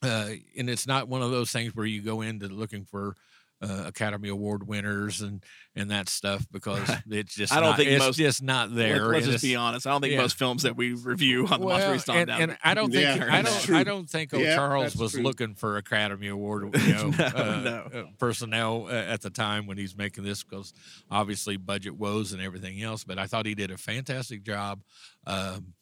uh, 0.02 0.32
and 0.58 0.70
it's 0.70 0.88
not 0.88 1.08
one 1.08 1.22
of 1.22 1.32
those 1.32 1.52
things 1.52 1.76
where 1.76 1.86
you 1.86 2.02
go 2.02 2.22
into 2.22 2.48
looking 2.48 2.86
for 2.86 3.16
uh, 3.62 3.84
Academy 3.88 4.30
Award 4.30 4.68
winners 4.68 5.22
and 5.22 5.44
and 5.76 5.92
that 5.92 6.10
stuff 6.10 6.46
because 6.52 6.90
it's 7.10 7.36
just 7.36 7.54
I 7.54 7.60
don't 7.60 7.72
not, 7.72 7.78
think 7.78 7.90
it's 7.90 8.06
most- 8.06 8.18
just 8.18 8.42
not 8.42 8.74
there. 8.74 9.08
Let, 9.08 9.18
us 9.18 9.24
and 9.24 9.32
just 9.34 9.44
be 9.44 9.56
honest. 9.56 9.86
I 9.86 9.92
don't 9.92 10.02
think 10.02 10.14
yeah. 10.14 10.22
most 10.22 10.38
films 10.38 10.64
that 10.64 10.76
we 10.76 10.94
review 10.94 11.48
on 11.48 11.60
the 11.60 11.66
well, 11.66 11.78
Monster 11.78 12.00
Stomp 12.00 12.18
and, 12.18 12.30
and 12.30 12.58
I 12.64 12.74
don't 12.74 12.92
think 12.92 13.04
Yeah, 13.04 13.28
I 13.30 13.42
don't 13.42 13.70
I 13.72 13.84
don't 13.84 14.10
think 14.10 14.32
Yeah, 14.32 14.56
Charles 14.56 14.96
was 14.96 15.14
true. 15.14 15.24
looking 15.24 15.56
for 15.56 15.78
Academy 15.78 16.28
Award 16.28 16.76
you 16.86 16.94
know 16.94 17.10
No, 17.10 17.26
uh, 17.26 17.62
no. 17.92 18.00
uh, 18.00 18.04
personnel 18.18 18.88
uh, 18.88 18.94
at 18.94 19.22
the 19.22 19.30
time 19.30 19.68
when 19.68 19.78
he's 19.78 19.96
making 19.98 20.24
this 20.24 20.44
because 20.44 20.74
obviously 21.12 21.58
budget 21.58 21.98
woes 21.98 22.34
and 22.34 22.42
everything 22.42 22.82
else. 22.82 23.04
But 23.04 23.20
I 23.20 23.28
thought 23.28 23.46
he 23.46 23.56
did 23.56 23.72
a 23.72 23.78
fantastic 23.78 24.44
job 24.44 24.82
um, 25.28 25.74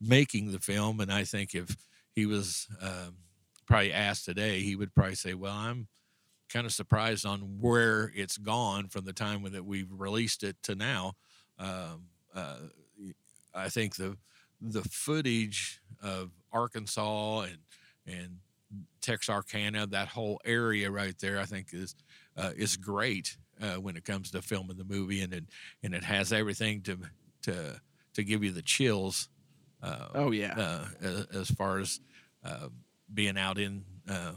making 0.00 0.52
the 0.52 0.58
film, 0.58 1.00
and 1.00 1.12
I 1.12 1.24
think 1.24 1.54
if 1.54 1.76
he 2.14 2.26
was 2.26 2.68
um, 2.80 3.16
probably 3.66 3.92
asked 3.92 4.24
today, 4.24 4.60
he 4.60 4.76
would 4.76 4.94
probably 4.94 5.14
say, 5.14 5.34
"Well, 5.34 5.52
I'm." 5.52 5.88
Kind 6.52 6.66
of 6.66 6.72
surprised 6.72 7.24
on 7.24 7.40
where 7.60 8.12
it's 8.14 8.36
gone 8.36 8.88
from 8.88 9.04
the 9.04 9.12
time 9.12 9.42
that 9.50 9.64
we've 9.64 9.90
released 9.90 10.42
it 10.42 10.56
to 10.64 10.74
now. 10.74 11.14
Um, 11.58 12.08
uh, 12.34 12.56
I 13.54 13.68
think 13.68 13.96
the 13.96 14.16
the 14.60 14.82
footage 14.82 15.80
of 16.02 16.30
Arkansas 16.52 17.40
and 17.40 17.58
and 18.06 18.38
Texarkana, 19.00 19.86
that 19.88 20.08
whole 20.08 20.40
area 20.44 20.90
right 20.90 21.18
there, 21.18 21.38
I 21.38 21.44
think 21.44 21.68
is 21.72 21.94
uh, 22.36 22.50
is 22.56 22.76
great 22.76 23.36
uh, 23.60 23.74
when 23.74 23.96
it 23.96 24.04
comes 24.04 24.30
to 24.32 24.42
filming 24.42 24.76
the 24.76 24.84
movie, 24.84 25.22
and 25.22 25.32
it 25.32 25.44
and 25.82 25.94
it 25.94 26.04
has 26.04 26.32
everything 26.32 26.82
to 26.82 26.98
to 27.42 27.80
to 28.14 28.24
give 28.24 28.44
you 28.44 28.52
the 28.52 28.62
chills. 28.62 29.28
Uh, 29.82 30.08
oh 30.14 30.30
yeah. 30.30 30.54
uh, 30.56 30.86
as, 31.00 31.26
as 31.34 31.50
far 31.50 31.78
as 31.78 32.00
uh, 32.44 32.68
being 33.12 33.36
out 33.36 33.58
in 33.58 33.84
uh, 34.08 34.32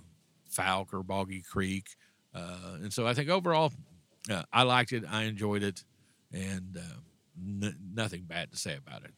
Fouke 0.51 0.93
or 0.93 1.03
Boggy 1.03 1.41
Creek. 1.41 1.85
Uh, 2.35 2.75
and 2.83 2.91
so 2.93 3.07
I 3.07 3.13
think 3.13 3.29
overall, 3.29 3.71
uh, 4.29 4.43
I 4.51 4.63
liked 4.63 4.91
it. 4.91 5.05
I 5.09 5.23
enjoyed 5.23 5.63
it, 5.63 5.85
and 6.33 6.77
uh, 6.77 6.97
n- 7.39 7.77
nothing 7.93 8.23
bad 8.23 8.51
to 8.51 8.57
say 8.57 8.75
about 8.75 9.03
it. 9.05 9.11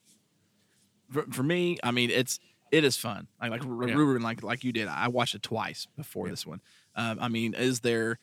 for, 1.11 1.23
for 1.31 1.41
me, 1.43 1.77
I 1.83 1.89
mean, 1.91 2.11
it's 2.11 2.39
it 2.71 2.83
is 2.83 2.95
fun. 2.97 3.27
Like 3.41 3.49
like 3.51 3.63
Yeah. 3.63 3.95
Ruben, 3.95 4.21
like 4.21 4.43
like 4.43 4.63
you 4.63 4.71
did. 4.71 4.87
I 4.87 5.07
watched 5.07 5.33
it 5.35 5.41
twice 5.41 5.87
before 5.97 6.29
this 6.29 6.45
one. 6.45 6.61
Um, 6.95 7.17
I 7.19 7.27
mean, 7.27 7.53
is 7.55 7.79
there 7.79 8.19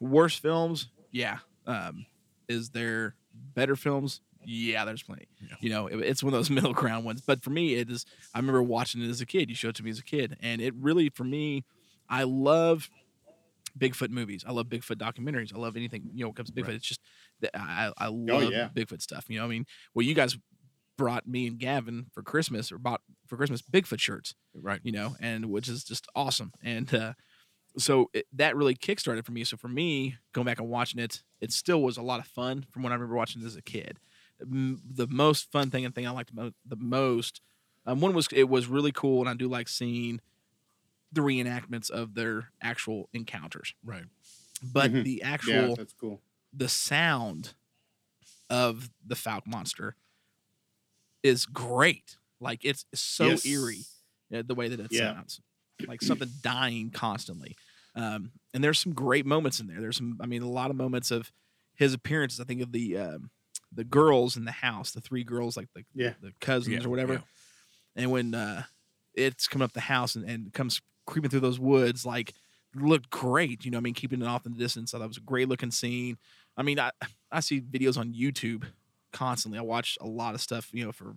worse 0.00 0.36
films? 0.36 0.88
Yeah. 1.10 1.38
Um, 1.66 2.06
is 2.48 2.70
there 2.70 3.14
better 3.54 3.76
films? 3.76 4.20
Yeah, 4.44 4.84
there's 4.84 5.02
plenty. 5.02 5.28
You 5.60 5.70
know, 5.70 5.86
it- 5.86 6.00
it's 6.00 6.22
one 6.22 6.32
of 6.34 6.38
those 6.38 6.50
middle 6.56 6.72
ground 6.72 7.04
ones. 7.04 7.20
But 7.20 7.42
for 7.42 7.50
me, 7.50 7.74
it 7.74 7.90
is. 7.90 8.04
I 8.34 8.38
remember 8.38 8.62
watching 8.62 9.02
it 9.02 9.08
as 9.08 9.20
a 9.20 9.26
kid. 9.26 9.48
You 9.48 9.54
showed 9.54 9.70
it 9.70 9.76
to 9.76 9.82
me 9.84 9.90
as 9.90 9.98
a 9.98 10.04
kid, 10.04 10.36
and 10.40 10.60
it 10.60 10.74
really, 10.74 11.08
for 11.10 11.24
me, 11.24 11.64
I 12.08 12.24
love 12.24 12.90
Bigfoot 13.78 14.10
movies. 14.10 14.44
I 14.46 14.52
love 14.52 14.66
Bigfoot 14.66 14.96
documentaries. 14.96 15.54
I 15.54 15.58
love 15.58 15.76
anything 15.76 16.10
you 16.14 16.20
know. 16.22 16.28
When 16.28 16.32
it 16.32 16.36
comes 16.36 16.50
to 16.50 16.54
Bigfoot, 16.54 16.66
Right. 16.66 16.74
it's 16.76 16.86
just 16.86 17.00
that 17.40 17.50
I 17.54 17.92
I 17.96 18.08
love 18.08 18.50
yeah. 18.52 18.68
Bigfoot 18.74 19.02
stuff. 19.02 19.26
You 19.28 19.38
know, 19.38 19.44
I 19.44 19.48
mean, 19.48 19.66
well, 19.94 20.04
you 20.04 20.14
guys 20.14 20.36
brought 20.96 21.26
me 21.26 21.46
and 21.46 21.58
Gavin 21.58 22.06
for 22.12 22.22
Christmas 22.22 22.70
or 22.70 22.78
bought 22.78 23.00
for 23.26 23.36
Christmas 23.36 23.62
Bigfoot 23.62 24.00
shirts, 24.00 24.34
Right. 24.54 24.80
you 24.82 24.92
know, 24.92 25.16
and 25.20 25.46
which 25.46 25.66
is 25.68 25.82
just 25.84 26.06
awesome. 26.14 26.52
And 26.62 26.92
uh, 26.94 27.12
so 27.78 28.10
it, 28.12 28.26
that 28.34 28.54
really 28.56 28.74
kickstarted 28.74 29.24
for 29.24 29.32
me. 29.32 29.44
So 29.44 29.56
for 29.56 29.68
me, 29.68 30.16
going 30.34 30.44
back 30.44 30.58
and 30.60 30.68
watching 30.68 31.00
it, 31.00 31.22
it 31.40 31.52
still 31.52 31.80
was 31.82 31.96
a 31.96 32.02
lot 32.02 32.20
of 32.20 32.26
fun 32.26 32.66
from 32.70 32.82
when 32.82 32.92
I 32.92 32.96
remember 32.96 33.14
watching 33.16 33.40
it 33.40 33.46
as 33.46 33.56
a 33.56 33.62
kid. 33.62 33.98
M- 34.42 34.82
The 34.90 35.06
most 35.06 35.50
fun 35.50 35.70
thing 35.70 35.84
and 35.86 35.94
thing 35.94 36.06
I 36.06 36.10
liked 36.10 36.34
the 36.34 36.52
most, 36.76 37.40
um, 37.86 38.00
one 38.00 38.12
was 38.12 38.28
it 38.32 38.48
was 38.50 38.66
really 38.66 38.92
cool, 38.92 39.20
and 39.20 39.28
I 39.30 39.34
do 39.34 39.48
like 39.48 39.68
seeing 39.68 40.20
the 41.12 41.20
reenactments 41.22 41.90
of 41.90 42.14
their 42.14 42.50
actual 42.62 43.08
encounters. 43.12 43.74
Right. 43.84 44.04
But 44.62 44.90
Mhm. 44.92 45.04
the 45.04 45.22
actual 45.22 45.54
Yeah, 45.70 45.74
that's 45.76 45.92
cool. 45.94 46.22
the 46.52 46.68
sound 46.68 47.54
of 48.50 48.90
the 49.04 49.14
Fouke 49.14 49.46
monster 49.46 49.96
is 51.22 51.46
great. 51.46 52.16
Like 52.40 52.64
it's 52.64 52.84
so 52.94 53.26
Yes. 53.28 53.46
eerie 53.46 53.84
uh, 54.34 54.42
the 54.46 54.54
way 54.54 54.68
that 54.68 54.80
it 54.80 54.92
Yeah. 54.92 55.14
sounds, 55.14 55.40
like 55.86 56.02
something 56.02 56.30
dying 56.42 56.90
constantly. 56.90 57.56
Um, 57.94 58.32
and 58.54 58.62
there's 58.62 58.78
some 58.78 58.94
great 58.94 59.26
moments 59.26 59.60
in 59.60 59.66
there. 59.66 59.80
There's 59.80 59.96
some, 59.96 60.18
I 60.20 60.26
mean, 60.26 60.42
a 60.42 60.48
lot 60.48 60.70
of 60.70 60.76
moments 60.76 61.10
of 61.10 61.32
his 61.74 61.92
appearances. 61.94 62.40
I 62.40 62.44
think 62.44 62.62
of 62.62 62.72
the 62.72 62.96
um, 62.98 63.30
the 63.72 63.84
girls 63.84 64.36
in 64.36 64.44
the 64.44 64.52
house, 64.52 64.92
the 64.92 65.00
three 65.00 65.24
girls, 65.24 65.56
like 65.56 65.68
the 65.74 65.84
Yeah. 65.94 66.14
the 66.20 66.32
cousins 66.40 66.76
Yeah, 66.82 66.86
or 66.86 66.90
whatever. 66.90 67.14
yeah. 67.14 67.20
And 67.96 68.10
when 68.10 68.34
uh, 68.34 68.64
it's 69.14 69.48
coming 69.48 69.64
up 69.64 69.72
the 69.72 69.80
house 69.80 70.14
and, 70.14 70.24
and 70.28 70.52
comes 70.52 70.80
creeping 71.10 71.30
through 71.30 71.40
those 71.40 71.60
woods, 71.60 72.06
like 72.06 72.32
looked 72.74 73.10
great. 73.10 73.64
You 73.64 73.70
know, 73.72 73.78
I 73.78 73.80
mean, 73.82 73.94
keeping 73.94 74.22
it 74.22 74.26
off 74.28 74.46
in 74.46 74.52
the 74.52 74.58
distance. 74.58 74.92
So 74.92 74.98
that 74.98 75.08
was 75.08 75.16
a 75.18 75.20
great 75.20 75.48
looking 75.48 75.70
scene. 75.70 76.16
I 76.56 76.62
mean, 76.62 76.78
I 76.78 76.90
I 77.30 77.40
see 77.40 77.60
videos 77.60 77.98
on 77.98 78.12
YouTube 78.14 78.64
constantly. 79.12 79.58
I 79.58 79.62
watch 79.62 79.98
a 80.00 80.06
lot 80.06 80.34
of 80.34 80.40
stuff, 80.40 80.68
you 80.72 80.84
know, 80.84 80.92
for 80.92 81.16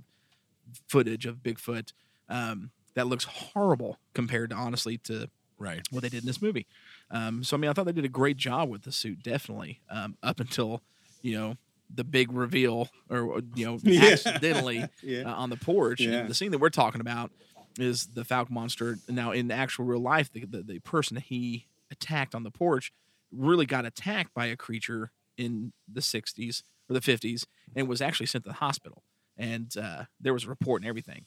footage 0.87 1.25
of 1.25 1.37
Bigfoot. 1.37 1.93
Um, 2.29 2.71
that 2.95 3.07
looks 3.07 3.23
horrible 3.25 3.97
compared 4.13 4.51
to 4.51 4.55
honestly 4.55 4.97
to 4.99 5.29
Right. 5.59 5.81
what 5.91 6.01
they 6.03 6.09
did 6.09 6.23
in 6.23 6.27
this 6.27 6.41
movie. 6.41 6.65
Um, 7.09 7.43
so 7.43 7.55
I 7.55 7.59
mean, 7.59 7.69
I 7.69 7.73
thought 7.73 7.85
they 7.85 7.91
did 7.93 8.03
a 8.05 8.09
great 8.09 8.35
job 8.37 8.69
with 8.69 8.81
the 8.83 8.91
suit, 8.91 9.23
definitely. 9.23 9.79
Um, 9.89 10.17
up 10.21 10.39
until 10.39 10.81
you 11.21 11.37
know 11.37 11.55
the 11.93 12.03
big 12.03 12.31
reveal, 12.33 12.89
or 13.09 13.39
you 13.55 13.65
know, 13.65 13.79
Yeah. 13.83 14.01
accidentally 14.11 14.85
Yeah. 15.03 15.21
uh, 15.31 15.35
on 15.35 15.49
the 15.49 15.55
porch. 15.57 16.01
Yeah. 16.01 16.23
the 16.23 16.33
scene 16.33 16.51
that 16.51 16.57
we're 16.57 16.69
talking 16.69 16.99
about 17.01 17.31
is 17.77 18.07
the 18.07 18.23
Falcon 18.23 18.53
monster. 18.53 18.97
Now, 19.07 19.31
in 19.31 19.51
actual 19.51 19.85
real 19.85 20.01
life, 20.01 20.31
the, 20.31 20.45
the 20.45 20.63
the 20.63 20.79
person 20.79 21.17
he 21.17 21.67
attacked 21.91 22.35
on 22.35 22.43
the 22.43 22.51
porch 22.51 22.91
really 23.31 23.65
got 23.65 23.85
attacked 23.85 24.33
by 24.33 24.47
a 24.47 24.55
creature 24.55 25.11
in 25.37 25.73
the 25.91 26.01
'60s 26.01 26.63
or 26.89 26.93
the 26.93 27.01
'50s, 27.01 27.45
and 27.75 27.87
was 27.87 28.01
actually 28.01 28.27
sent 28.27 28.43
to 28.43 28.49
the 28.49 28.55
hospital. 28.55 29.03
And 29.37 29.75
uh, 29.77 30.03
there 30.19 30.33
was 30.33 30.45
a 30.45 30.49
report 30.49 30.81
and 30.81 30.89
everything. 30.89 31.25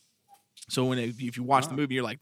So 0.69 0.85
when 0.85 0.99
it, 0.99 1.15
if 1.19 1.37
you 1.37 1.43
watch 1.43 1.69
the 1.69 1.75
movie, 1.75 1.95
you're 1.95 2.05
like, 2.05 2.21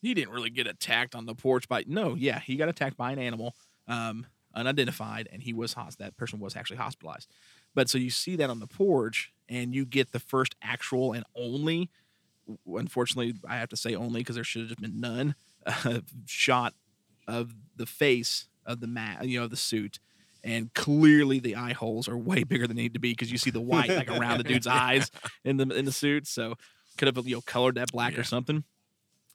he 0.00 0.14
didn't 0.14 0.32
really 0.32 0.50
get 0.50 0.66
attacked 0.66 1.14
on 1.14 1.26
the 1.26 1.34
porch 1.34 1.68
by 1.68 1.84
no, 1.86 2.14
yeah, 2.14 2.38
he 2.40 2.56
got 2.56 2.68
attacked 2.68 2.96
by 2.96 3.12
an 3.12 3.18
animal, 3.18 3.54
um, 3.88 4.26
unidentified, 4.54 5.28
and 5.32 5.42
he 5.42 5.52
was 5.52 5.74
that 5.98 6.16
person 6.16 6.40
was 6.40 6.56
actually 6.56 6.76
hospitalized. 6.76 7.28
But 7.74 7.88
so 7.88 7.98
you 7.98 8.10
see 8.10 8.36
that 8.36 8.50
on 8.50 8.60
the 8.60 8.66
porch, 8.66 9.32
and 9.48 9.74
you 9.74 9.84
get 9.84 10.12
the 10.12 10.20
first 10.20 10.54
actual 10.62 11.12
and 11.12 11.24
only, 11.34 11.90
unfortunately, 12.66 13.34
I 13.48 13.56
have 13.56 13.68
to 13.70 13.76
say 13.76 13.94
only 13.94 14.20
because 14.20 14.34
there 14.34 14.44
should 14.44 14.62
have 14.62 14.68
just 14.68 14.80
been 14.80 15.00
none 15.00 15.34
uh, 15.66 16.00
shot 16.26 16.74
of 17.26 17.54
the 17.76 17.86
face 17.86 18.48
of 18.66 18.80
the 18.80 18.86
mat, 18.86 19.26
you 19.26 19.40
know, 19.40 19.46
the 19.46 19.56
suit. 19.56 19.98
And 20.42 20.72
clearly, 20.74 21.38
the 21.38 21.56
eye 21.56 21.72
holes 21.72 22.06
are 22.06 22.18
way 22.18 22.44
bigger 22.44 22.66
than 22.66 22.76
they 22.76 22.82
need 22.82 22.94
to 22.94 23.00
be 23.00 23.12
because 23.12 23.32
you 23.32 23.38
see 23.38 23.50
the 23.50 23.62
white 23.62 23.88
like 23.88 24.10
around 24.10 24.38
the 24.38 24.44
dude's 24.44 24.66
eyes 24.66 25.10
in 25.44 25.56
the 25.56 25.66
in 25.74 25.86
the 25.86 25.92
suit. 25.92 26.26
So 26.26 26.54
could 26.98 27.06
have 27.14 27.26
you 27.26 27.36
know 27.36 27.40
colored 27.40 27.76
that 27.76 27.90
black 27.92 28.12
Yeah. 28.12 28.20
or 28.20 28.24
something. 28.24 28.62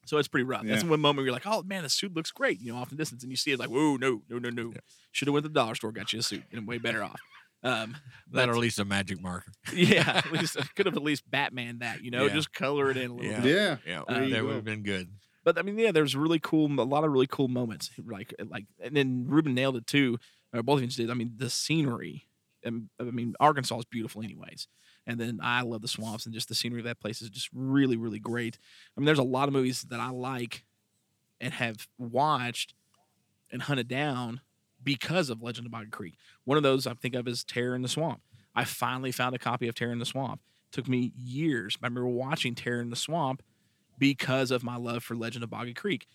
So 0.06 0.18
it's 0.18 0.28
pretty 0.28 0.44
rough. 0.44 0.64
That's 0.66 0.84
one 0.84 1.00
moment 1.02 1.18
where 1.18 1.26
you're 1.26 1.34
like, 1.34 1.46
oh 1.48 1.64
man, 1.64 1.84
the 1.84 1.90
suit 1.90 2.16
looks 2.16 2.32
great, 2.32 2.60
you 2.62 2.72
know, 2.72 2.80
off 2.80 2.92
in 2.92 2.98
the 2.98 3.02
distance, 3.02 3.22
and 3.24 3.32
you 3.32 3.36
see 3.38 3.52
it 3.52 3.60
like, 3.60 3.70
whoa, 3.70 3.96
no, 3.96 4.22
no, 4.30 4.38
no, 4.40 4.50
no. 4.50 4.74
Should 5.12 5.28
have 5.28 5.34
went 5.34 5.44
to 5.46 5.50
the 5.50 5.54
dollar 5.54 5.76
store, 5.76 5.92
got 5.92 6.14
you 6.14 6.20
a 6.20 6.24
suit, 6.24 6.44
and 6.52 6.68
way 6.68 6.78
better 6.78 7.04
off. 7.04 7.20
Um, 7.62 7.98
That 8.32 8.48
or 8.48 8.54
at 8.54 8.58
least 8.58 8.80
a 8.80 8.86
magic 8.86 9.22
marker. 9.22 9.52
yeah, 9.74 10.18
at 10.26 10.32
least 10.32 10.56
could 10.76 10.86
have 10.86 10.96
at 10.96 11.04
least 11.04 11.30
Batman 11.30 11.80
that, 11.80 12.02
you 12.04 12.12
know, 12.12 12.26
Yeah. 12.26 12.34
just 12.34 12.54
color 12.54 12.90
it 12.92 12.98
in 12.98 13.12
a 13.12 13.14
little 13.14 13.32
Yeah. 13.32 13.42
bit. 13.42 13.52
Yeah. 13.56 13.78
Yeah, 13.86 14.04
There 14.08 14.30
that 14.30 14.46
would 14.46 14.56
have 14.56 14.64
been 14.66 14.84
good. 14.84 15.10
But 15.44 15.58
I 15.58 15.62
mean, 15.62 15.78
yeah, 15.78 15.92
there's 15.92 16.16
really 16.16 16.40
cool, 16.40 16.68
a 16.80 16.84
lot 16.84 17.04
of 17.04 17.12
really 17.12 17.28
cool 17.28 17.48
moments. 17.48 17.92
Like, 18.04 18.34
like, 18.50 18.66
and 18.82 18.96
then 18.96 19.26
Ruben 19.28 19.54
nailed 19.54 19.76
it 19.78 19.88
too. 19.88 20.20
Or 20.54 20.64
both 20.64 20.78
of 20.78 20.84
you 20.84 20.90
did. 20.90 21.12
I 21.12 21.14
mean, 21.16 21.34
the 21.38 21.50
scenery. 21.50 22.26
um, 22.66 22.90
I 23.00 23.04
mean, 23.04 23.36
Arkansas 23.40 23.78
is 23.80 23.86
beautiful, 23.86 24.22
anyways. 24.24 24.68
And 25.08 25.20
then 25.20 25.40
I 25.42 25.62
love 25.62 25.82
the 25.82 25.88
swamps 25.88 26.26
and 26.26 26.34
just 26.36 26.50
the 26.50 26.56
scenery 26.56 26.80
of 26.82 26.86
that 26.86 27.00
place 27.00 27.22
is 27.22 27.30
just 27.30 27.50
really, 27.54 27.96
really 27.98 28.20
great. 28.20 28.58
I 28.96 29.00
mean, 29.00 29.06
there's 29.06 29.18
a 29.20 29.24
lot 29.24 29.48
of 29.48 29.54
movies 29.54 29.84
that 29.84 30.00
I 30.00 30.10
like 30.10 30.66
and 31.42 31.54
have 31.54 31.88
watched 31.98 32.74
and 33.52 33.62
hunted 33.64 33.88
down 33.88 34.42
because 34.98 35.30
of 35.30 35.44
Legend 35.44 35.68
of 35.68 35.72
Boggy 35.72 35.90
Creek. 35.92 36.16
One 36.46 36.58
of 36.58 36.64
those 36.64 36.88
I 36.88 36.94
think 36.96 37.14
of 37.14 37.28
is 37.28 37.44
Terror 37.44 37.76
in 37.76 37.84
the 37.84 37.88
Swamp. 37.88 38.22
I 38.56 38.64
finally 38.64 39.12
found 39.12 39.36
a 39.36 39.40
copy 39.40 39.68
of 39.68 39.76
Terror 39.76 39.92
in 39.92 40.00
the 40.00 40.06
Swamp. 40.06 40.42
took 40.72 40.88
me 40.88 41.12
years. 41.16 41.78
I 41.82 41.86
remember 41.88 42.08
watching 42.10 42.56
Terror 42.56 42.82
in 42.82 42.90
the 42.90 42.96
Swamp 42.96 43.42
because 43.98 44.50
of 44.52 44.64
my 44.64 44.78
love 44.78 45.04
for 45.04 45.16
Legend 45.16 45.44
of 45.44 45.50
Boggy 45.52 45.74
Creek. 45.74 46.08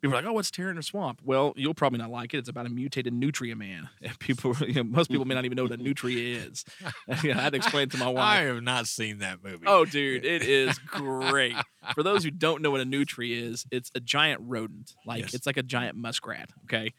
People 0.00 0.14
are 0.16 0.20
like, 0.22 0.28
"Oh, 0.28 0.32
what's 0.34 0.50
Terror 0.50 0.70
in 0.70 0.76
the 0.76 0.82
Swamp?" 0.82 1.20
Well, 1.24 1.52
you'll 1.56 1.72
probably 1.74 1.98
not 1.98 2.10
like 2.10 2.34
it. 2.34 2.38
It's 2.38 2.48
about 2.48 2.66
a 2.66 2.68
mutated 2.68 3.12
nutria 3.14 3.56
man. 3.56 3.88
And 4.02 4.18
people, 4.18 4.54
you 4.60 4.74
know, 4.74 4.84
most 4.84 5.08
people 5.10 5.24
may 5.24 5.34
not 5.34 5.44
even 5.44 5.56
know 5.56 5.62
what 5.64 5.72
a 5.72 5.76
nutria 5.76 6.38
is. 6.46 6.64
you 7.22 7.32
know, 7.32 7.38
I 7.40 7.42
had 7.42 7.50
to 7.54 7.56
explain 7.56 7.84
it 7.84 7.90
to 7.92 7.96
my 7.98 8.08
wife. 8.18 8.24
I 8.40 8.42
have 8.42 8.62
not 8.62 8.86
seen 8.88 9.18
that 9.18 9.42
movie. 9.42 9.64
Oh, 9.66 9.84
dude, 9.84 10.24
it 10.24 10.42
is 10.42 10.78
great. 10.80 11.56
For 11.94 12.02
those 12.02 12.24
who 12.24 12.30
don't 12.30 12.60
know 12.62 12.70
what 12.70 12.80
a 12.80 12.84
nutria 12.84 13.42
is, 13.50 13.64
it's 13.70 13.90
a 13.94 14.00
giant 14.00 14.40
rodent. 14.44 14.94
Like 15.06 15.22
Yes. 15.22 15.34
it's 15.34 15.46
like 15.46 15.56
a 15.56 15.62
giant 15.62 15.96
muskrat. 15.96 16.50
Okay, 16.64 16.92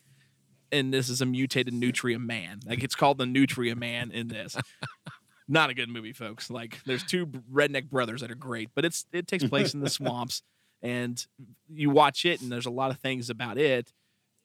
and 0.72 0.94
this 0.94 1.10
is 1.10 1.22
a 1.22 1.26
mutated 1.26 1.74
nutria 1.74 2.20
man. 2.20 2.60
Like 2.66 2.84
it's 2.84 2.96
called 2.96 3.18
the 3.18 3.26
nutria 3.26 3.76
man 3.76 4.12
in 4.12 4.28
this. 4.28 4.56
Not 5.48 5.70
a 5.70 5.74
good 5.74 5.90
movie, 5.90 6.12
folks. 6.14 6.50
Like 6.50 6.80
there's 6.86 7.04
two 7.04 7.26
redneck 7.26 7.90
brothers 7.90 8.22
that 8.22 8.30
are 8.32 8.36
great, 8.36 8.70
but 8.76 8.84
it's 8.84 9.06
it 9.14 9.28
takes 9.28 9.46
place 9.46 9.74
in 9.74 9.80
the 9.80 9.90
swamps, 9.90 10.42
and 10.82 11.26
you 11.70 11.90
watch 11.90 12.26
it, 12.26 12.42
and 12.42 12.52
there's 12.52 12.66
a 12.66 12.70
lot 12.72 12.92
of 12.92 12.98
things 13.00 13.30
about 13.30 13.58
it 13.58 13.94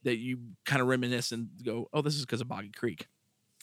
that 0.05 0.17
you 0.19 0.39
kind 0.65 0.81
of 0.81 0.87
reminisce 0.89 1.33
and 1.33 1.49
go, 1.65 1.89
"Oh, 1.93 2.03
this 2.03 2.15
is 2.15 2.21
because 2.25 2.41
of 2.41 2.47
Boggy 2.49 2.71
Creek." 2.71 3.09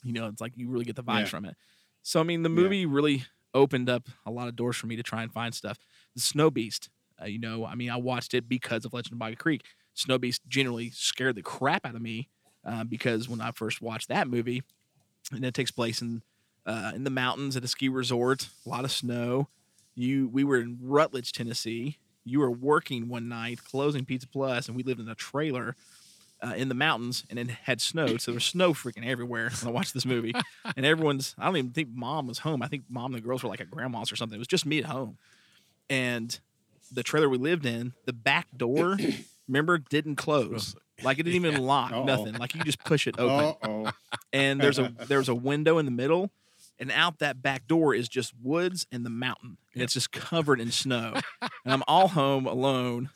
You 0.03 0.11
know, 0.13 0.27
it's 0.27 0.41
like 0.41 0.53
you 0.57 0.69
really 0.69 0.83
get 0.85 0.95
the 0.97 1.03
vibes 1.03 1.19
Yeah. 1.19 1.25
from 1.25 1.45
it. 1.45 1.55
So 2.03 2.19
I 2.19 2.23
mean, 2.23 2.43
the 2.43 2.49
Yeah. 2.49 2.55
movie 2.55 2.85
really 2.85 3.23
opened 3.53 3.89
up 3.89 4.09
a 4.25 4.31
lot 4.31 4.47
of 4.49 4.55
doors 4.57 4.75
for 4.75 4.87
me 4.87 4.95
to 4.97 5.03
try 5.03 5.23
and 5.23 5.31
find 5.31 5.55
stuff. 5.55 5.79
The 6.15 6.21
Snow 6.21 6.51
Beast, 6.51 6.89
uh, 7.21 7.25
you 7.25 7.39
know, 7.39 7.65
I 7.65 7.75
mean, 7.75 7.89
I 7.89 7.95
watched 7.97 8.33
it 8.33 8.47
because 8.49 8.83
of 8.85 8.93
Legend 8.93 9.13
of 9.13 9.19
Boggy 9.19 9.35
Creek. 9.37 9.63
Snow 9.93 10.17
Beast 10.17 10.41
generally 10.47 10.89
scared 10.91 11.35
the 11.35 11.41
crap 11.41 11.85
out 11.85 11.95
of 11.95 12.01
me 12.01 12.29
uh, 12.65 12.83
because 12.83 13.27
when 13.29 13.41
I 13.41 13.51
first 13.51 13.81
watched 13.81 14.09
that 14.09 14.27
movie, 14.27 14.63
and 15.31 15.45
it 15.45 15.53
takes 15.53 15.71
place 15.71 16.01
in 16.01 16.21
uh, 16.65 16.91
in 16.93 17.03
the 17.03 17.09
mountains 17.09 17.55
at 17.55 17.63
a 17.63 17.67
ski 17.67 17.89
resort, 17.89 18.49
a 18.65 18.69
lot 18.69 18.85
of 18.85 18.91
snow. 18.91 19.47
You, 19.95 20.27
we 20.27 20.43
were 20.43 20.57
in 20.57 20.77
Rutledge, 20.81 21.33
Tennessee. 21.33 21.97
You 22.23 22.39
were 22.39 22.51
working 22.51 23.09
one 23.09 23.27
night, 23.27 23.63
closing 23.63 24.05
Pizza 24.05 24.27
Plus, 24.27 24.67
and 24.67 24.77
we 24.77 24.83
lived 24.83 24.99
in 24.99 25.09
a 25.09 25.15
trailer 25.15 25.75
uh, 26.41 26.53
in 26.55 26.69
the 26.69 26.75
mountains, 26.75 27.25
and 27.29 27.37
it 27.37 27.49
had 27.49 27.81
snowed, 27.81 28.21
So 28.21 28.31
there's 28.31 28.45
snow 28.45 28.73
freaking 28.73 29.05
everywhere 29.05 29.49
when 29.61 29.69
I 29.69 29.73
watched 29.73 29.93
this 29.93 30.05
movie. 30.05 30.33
and 30.77 30.85
everyone's, 30.85 31.35
I 31.37 31.45
don't 31.45 31.57
even 31.57 31.71
think 31.71 31.89
mom 31.93 32.27
was 32.27 32.39
home. 32.39 32.61
I 32.61 32.67
think 32.67 32.83
mom 32.89 33.13
and 33.13 33.21
the 33.21 33.25
girls 33.25 33.43
were 33.43 33.49
like 33.49 33.61
at 33.61 33.71
grandma's 33.71 34.11
or 34.11 34.15
something. 34.15 34.35
It 34.35 34.39
was 34.39 34.47
just 34.47 34.65
me 34.65 34.79
at 34.79 34.85
home. 34.85 35.17
And 35.89 36.37
the 36.91 37.03
trailer 37.03 37.27
we 37.29 37.37
lived 37.37 37.65
in, 37.65 37.93
the 38.05 38.13
back 38.13 38.47
door, 38.55 38.97
remember, 39.47 39.77
didn't 39.79 40.15
close. 40.15 40.75
Like 41.03 41.19
it 41.19 41.23
didn't 41.23 41.45
even 41.45 41.61
lock, 41.65 41.91
Uh-oh. 41.91 42.03
nothing. 42.03 42.33
Like 42.35 42.55
you 42.55 42.63
just 42.63 42.83
push 42.83 43.07
it 43.07 43.15
open. 43.19 43.55
Oh, 43.63 43.85
oh. 43.87 43.91
and 44.33 44.59
there's 44.59 44.79
a 44.79 44.93
there's 45.07 45.29
a 45.29 45.35
window 45.35 45.77
in 45.77 45.85
the 45.85 45.91
middle 45.91 46.31
and 46.79 46.91
out 46.91 47.19
that 47.19 47.41
back 47.41 47.67
door 47.67 47.93
is 47.93 48.07
just 48.07 48.33
woods 48.41 48.87
and 48.91 49.05
the 49.05 49.09
mountain. 49.09 49.57
And 49.73 49.83
it's 49.83 49.93
just 49.93 50.11
covered 50.11 50.59
in 50.61 50.71
snow. 50.71 51.13
And 51.65 51.73
i'm 51.73 51.83
all 51.87 52.07
home 52.07 52.45
alone 52.47 53.09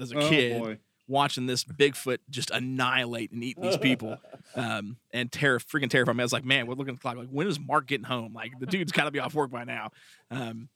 as 0.00 0.12
a 0.12 0.18
Oh, 0.18 0.28
kid 0.28 0.62
boy. 0.62 0.78
watching 1.08 1.46
this 1.46 1.64
bigfoot 1.64 2.18
just 2.30 2.50
annihilate 2.50 3.30
and 3.32 3.42
eat 3.44 3.60
these 3.60 3.76
people 3.76 4.18
um 4.54 4.96
and 5.12 5.30
terror 5.30 5.58
freaking 5.58 5.90
terrified 5.90 6.16
me. 6.16 6.22
I 6.22 6.24
was 6.24 6.32
like 6.32 6.44
man 6.44 6.66
we're 6.66 6.74
looking 6.74 6.94
at 6.94 6.96
the 6.96 7.02
clock. 7.02 7.16
Like 7.16 7.28
when 7.30 7.46
is 7.48 7.58
mark 7.60 7.86
getting 7.88 8.04
home? 8.06 8.32
Like 8.32 8.52
the 8.60 8.66
dude's 8.66 8.92
got 8.92 9.04
to 9.04 9.10
be 9.10 9.18
off 9.18 9.34
work 9.34 9.50
by 9.50 9.64
now. 9.64 9.90
Um 10.30 10.68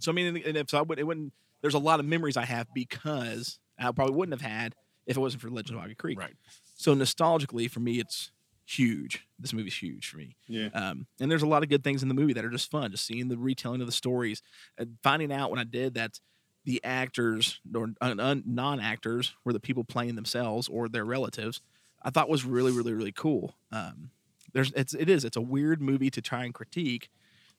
so 0.00 0.12
i 0.12 0.14
mean 0.14 0.40
and 0.46 0.56
if 0.56 0.70
so 0.70 0.78
i 0.78 0.82
would 0.82 0.98
it 1.00 1.04
wouldn't 1.06 1.32
there's 1.60 1.74
a 1.74 1.78
lot 1.78 1.98
of 1.98 2.06
memories 2.06 2.36
i 2.36 2.44
have 2.44 2.68
because 2.72 3.58
i 3.80 3.90
probably 3.90 4.14
wouldn't 4.14 4.40
have 4.40 4.48
had 4.48 4.76
if 5.08 5.16
it 5.16 5.20
wasn't 5.20 5.42
for 5.42 5.50
legend 5.50 5.76
of 5.76 5.82
Boggy 5.82 5.96
creek 5.96 6.18
Right. 6.18 6.34
so 6.76 6.94
nostalgically 6.94 7.68
for 7.68 7.80
me 7.80 7.98
it's 7.98 8.30
huge 8.66 9.26
this 9.38 9.52
movie's 9.54 9.74
huge 9.76 10.08
for 10.08 10.18
me 10.18 10.36
Yeah. 10.46 10.68
um, 10.74 11.06
and 11.18 11.30
there's 11.30 11.42
a 11.42 11.46
lot 11.46 11.62
of 11.64 11.68
good 11.70 11.82
things 11.82 12.02
in 12.02 12.08
the 12.08 12.14
movie 12.14 12.34
that 12.34 12.44
are 12.44 12.50
just 12.50 12.70
fun. 12.70 12.90
Just 12.90 13.06
seeing 13.06 13.28
the 13.28 13.38
retelling 13.38 13.80
of 13.80 13.86
the 13.86 13.92
stories, 13.92 14.42
and 14.76 14.98
finding 15.02 15.32
out 15.32 15.50
when 15.50 15.58
I 15.58 15.64
did 15.64 15.94
that 15.94 16.20
the 16.64 16.84
actors 16.84 17.60
or 17.74 17.94
un- 18.02 18.42
non-actors 18.46 19.34
were 19.44 19.54
the 19.54 19.60
people 19.60 19.84
playing 19.84 20.16
themselves 20.16 20.68
or 20.68 20.86
their 20.88 21.04
relatives. 21.04 21.62
I 22.02 22.10
thought 22.10 22.28
was 22.28 22.44
really, 22.44 22.70
really, 22.72 22.92
really 22.92 23.10
cool. 23.12 23.54
Um, 23.72 24.10
there's 24.52 24.70
it's 24.72 24.92
it 24.92 25.08
is 25.08 25.24
it's 25.24 25.36
a 25.36 25.40
weird 25.40 25.80
movie 25.80 26.10
to 26.10 26.20
try 26.20 26.44
and 26.44 26.52
critique 26.52 27.08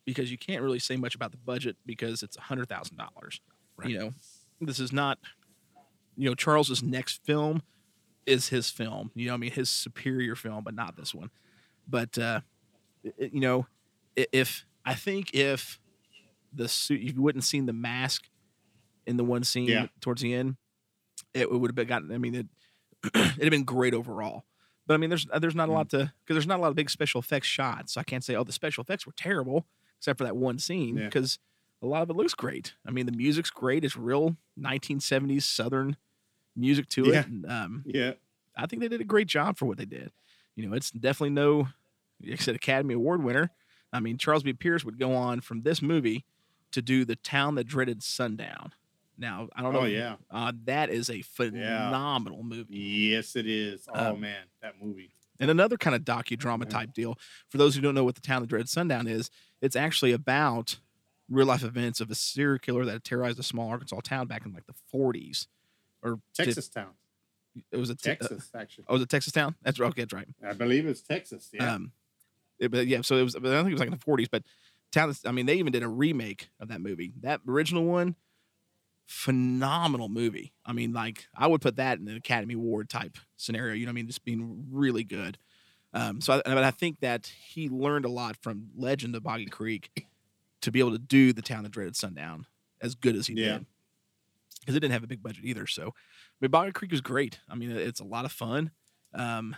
because 0.06 0.30
you 0.32 0.38
can't 0.38 0.62
really 0.62 0.80
say 0.80 0.96
much 0.96 1.16
about 1.16 1.32
the 1.32 1.38
budget 1.38 1.76
because 1.88 2.22
it's 2.22 2.38
a 2.38 2.42
hundred 2.42 2.70
thousand 2.70 2.98
dollars. 2.98 3.42
Right. 3.78 3.90
You 3.90 3.98
know, 4.00 4.14
this 4.62 4.80
is 4.80 4.94
not 4.94 5.18
you 6.20 6.30
know 6.30 6.36
Charles's 6.36 6.84
next 6.84 7.24
film 7.26 7.62
is 8.26 8.50
his 8.50 8.70
film. 8.70 9.12
You 9.16 9.28
know, 9.28 9.34
I 9.34 9.38
mean 9.38 9.52
his 9.52 9.70
superior 9.70 10.36
film, 10.36 10.64
but 10.64 10.74
not 10.76 10.96
this 10.98 11.14
one. 11.16 11.32
But 11.88 12.18
uh, 12.18 12.42
it- 13.04 13.34
you 13.34 13.40
know, 13.40 13.66
if 14.16 14.66
I 14.86 14.94
think 14.96 15.34
if 15.34 15.80
the 16.54 16.68
suit 16.68 17.02
you 17.02 17.22
wouldn't 17.22 17.44
seen 17.44 17.66
the 17.66 17.74
mask 17.74 18.26
in 19.08 19.18
the 19.18 19.24
one 19.24 19.44
scene 19.44 19.68
Yeah. 19.68 19.88
towards 20.02 20.22
the 20.22 20.34
end, 20.34 20.58
it 21.34 21.50
would 21.52 21.70
have 21.70 21.76
been 21.76 21.88
gotten. 21.88 22.12
I 22.12 22.18
mean, 22.18 22.36
it 22.36 22.48
it'd 23.16 23.44
have 23.44 23.50
been 23.52 23.64
great 23.64 23.94
overall. 23.94 24.46
But 24.86 24.96
I 24.96 24.98
mean, 24.98 25.10
there's 25.10 25.26
there's 25.40 25.56
not 25.56 25.70
a 25.70 25.72
lot 25.72 25.90
to 25.92 25.98
because 26.24 26.36
there's 26.36 26.48
not 26.48 26.60
a 26.60 26.62
lot 26.62 26.70
of 26.70 26.76
big 26.76 26.90
special 26.90 27.20
effects 27.20 27.48
shots. 27.48 27.94
So 27.94 28.02
I 28.02 28.04
can't 28.04 28.24
say 28.24 28.36
oh 28.36 28.44
the 28.44 28.52
special 28.52 28.82
effects 28.84 29.06
were 29.06 29.14
terrible 29.16 29.66
except 29.98 30.18
for 30.18 30.24
that 30.26 30.36
one 30.36 30.58
scene 30.60 30.98
Yeah. 30.98 31.06
because 31.06 31.40
a 31.82 31.86
lot 31.86 32.02
of 32.02 32.10
it 32.10 32.16
looks 32.16 32.34
great. 32.34 32.74
I 32.86 32.92
mean, 32.92 33.06
the 33.06 33.12
music's 33.14 33.50
great. 33.52 33.86
It's 33.86 33.96
real 33.96 34.36
1970s 34.60 35.44
Southern 35.44 35.96
music 36.56 36.90
to 36.90 37.10
Yeah. 37.10 37.20
it. 37.22 37.28
And, 37.28 37.46
um, 37.46 37.84
Yeah. 37.86 38.14
I 38.56 38.66
think 38.66 38.82
they 38.82 38.88
did 38.90 39.02
a 39.02 39.06
great 39.06 39.28
job 39.28 39.58
for 39.58 39.66
what 39.66 39.78
they 39.78 39.86
did. 39.86 40.12
You 40.56 40.68
know, 40.68 40.76
it's 40.76 40.92
definitely 40.92 41.30
no, 41.32 41.70
said, 42.38 42.56
Academy 42.56 42.94
Award 42.94 43.24
winner. 43.24 43.52
I 43.94 44.00
mean, 44.02 44.18
Charles 44.18 44.44
B. 44.44 44.54
Pierce 44.54 44.84
would 44.84 45.00
go 45.00 45.14
on 45.14 45.42
from 45.42 45.62
this 45.62 45.82
movie 45.82 46.26
to 46.72 46.82
do 46.82 47.06
The 47.06 47.16
Town 47.16 47.56
That 47.56 47.64
Dreaded 47.66 48.04
Sundown. 48.04 48.74
Now, 49.18 49.50
I 49.56 49.62
don't 49.62 49.74
know. 49.74 49.82
Oh, 49.82 49.86
yeah. 49.86 50.16
Uh, 50.30 50.52
that 50.66 50.90
is 50.90 51.10
a 51.10 51.22
phenomenal 51.24 52.44
movie. 52.44 52.78
Yes, 52.78 53.36
it 53.36 53.48
is. 53.48 53.88
Oh 53.94 54.12
Um, 54.14 54.22
man, 54.22 54.46
that 54.62 54.82
movie. 54.82 55.12
And 55.40 55.50
another 55.50 55.78
kind 55.78 55.96
of 55.96 56.04
docudrama 56.04 56.66
Yeah. 56.66 56.70
type 56.70 56.94
deal. 56.94 57.18
For 57.50 57.58
those 57.58 57.76
who 57.76 57.82
don't 57.82 57.96
know 57.96 58.04
what 58.04 58.16
the 58.16 58.22
town 58.22 58.42
That 58.42 58.48
Dreaded 58.48 58.70
Sundown 58.70 59.08
is, 59.08 59.30
it's 59.62 59.76
actually 59.76 60.12
about 60.12 60.80
real 61.30 61.48
life 61.48 61.64
events 61.64 62.02
of 62.02 62.10
a 62.12 62.16
serial 62.16 62.60
killer 62.60 62.84
that 62.86 63.04
terrorized 63.04 63.40
a 63.40 63.44
small 63.44 63.70
Arkansas 63.70 64.02
town 64.02 64.28
back 64.28 64.46
in 64.46 64.54
like 64.54 64.66
the 64.66 64.74
40s. 64.94 65.48
Or 66.04 66.20
Texas 66.34 66.70
town. 66.70 66.92
It 67.72 67.78
was 67.78 67.90
a 67.90 67.96
te- 67.96 68.12
uh, 68.12 68.16
Texas, 68.16 68.52
actually. 68.56 68.86
oh, 68.88 68.94
was 68.94 69.02
it 69.02 69.10
Texas 69.10 69.34
town? 69.34 69.56
That's 69.64 69.80
right. 69.80 69.90
Okay, 69.90 70.02
that's 70.04 70.14
right. 70.14 70.28
I 70.48 70.54
believe 70.54 70.86
it's 70.88 71.02
Texas. 71.02 71.50
Yeah. 71.52 71.74
Um, 71.76 71.92
it- 72.60 72.72
but 72.72 72.88
yeah, 72.88 73.02
so 73.02 73.18
it 73.18 73.24
was. 73.24 73.36
I 73.36 73.40
think 73.40 73.68
it 73.68 73.72
was 73.72 73.80
like 73.80 73.88
in 73.92 73.94
the 73.94 73.98
40s. 73.98 74.28
But 74.32 74.44
town. 74.92 75.14
I 75.26 75.32
mean, 75.32 75.46
they 75.46 75.56
even 75.56 75.74
did 75.74 75.84
a 75.84 75.88
remake 75.90 76.50
of 76.60 76.68
that 76.70 76.80
movie. 76.82 77.14
That 77.22 77.42
original 77.48 77.84
one, 77.86 78.16
phenomenal 79.08 80.10
movie. 80.10 80.54
I 80.66 80.74
mean, 80.74 80.94
like 80.94 81.28
I 81.36 81.48
would 81.48 81.62
put 81.62 81.76
that 81.78 82.00
in 82.00 82.08
an 82.08 82.16
Academy 82.16 82.54
Award 82.54 82.90
type 82.90 83.18
scenario. 83.38 83.74
You 83.74 83.86
know, 83.86 83.90
what 83.90 83.94
I 83.94 83.96
mean, 83.96 84.08
just 84.08 84.24
being 84.24 84.68
really 84.72 85.04
good. 85.04 85.38
Um, 85.94 86.22
so, 86.22 86.34
I, 86.34 86.42
but 86.46 86.64
I 86.64 86.72
think 86.72 87.00
that 87.00 87.26
he 87.28 87.68
learned 87.68 88.06
a 88.06 88.10
lot 88.10 88.38
from 88.38 88.70
Legend 88.76 89.16
of 89.16 89.24
Boggy 89.24 89.48
Creek 89.48 90.06
to 90.62 90.72
be 90.72 90.80
able 90.80 90.92
to 90.92 91.00
do 91.00 91.34
the 91.34 91.42
Town 91.42 91.66
of 91.66 91.72
Dreaded 91.72 91.96
Sundown 91.96 92.46
as 92.80 92.94
good 92.94 93.16
as 93.16 93.26
he 93.28 93.34
Yeah. 93.34 93.58
did. 93.60 93.66
Because 94.70 94.78
it 94.78 94.82
didn't 94.82 94.94
have 94.94 95.04
a 95.04 95.08
big 95.08 95.24
budget 95.24 95.46
either. 95.46 95.66
So, 95.66 95.88
I 95.88 95.92
mean, 96.42 96.52
Boggy 96.52 96.72
Creek 96.74 96.92
was 96.92 97.02
great. 97.02 97.40
I 97.50 97.56
mean, 97.56 97.72
it's 97.72 98.00
a 98.00 98.06
lot 98.06 98.26
of 98.26 98.32
fun. 98.32 98.72
Um, 99.16 99.56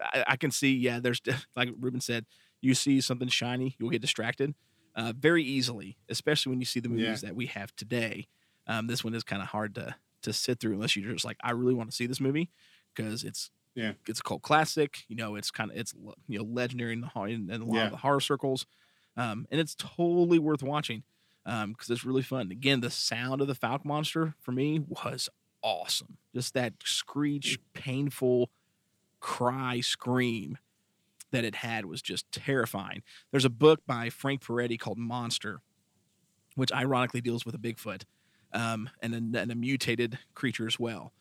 I, 0.00 0.24
I 0.28 0.36
can 0.36 0.50
see, 0.50 0.74
yeah, 0.74 1.00
there's 1.00 1.20
like 1.56 1.68
Ruben 1.78 2.00
said, 2.00 2.26
you 2.60 2.74
see 2.74 3.00
something 3.00 3.28
shiny, 3.28 3.76
you'll 3.78 3.90
get 3.90 4.02
distracted 4.02 4.54
uh, 4.94 5.12
very 5.16 5.42
easily, 5.42 5.98
especially 6.08 6.50
when 6.50 6.60
you 6.60 6.66
see 6.66 6.80
the 6.80 6.88
Yeah. 6.88 6.96
movies 6.98 7.20
that 7.22 7.34
we 7.34 7.46
have 7.46 7.74
today. 7.76 8.28
Um, 8.66 8.86
this 8.86 9.02
one 9.04 9.14
is 9.14 9.24
kind 9.24 9.42
of 9.42 9.48
hard 9.48 9.74
to 9.76 9.96
to 10.22 10.32
sit 10.34 10.60
through 10.60 10.74
unless 10.74 10.96
you're 10.96 11.12
just 11.12 11.24
like, 11.24 11.38
I 11.42 11.52
really 11.52 11.72
want 11.74 11.90
to 11.90 11.96
see 11.96 12.06
this 12.06 12.20
movie 12.20 12.50
because 12.94 13.24
it's 13.24 13.50
Yeah. 13.74 13.94
it's 14.08 14.20
a 14.20 14.22
cult 14.24 14.42
classic. 14.42 15.04
You 15.08 15.16
know, 15.16 15.36
it's 15.36 15.50
kind 15.50 15.70
of 15.70 15.76
it's 15.76 15.94
you 16.28 16.38
know 16.38 16.44
legendary 16.44 16.94
in 16.94 17.02
the 17.02 17.22
in, 17.24 17.50
in 17.50 17.62
a 17.62 17.66
lot 17.66 17.84
Yeah. 17.84 17.86
of 17.86 17.90
the 17.92 17.98
horror 17.98 18.20
circles, 18.20 18.66
um, 19.16 19.46
and 19.50 19.60
it's 19.60 19.74
totally 19.76 20.38
worth 20.38 20.62
watching 20.62 21.04
because 21.44 21.90
it's 21.90 22.04
really 22.04 22.22
fun. 22.22 22.50
Again, 22.50 22.80
the 22.80 22.90
sound 22.90 23.40
of 23.40 23.46
the 23.46 23.54
Falcon 23.54 23.88
monster 23.88 24.34
for 24.40 24.52
me 24.52 24.80
was 24.88 25.28
awesome. 25.62 26.18
Just 26.34 26.54
that 26.54 26.74
screech, 26.84 27.58
painful 27.74 28.50
cry, 29.20 29.80
scream 29.80 30.58
that 31.30 31.44
it 31.44 31.56
had 31.56 31.84
was 31.86 32.02
just 32.02 32.30
terrifying. 32.32 33.02
There's 33.30 33.44
a 33.44 33.50
book 33.50 33.80
by 33.86 34.10
Frank 34.10 34.42
Peretti 34.42 34.78
called 34.78 34.98
Monster, 34.98 35.60
which 36.56 36.72
ironically 36.72 37.20
deals 37.20 37.46
with 37.46 37.54
a 37.54 37.58
Bigfoot 37.58 38.02
um, 38.52 38.90
and, 39.00 39.14
a, 39.14 39.38
and 39.40 39.52
a 39.52 39.54
mutated 39.54 40.18
creature 40.34 40.66
as 40.66 40.78
well. 40.78 41.12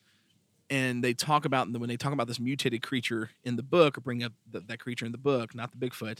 And 0.69 1.03
they 1.03 1.13
talk 1.13 1.45
about 1.45 1.71
when 1.71 1.89
they 1.89 1.97
talk 1.97 2.13
about 2.13 2.27
this 2.27 2.39
mutated 2.39 2.81
creature 2.81 3.31
in 3.43 3.55
the 3.55 3.63
book, 3.63 3.97
or 3.97 4.01
bring 4.01 4.23
up 4.23 4.33
the, 4.49 4.59
that 4.61 4.79
creature 4.79 5.05
in 5.05 5.11
the 5.11 5.17
book, 5.17 5.55
not 5.55 5.71
the 5.71 5.77
Bigfoot. 5.77 6.19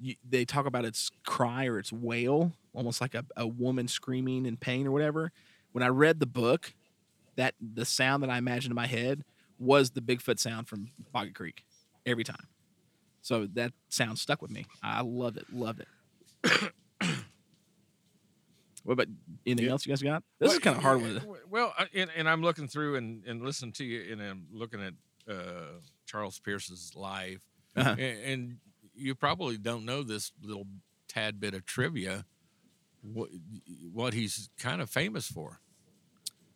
You, 0.00 0.14
they 0.28 0.44
talk 0.44 0.66
about 0.66 0.84
its 0.84 1.10
cry 1.26 1.66
or 1.66 1.78
its 1.78 1.92
wail, 1.92 2.52
almost 2.78 3.00
like 3.00 3.14
a, 3.14 3.24
a 3.36 3.46
woman 3.46 3.88
screaming 3.88 4.46
in 4.46 4.56
pain 4.56 4.86
or 4.86 4.92
whatever. 4.92 5.32
When 5.72 5.82
I 5.82 5.88
read 5.88 6.20
the 6.20 6.26
book, 6.26 6.72
that 7.36 7.54
the 7.60 7.84
sound 7.84 8.22
that 8.22 8.30
I 8.30 8.38
imagined 8.38 8.70
in 8.72 8.76
my 8.76 8.86
head 8.86 9.24
was 9.58 9.90
the 9.90 10.00
Bigfoot 10.00 10.38
sound 10.38 10.68
from 10.68 10.90
Boggy 11.12 11.32
Creek 11.32 11.64
every 12.06 12.24
time. 12.24 12.46
So 13.20 13.46
that 13.54 13.72
sound 13.88 14.18
stuck 14.18 14.40
with 14.40 14.50
me. 14.52 14.64
I 14.82 15.02
loved 15.02 15.36
it. 15.36 15.46
Loved 15.52 15.80
it. 15.80 16.72
what 18.84 18.92
about 18.94 19.08
anything 19.44 19.66
Yeah. 19.66 19.72
else 19.72 19.84
you 19.86 19.90
guys 19.90 20.02
got? 20.02 20.22
This 20.38 20.52
is 20.52 20.58
kind 20.60 20.76
of 20.76 20.82
hard 20.82 21.00
yeah, 21.00 21.06
with 21.08 21.16
it. 21.18 21.22
Well, 21.50 21.74
I- 21.76 21.88
and, 21.94 22.10
and 22.16 22.28
I'm 22.28 22.42
looking 22.42 22.68
through 22.68 22.96
and, 22.96 23.24
and 23.26 23.42
listening 23.42 23.72
to 23.72 23.84
you, 23.84 24.12
and 24.12 24.22
I'm 24.22 24.46
looking 24.52 24.80
at 24.82 24.94
uh, 25.32 25.80
Charles 26.06 26.38
Pierce's 26.38 26.92
live, 26.96 27.44
Uh-huh. 27.76 27.90
and, 27.98 28.00
and 28.24 28.56
you 28.94 29.14
probably 29.14 29.58
don't 29.58 29.84
know 29.84 30.02
this 30.02 30.32
little 30.42 30.66
tad 31.08 31.38
bit 31.40 31.54
of 31.54 31.66
trivia. 31.66 32.24
What 33.02 33.30
what 33.92 34.14
he's 34.14 34.50
kind 34.58 34.80
of 34.80 34.90
famous 34.90 35.26
for? 35.28 35.60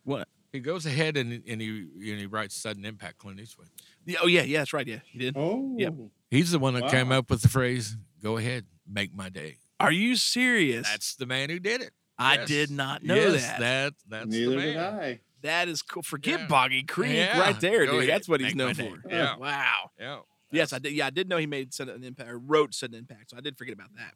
What? 0.03 0.27
He 0.51 0.59
goes 0.59 0.85
ahead 0.85 1.17
and 1.17 1.31
and 1.47 1.61
he 1.61 1.69
and 2.11 2.19
he 2.19 2.25
writes 2.25 2.55
sudden 2.55 2.85
impact 2.85 3.17
Clint 3.17 3.39
Eastwood. 3.39 3.69
Yeah, 4.05 4.17
oh 4.21 4.27
yeah, 4.27 4.43
yeah, 4.43 4.59
that's 4.59 4.73
right. 4.73 4.85
Yeah, 4.87 4.99
he 5.05 5.19
did. 5.19 5.35
Oh. 5.37 5.75
Yep. 5.79 5.93
He's 6.29 6.51
the 6.51 6.59
one 6.59 6.73
that 6.75 6.89
came 6.89 7.11
up 7.11 7.29
with 7.29 7.41
the 7.41 7.49
phrase 7.49 7.97
"Go 8.21 8.37
ahead, 8.37 8.65
make 8.87 9.13
my 9.15 9.29
day." 9.29 9.57
Are 9.79 9.91
you 9.91 10.15
serious? 10.15 10.87
That's 10.87 11.15
the 11.15 11.25
man 11.25 11.49
who 11.49 11.59
did 11.59 11.81
it. 11.81 11.91
I 12.17 12.35
Yes. 12.35 12.47
did 12.47 12.71
not 12.71 13.03
know 13.03 13.15
yes, 13.15 13.41
that. 13.47 13.59
that 13.59 13.93
that's 14.07 14.27
Neither 14.27 14.49
the 14.51 14.55
man. 14.57 14.65
did 14.67 14.77
I. 14.77 15.19
That 15.41 15.67
is 15.67 15.81
cool. 15.81 16.03
Forget 16.03 16.41
Yeah. 16.41 16.47
Boggy 16.47 16.83
Creek 16.83 17.11
Yeah, 17.15 17.39
right 17.39 17.59
there, 17.59 17.85
go 17.85 17.93
dude. 17.93 18.03
ahead, 18.03 18.13
That's 18.13 18.29
what 18.29 18.39
he's 18.39 18.55
make 18.55 18.77
my 18.77 18.83
known 18.83 19.01
for. 19.01 19.09
Yeah. 19.09 19.35
Wow. 19.39 19.91
Yeah. 19.99 20.19
Yes, 20.51 20.71
I 20.71 20.79
did. 20.79 20.93
Yeah, 20.93 21.07
I 21.07 21.09
did 21.09 21.27
know 21.27 21.37
he 21.37 21.47
made 21.47 21.73
sudden 21.73 22.03
impact. 22.03 22.29
Or 22.29 22.37
wrote 22.37 22.73
sudden 22.75 22.95
impact, 22.97 23.31
so 23.31 23.37
I 23.37 23.41
did 23.41 23.57
forget 23.57 23.73
about 23.73 23.89
that. 23.95 24.13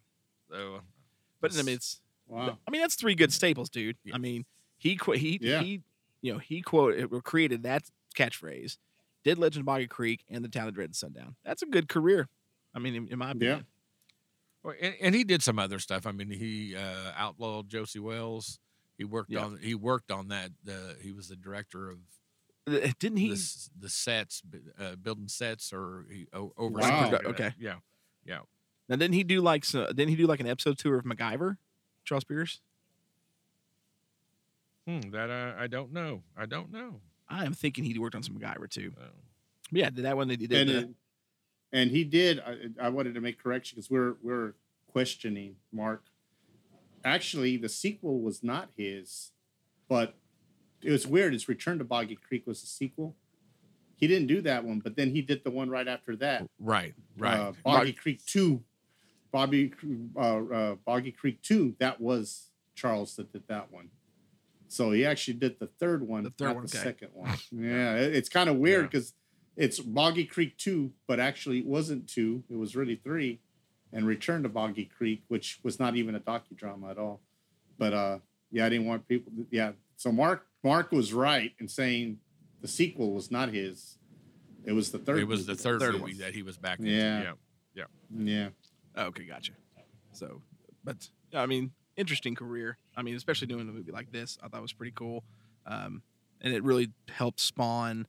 So, 0.52 0.82
But 1.42 1.58
I 1.58 1.64
mean, 1.64 1.76
it's. 1.76 2.00
Wow. 2.28 2.58
I 2.68 2.72
mean, 2.72 2.82
that's 2.82 2.96
three 2.96 3.16
good 3.16 3.32
staples, 3.34 3.70
dude. 3.70 3.98
I 4.14 4.18
mean, 4.18 4.46
he 4.78 4.96
qu- 4.98 5.14
he 5.14 5.40
Yeah. 5.42 5.62
he, 5.62 5.82
you 6.22 6.34
know, 6.34 6.40
he 6.40 6.62
quoted 6.62 7.08
or 7.12 7.22
created 7.22 7.64
that 7.64 7.84
catchphrase, 8.16 8.78
did 9.24 9.38
Legend 9.38 9.62
of 9.62 9.66
Boggy 9.66 9.88
Creek 9.88 10.24
and 10.30 10.44
the 10.44 10.50
Town 10.50 10.68
of 10.68 10.74
Dread 10.74 10.96
Sundown. 10.96 11.36
That's 11.46 11.62
a 11.62 11.66
good 11.66 11.88
career. 11.88 12.28
I 12.76 12.80
mean, 12.80 12.96
in, 12.96 13.08
in 13.08 13.18
my 13.20 13.32
opinion. 13.32 13.66
Well, 14.64 14.76
and, 14.82 14.96
and 15.02 15.16
he 15.16 15.24
did 15.24 15.42
some 15.42 15.58
other 15.60 15.80
stuff. 15.80 16.06
I 16.06 16.12
mean, 16.12 16.30
he 16.32 16.76
uh, 16.76 17.12
outlawed 17.16 17.70
Josey 17.70 18.00
Wales. 18.00 18.60
He 18.98 19.04
worked 19.06 19.32
Yeah. 19.32 19.46
on 19.46 19.58
he 19.62 19.74
worked 19.76 20.12
on 20.12 20.28
that. 20.30 20.52
Uh, 20.68 20.94
he 21.02 21.12
was 21.12 21.28
the 21.30 21.36
director 21.36 21.90
of 21.90 22.00
Uh, 22.68 22.92
Didn't 23.00 23.18
he? 23.20 23.30
the, 23.30 23.70
the 23.80 23.90
sets, 23.90 24.42
uh, 24.78 24.96
building 24.98 25.28
sets, 25.30 25.72
or 25.72 26.06
he 26.12 26.28
o- 26.34 26.52
Wow. 26.58 27.12
okay. 27.26 27.54
Yeah, 27.58 27.76
yeah. 28.26 28.40
Now, 28.90 28.96
didn't 28.98 29.14
he 29.14 29.24
do 29.24 29.40
like? 29.42 29.64
So, 29.64 29.86
didn't 29.88 30.10
he 30.10 30.16
do 30.18 30.28
like 30.28 30.40
an 30.42 30.48
episode 30.48 30.78
tour 30.78 30.98
of 30.98 31.06
MacGyver? 31.06 31.58
Charles 32.08 32.24
Pierce. 32.24 32.62
Hmm, 34.88 35.02
that 35.12 35.30
I, 35.30 35.64
I 35.64 35.68
don't 35.68 35.92
know. 35.92 36.24
I 36.38 36.46
don't 36.46 36.72
know. 36.72 37.02
I 37.30 37.46
am 37.46 37.54
thinking 37.54 37.84
he 37.84 38.00
worked 38.00 38.16
on 38.16 38.24
some 38.24 38.36
MacGyver 38.40 38.70
too. 38.70 38.94
But 38.96 39.12
yeah, 39.72 39.90
did 39.90 40.06
that 40.06 40.16
one 40.16 40.30
they 40.30 40.38
did. 40.38 40.52
and 40.54 40.70
the- 40.70 40.78
it, 40.80 40.90
and 41.74 41.92
he 41.92 42.06
did. 42.06 42.40
I, 42.40 42.86
I 42.86 42.90
wanted 42.90 43.14
to 43.16 43.22
make 43.22 43.42
correction 43.44 43.76
because 43.76 43.92
we're 43.92 44.16
we're 44.24 44.54
questioning 44.92 45.58
Mark. 45.74 46.04
Actually, 47.04 47.58
the 47.58 47.68
sequel 47.70 48.22
was 48.22 48.42
not 48.44 48.70
his, 48.78 49.32
but 49.90 50.16
it 50.82 50.92
was 50.92 51.06
weird. 51.06 51.34
His 51.34 51.50
Return 51.50 51.78
to 51.80 51.84
Boggy 51.84 52.16
Creek 52.16 52.48
was 52.48 52.62
the 52.62 52.68
sequel. 52.68 53.16
He 53.98 54.08
didn't 54.08 54.28
do 54.28 54.42
that 54.42 54.64
one, 54.64 54.80
but 54.80 54.96
then 54.96 55.10
he 55.12 55.22
did 55.22 55.44
the 55.44 55.52
one 55.52 55.70
right 55.70 55.88
after 55.88 56.16
that. 56.18 56.48
right, 56.60 56.94
right. 57.18 57.38
Uh, 57.40 57.52
Boggy 57.64 57.92
Creek 57.94 58.26
Two, 58.26 58.64
Bobby 59.32 59.72
uh, 60.16 60.20
uh, 60.20 60.76
Boggy 60.86 61.12
Creek 61.12 61.42
Two. 61.42 61.76
That 61.80 62.00
was 62.02 62.50
Charles 62.76 63.16
that 63.16 63.32
did 63.32 63.44
that 63.48 63.72
one. 63.72 63.90
So 64.70 64.92
he 64.92 65.06
actually 65.06 65.36
did 65.36 65.60
the 65.60 65.68
third 65.68 66.06
one, 66.08 66.24
The 66.26 66.30
third 66.32 66.46
not 66.48 66.56
one, 66.56 66.66
the 66.66 66.78
okay. 66.78 66.84
second 66.90 67.10
one. 67.14 67.30
Yeah, 67.52 67.96
it- 67.98 68.16
it's 68.16 68.30
kind 68.30 68.50
of 68.50 68.58
weird 68.58 68.82
Yeah. 68.84 68.88
because 68.88 69.14
it's 69.56 69.80
Boggy 69.80 70.26
Creek 70.26 70.58
Two, 70.58 70.92
but 71.08 71.20
actually 71.20 71.60
it 71.60 71.66
wasn't 71.66 72.08
two. 72.08 72.44
It 72.50 72.58
was 72.58 72.76
really 72.76 72.96
three, 72.96 73.40
and 73.94 74.06
Return 74.06 74.44
to 74.44 74.50
Boggy 74.50 74.86
Creek, 74.86 75.24
which 75.30 75.60
was 75.64 75.80
not 75.80 75.96
even 75.96 76.16
a 76.16 76.20
docudrama 76.20 76.92
at 76.92 76.98
all. 76.98 77.22
But 77.78 77.94
uh, 77.94 78.20
yeah, 78.52 78.66
I 78.66 78.70
didn't 78.70 78.88
want 78.88 79.08
people. 79.08 79.32
Yeah, 79.52 79.72
so 79.96 80.12
Mark 80.12 80.46
Mark 80.64 80.92
was 80.92 81.14
right 81.14 81.54
in 81.60 81.68
saying 81.68 82.20
the 82.62 82.68
sequel 82.68 83.14
was 83.14 83.32
not 83.32 83.50
his. 83.54 83.98
It 84.66 84.74
was 84.74 84.92
the 84.92 85.00
third. 85.00 85.20
it 85.20 85.28
was 85.28 85.46
the 85.46 85.56
third, 85.56 85.80
third 85.80 85.94
movie 85.94 86.04
one. 86.12 86.18
that 86.18 86.34
he 86.36 86.42
was 86.44 86.58
back 86.58 86.80
into. 86.80 86.92
Yeah. 86.92 87.32
yeah. 87.74 87.84
Yeah. 88.14 88.50
Oh, 88.98 89.06
okay, 89.06 89.24
gotcha. 89.24 89.54
So, 90.12 90.42
but 90.84 91.10
I 91.34 91.46
mean, 91.46 91.72
interesting 91.96 92.36
career. 92.36 92.78
I 92.96 93.04
mean, 93.04 93.16
especially 93.16 93.48
doing 93.48 93.70
a 93.70 93.72
movie 93.72 93.92
like 93.92 94.12
this, 94.12 94.38
I 94.44 94.48
thought 94.48 94.62
was 94.62 94.74
pretty 94.74 94.94
cool, 94.96 95.24
um, 95.66 96.02
and 96.42 96.54
it 96.54 96.64
really 96.64 96.90
helped 97.10 97.40
spawn. 97.40 98.08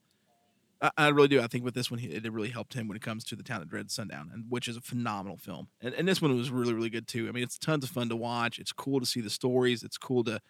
I, 0.80 0.90
I 0.96 1.08
really 1.08 1.28
do. 1.28 1.40
I 1.40 1.46
think 1.46 1.64
with 1.64 1.74
this 1.74 1.90
one, 1.90 2.00
it 2.00 2.32
really 2.32 2.48
helped 2.48 2.74
him 2.74 2.88
when 2.88 2.96
it 2.96 3.02
comes 3.02 3.24
to 3.24 3.36
the 3.36 3.42
Town 3.42 3.60
of 3.60 3.68
Dread 3.68 3.90
Sundown, 3.90 4.30
and 4.32 4.44
which 4.48 4.66
is 4.66 4.76
a 4.76 4.80
phenomenal 4.80 5.36
film. 5.36 5.68
And, 5.80 5.92
and 5.94 6.08
this 6.08 6.22
one 6.22 6.36
was 6.36 6.50
really, 6.50 6.72
really 6.72 6.90
good 6.90 7.06
too. 7.06 7.28
I 7.28 7.32
mean, 7.32 7.42
it's 7.42 7.58
tons 7.58 7.84
of 7.84 7.90
fun 7.90 8.08
to 8.08 8.16
watch. 8.16 8.58
It's 8.58 8.72
cool 8.72 9.00
to 9.00 9.06
see 9.06 9.20
the 9.20 9.30
stories. 9.30 9.82
It's 9.82 9.98
cool 9.98 10.24
to, 10.24 10.40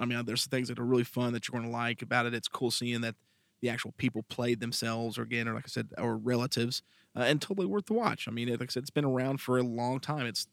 I 0.00 0.04
mean, 0.04 0.24
there's 0.26 0.46
things 0.46 0.68
that 0.68 0.78
are 0.78 0.84
really 0.84 1.04
fun 1.04 1.32
that 1.32 1.48
you're 1.48 1.58
going 1.58 1.70
to 1.70 1.76
like 1.76 2.02
about 2.02 2.26
it. 2.26 2.34
It's 2.34 2.48
cool 2.48 2.70
seeing 2.70 3.00
that 3.02 3.14
the 3.60 3.70
actual 3.70 3.92
people 3.96 4.24
played 4.24 4.60
themselves, 4.60 5.16
or 5.16 5.22
again, 5.22 5.48
or 5.48 5.54
like 5.54 5.64
I 5.64 5.68
said, 5.68 5.90
or 5.96 6.16
relatives, 6.16 6.82
uh, 7.16 7.20
and 7.20 7.40
totally 7.40 7.66
worth 7.66 7.86
the 7.86 7.92
watch. 7.94 8.26
I 8.28 8.30
mean, 8.30 8.48
like 8.48 8.62
I 8.62 8.66
said, 8.66 8.82
it's 8.82 8.90
been 8.90 9.04
around 9.04 9.40
for 9.40 9.58
a 9.58 9.62
long 9.62 10.00
time. 10.00 10.26
It's 10.26 10.46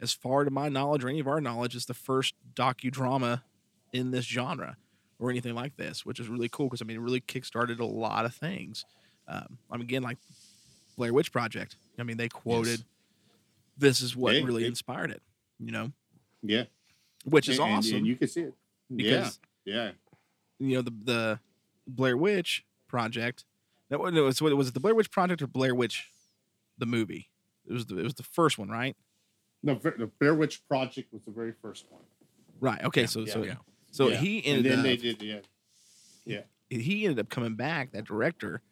as 0.00 0.12
far 0.12 0.44
to 0.44 0.50
my 0.50 0.68
knowledge 0.68 1.04
or 1.04 1.08
any 1.08 1.18
of 1.20 1.26
our 1.26 1.40
knowledge, 1.40 1.74
it's 1.74 1.84
the 1.86 1.94
first 1.94 2.34
docudrama 2.54 3.42
in 3.92 4.10
this 4.10 4.24
genre. 4.26 4.76
or 5.20 5.30
anything 5.30 5.52
like 5.54 5.76
this, 5.76 6.06
which 6.06 6.20
is 6.20 6.28
really 6.28 6.48
cool 6.48 6.66
because 6.66 6.80
I 6.80 6.84
mean 6.84 6.96
it 6.98 7.00
really 7.00 7.20
kickstarted 7.20 7.80
a 7.80 7.84
lot 7.84 8.24
of 8.24 8.32
things. 8.32 8.84
Um, 9.26 9.58
I 9.68 9.76
mean, 9.76 9.82
again, 9.82 10.02
like 10.04 10.16
Blair 10.96 11.12
Witch 11.12 11.32
Project. 11.32 11.74
I 11.98 12.04
mean, 12.04 12.16
they 12.18 12.28
quoted 12.28 12.84
this 13.76 14.00
is 14.00 14.14
what 14.14 14.34
Hey, 14.34 14.44
really 14.44 14.62
it- 14.62 14.68
inspired 14.68 15.10
it. 15.10 15.20
You 15.58 15.72
know, 15.72 15.92
Yeah. 16.42 16.64
which 17.24 17.48
is 17.48 17.58
And- 17.58 17.66
and- 17.68 17.78
awesome. 17.78 17.96
And 17.96 18.06
you 18.06 18.14
can 18.14 18.28
see 18.28 18.42
it. 18.42 18.54
Because- 18.94 19.40
yeah. 19.64 19.90
you 20.60 20.76
know 20.76 20.82
the 20.82 20.90
the 21.02 21.40
Blair 21.88 22.16
Witch 22.16 22.64
Project. 22.86 23.44
That 23.90 24.00
was, 24.00 24.12
was 24.14 24.42
what 24.42 24.54
was 24.56 24.68
it 24.68 24.74
the 24.74 24.80
Blair 24.80 24.94
Witch 24.94 25.10
Project 25.10 25.40
or 25.42 25.46
Blair 25.46 25.74
Witch, 25.74 26.10
the 26.76 26.86
movie? 26.86 27.30
It 27.66 27.72
was 27.72 27.86
the, 27.86 27.98
it 27.98 28.04
was 28.04 28.14
the 28.14 28.22
first 28.22 28.58
one, 28.58 28.68
right? 28.68 28.96
No, 29.62 29.74
the 29.74 30.10
Blair 30.20 30.34
Witch 30.34 30.66
Project 30.68 31.12
was 31.12 31.22
the 31.24 31.30
very 31.32 31.52
first 31.62 31.86
one. 31.90 32.02
Right. 32.60 32.82
Okay. 32.84 33.06
so 33.06 33.20
yeah, 33.20 33.32
so 33.32 33.42
yeah. 33.44 33.54
so 33.90 34.08
Yeah. 34.08 34.16
he 34.18 34.38
and 34.46 34.58
ended 34.58 34.72
then 34.72 34.78
up 34.80 34.84
they 34.84 34.96
did 34.96 35.22
yeah. 35.22 35.40
Yeah. 36.24 36.40
he 36.68 37.04
ended 37.04 37.18
up 37.20 37.28
coming 37.30 37.54
back 37.54 37.92
that 37.92 38.04
director 38.04 38.62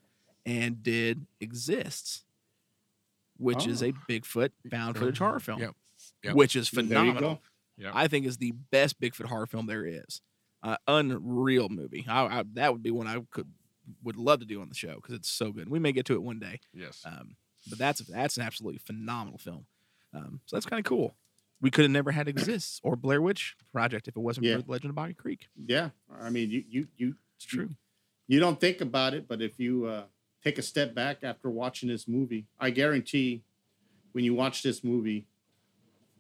and 0.45 0.83
did 0.83 1.27
Exists, 1.41 2.25
which 3.39 3.67
is 3.67 3.83
Oh. 3.83 3.87
a 3.87 3.93
Bigfoot 4.09 4.51
found 4.71 4.97
footage 4.99 5.19
horror 5.19 5.41
film, 5.41 5.61
Yep. 5.61 5.75
Yep. 6.25 6.35
which 6.35 6.57
is 6.57 6.71
There 6.71 6.83
you 6.83 6.89
phenomenal. 6.89 7.21
go. 7.37 7.41
Yep. 7.79 7.93
I 7.95 8.09
think 8.09 8.27
is 8.27 8.39
the 8.39 8.53
best 8.71 9.01
Bigfoot 9.01 9.27
horror 9.27 9.47
film 9.47 9.67
there 9.67 9.85
is. 9.87 10.21
Uh, 10.63 10.77
unreal 10.89 11.69
movie. 11.69 12.05
I, 12.09 12.41
I, 12.41 12.45
that 12.55 12.73
would 12.73 12.83
be 12.83 12.91
one 12.91 13.07
I 13.07 13.21
could 13.31 13.47
would 14.03 14.17
love 14.17 14.41
to 14.41 14.47
do 14.47 14.61
on 14.61 14.69
the 14.69 14.75
show 14.75 14.97
because 14.97 15.15
it's 15.15 15.29
so 15.31 15.53
good. 15.53 15.69
We 15.69 15.79
may 15.79 15.93
get 15.93 16.07
to 16.07 16.15
it 16.15 16.23
one 16.23 16.39
day. 16.39 16.61
Yes. 16.75 17.03
Um, 17.05 17.37
but 17.69 17.79
that's 17.79 18.01
that's 18.01 18.37
an 18.37 18.43
absolutely 18.45 18.79
phenomenal 18.79 19.39
film. 19.39 19.67
Um, 20.15 20.41
so 20.47 20.57
that's 20.57 20.67
kind 20.67 20.79
of 20.81 20.85
cool. 20.87 21.15
We 21.61 21.71
could 21.71 21.83
have 21.85 21.91
never 21.91 22.11
had 22.13 22.29
Exists 22.29 22.81
or 22.83 22.97
Blair 22.97 23.21
Witch 23.23 23.57
Project 23.73 24.09
if 24.09 24.17
it 24.17 24.21
wasn't 24.21 24.47
Yeah. 24.47 24.57
for 24.57 24.63
the 24.63 24.71
Legend 24.71 24.91
of 24.91 24.95
Boggy 24.97 25.15
Creek. 25.15 25.49
Yeah. 25.67 25.91
I 26.21 26.31
mean, 26.31 26.51
you 26.51 26.65
you 26.69 26.89
you 26.97 27.15
It's 27.37 27.45
true. 27.47 27.71
you 28.29 28.41
don't 28.41 28.61
think 28.61 28.81
about 28.81 29.15
it, 29.15 29.27
but 29.29 29.41
if 29.43 29.59
you 29.59 29.87
uh, 29.87 30.05
take 30.45 30.59
a 30.59 30.63
step 30.63 30.95
back 30.95 31.19
after 31.25 31.49
watching 31.51 31.89
this 31.89 32.07
movie, 32.07 32.47
I 32.61 32.71
guarantee 32.71 33.43
when 34.13 34.25
you 34.25 34.35
watch 34.35 34.63
this 34.63 34.83
movie, 34.85 35.27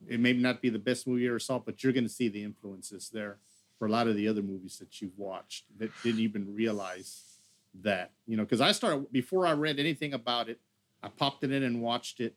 it 0.09 0.21
may 0.21 0.33
not 0.33 0.61
be 0.63 0.69
the 0.69 0.79
best 0.79 1.07
movie 1.07 1.23
you 1.23 1.31
ever 1.31 1.39
saw, 1.39 1.59
but 1.59 1.83
you're 1.83 1.93
going 1.93 2.05
to 2.05 2.11
see 2.13 2.29
the 2.29 2.43
influences 2.43 3.09
there 3.11 3.39
for 3.79 3.87
a 3.87 3.91
lot 3.91 4.07
of 4.09 4.17
the 4.17 4.27
other 4.29 4.43
movies 4.43 4.79
that 4.79 5.01
you've 5.03 5.19
watched 5.19 5.65
that 5.79 5.91
didn't 6.03 6.21
even 6.21 6.55
realize 6.55 7.36
that. 7.83 8.13
You 8.27 8.37
know, 8.37 8.45
because 8.45 8.61
I 8.61 8.73
started 8.73 9.11
before 9.13 9.47
I 9.47 9.53
read 9.53 9.79
anything 9.79 10.13
about 10.13 10.49
it, 10.49 10.61
I 11.03 11.09
popped 11.09 11.45
it 11.45 11.53
in 11.53 11.63
and 11.63 11.83
watched 11.83 12.21
it, 12.21 12.35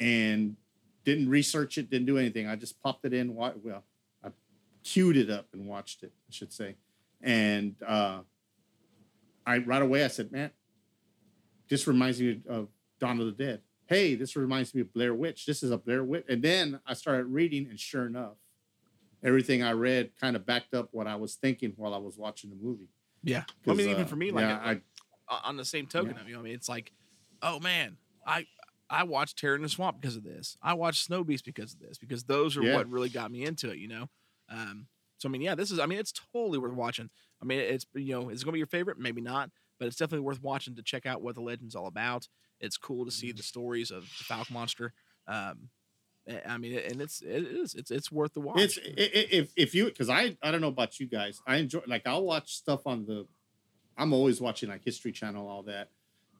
and 0.00 0.56
didn't 1.04 1.28
research 1.28 1.78
it, 1.78 1.90
didn't 1.90 2.06
do 2.06 2.18
anything. 2.18 2.46
I 2.46 2.56
just 2.56 2.82
popped 2.82 3.04
it 3.04 3.12
in. 3.12 3.34
Well, 3.34 3.84
I 4.24 4.28
queued 4.82 5.16
it 5.16 5.30
up 5.30 5.48
and 5.52 5.66
watched 5.66 6.02
it, 6.02 6.12
I 6.28 6.32
should 6.32 6.52
say, 6.52 6.76
and. 7.20 7.74
uh 7.86 8.20
I 9.48 9.58
right 9.58 9.80
away 9.80 10.04
I 10.04 10.08
said, 10.08 10.32
man, 10.32 10.50
this 11.68 11.86
reminds 11.86 12.20
me 12.20 12.40
of 12.48 12.66
Dawn 12.98 13.20
of 13.20 13.26
the 13.26 13.44
Dead. 13.44 13.60
Hey, 13.86 14.16
this 14.16 14.34
reminds 14.34 14.74
me 14.74 14.80
of 14.80 14.92
Blair 14.92 15.14
Witch. 15.14 15.46
This 15.46 15.62
is 15.62 15.70
a 15.70 15.78
Blair 15.78 16.02
Witch. 16.02 16.24
And 16.28 16.42
then 16.42 16.80
I 16.84 16.94
started 16.94 17.26
reading, 17.26 17.68
and 17.70 17.78
sure 17.78 18.06
enough, 18.06 18.34
everything 19.22 19.62
I 19.62 19.70
read 19.70 20.10
kind 20.20 20.34
of 20.34 20.44
backed 20.44 20.74
up 20.74 20.88
what 20.90 21.06
I 21.06 21.14
was 21.14 21.36
thinking 21.36 21.74
while 21.76 21.94
I 21.94 21.98
was 21.98 22.18
watching 22.18 22.50
the 22.50 22.56
movie. 22.56 22.88
Yeah. 23.26 23.44
I 23.68 23.74
mean, 23.74 23.86
'Cause, 23.86 23.88
even 23.88 24.04
uh, 24.04 24.06
for 24.06 24.16
me, 24.16 24.30
like, 24.30 24.48
yeah, 24.48 24.64
like, 24.64 24.82
uh, 25.28 25.40
on 25.44 25.56
the 25.56 25.64
same 25.64 25.86
token 25.86 26.16
Yeah. 26.16 26.22
of 26.22 26.28
you, 26.28 26.38
I 26.38 26.42
mean, 26.42 26.54
it's 26.54 26.68
like, 26.68 26.92
oh 27.42 27.60
man, 27.60 27.98
I 28.26 28.46
I 28.88 29.02
watched 29.04 29.38
Terror 29.38 29.56
in 29.56 29.62
the 29.62 29.68
Swamp 29.68 30.00
because 30.00 30.16
of 30.16 30.22
this. 30.24 30.56
I 30.62 30.74
watched 30.74 31.04
Snow 31.04 31.24
Beast 31.24 31.44
because 31.44 31.74
of 31.74 31.80
this, 31.80 31.98
because 31.98 32.24
those 32.24 32.56
are 32.56 32.62
Yeah. 32.62 32.74
what 32.74 32.88
really 32.88 33.08
got 33.10 33.32
me 33.32 33.44
into 33.44 33.70
it, 33.70 33.78
you 33.78 33.88
know. 33.88 34.08
Um, 34.48 34.88
so 35.18 35.28
I 35.28 35.32
mean, 35.32 35.42
yeah, 35.42 35.56
this 35.56 35.70
is. 35.72 35.78
I 35.80 35.86
mean, 35.86 35.98
it's 35.98 36.12
totally 36.12 36.58
worth 36.58 36.74
watching. 36.74 37.10
I 37.42 37.46
mean, 37.46 37.60
it's 37.60 37.86
you 37.94 38.12
know, 38.14 38.28
it's 38.30 38.44
gonna 38.44 38.52
be 38.54 38.58
your 38.60 38.66
favorite, 38.68 38.98
maybe 38.98 39.20
not, 39.22 39.50
but 39.78 39.88
it's 39.88 39.96
definitely 39.96 40.24
worth 40.24 40.42
watching 40.42 40.76
to 40.76 40.82
check 40.84 41.06
out 41.06 41.22
what 41.22 41.34
the 41.34 41.42
legend's 41.42 41.74
all 41.74 41.86
about. 41.88 42.28
It's 42.60 42.78
cool 42.78 43.04
to 43.04 43.10
see 43.10 43.32
the 43.32 43.42
stories 43.42 43.90
of 43.90 44.14
the 44.18 44.24
Falcon 44.24 44.54
Monster. 44.54 44.94
Um, 45.26 45.70
I- 46.28 46.42
I 46.54 46.58
mean, 46.58 46.76
and 46.78 47.00
it's 47.00 47.22
it 47.22 47.44
is 47.44 47.74
it's 47.74 47.90
it's 47.90 48.10
worth 48.10 48.34
the 48.34 48.40
watch. 48.40 48.60
It's 48.60 48.78
if 48.82 49.52
if 49.56 49.74
you 49.74 49.86
because 49.86 50.08
I 50.08 50.36
I 50.42 50.50
don't 50.50 50.60
know 50.60 50.68
about 50.68 50.98
you 51.00 51.06
guys. 51.06 51.40
I 51.46 51.56
enjoy 51.56 51.80
like 51.86 52.06
I'll 52.06 52.24
watch 52.24 52.54
stuff 52.56 52.86
on 52.86 53.06
the. 53.06 53.26
I'm 53.96 54.12
always 54.12 54.40
watching 54.40 54.68
like 54.68 54.84
History 54.84 55.12
Channel, 55.12 55.48
all 55.48 55.62
that. 55.64 55.88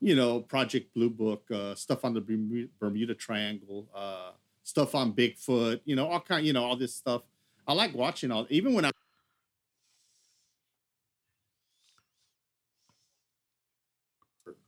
You 0.00 0.14
know, 0.14 0.40
Project 0.40 0.92
Blue 0.92 1.08
Book, 1.08 1.44
uh, 1.50 1.74
stuff 1.74 2.04
on 2.04 2.12
the 2.12 2.20
Bermu- 2.20 2.68
Bermuda 2.78 3.14
Triangle, 3.14 3.86
uh, 3.94 4.32
stuff 4.62 4.94
on 4.94 5.12
Bigfoot. 5.14 5.80
You 5.84 5.96
know, 5.96 6.06
all 6.08 6.20
kind. 6.20 6.46
You 6.46 6.52
know, 6.52 6.64
all 6.64 6.76
this 6.76 6.94
stuff. 6.94 7.22
I 7.66 7.72
like 7.72 7.94
watching 7.94 8.30
all. 8.30 8.46
Even 8.50 8.74
when 8.74 8.84
I. 8.84 8.90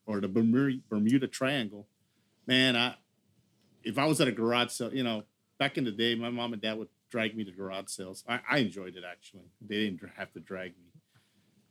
Or 0.06 0.20
the 0.20 0.28
Bermuda, 0.28 0.80
Bermuda 0.88 1.26
Triangle, 1.28 1.86
man. 2.46 2.76
I 2.76 2.94
if 3.88 3.96
I 3.98 4.04
was 4.04 4.20
at 4.20 4.28
a 4.28 4.32
garage 4.32 4.70
sale, 4.70 4.92
you 4.94 5.02
know, 5.02 5.24
back 5.58 5.78
in 5.78 5.84
the 5.84 5.90
day, 5.90 6.14
my 6.14 6.28
mom 6.28 6.52
and 6.52 6.60
dad 6.60 6.76
would 6.78 6.88
drag 7.10 7.34
me 7.34 7.42
to 7.44 7.50
garage 7.50 7.88
sales. 7.88 8.22
I, 8.28 8.38
I 8.48 8.58
enjoyed 8.58 8.96
it 8.96 9.02
actually. 9.10 9.48
They 9.66 9.76
didn't 9.86 10.02
have 10.16 10.30
to 10.34 10.40
drag 10.40 10.72
me. 10.72 10.90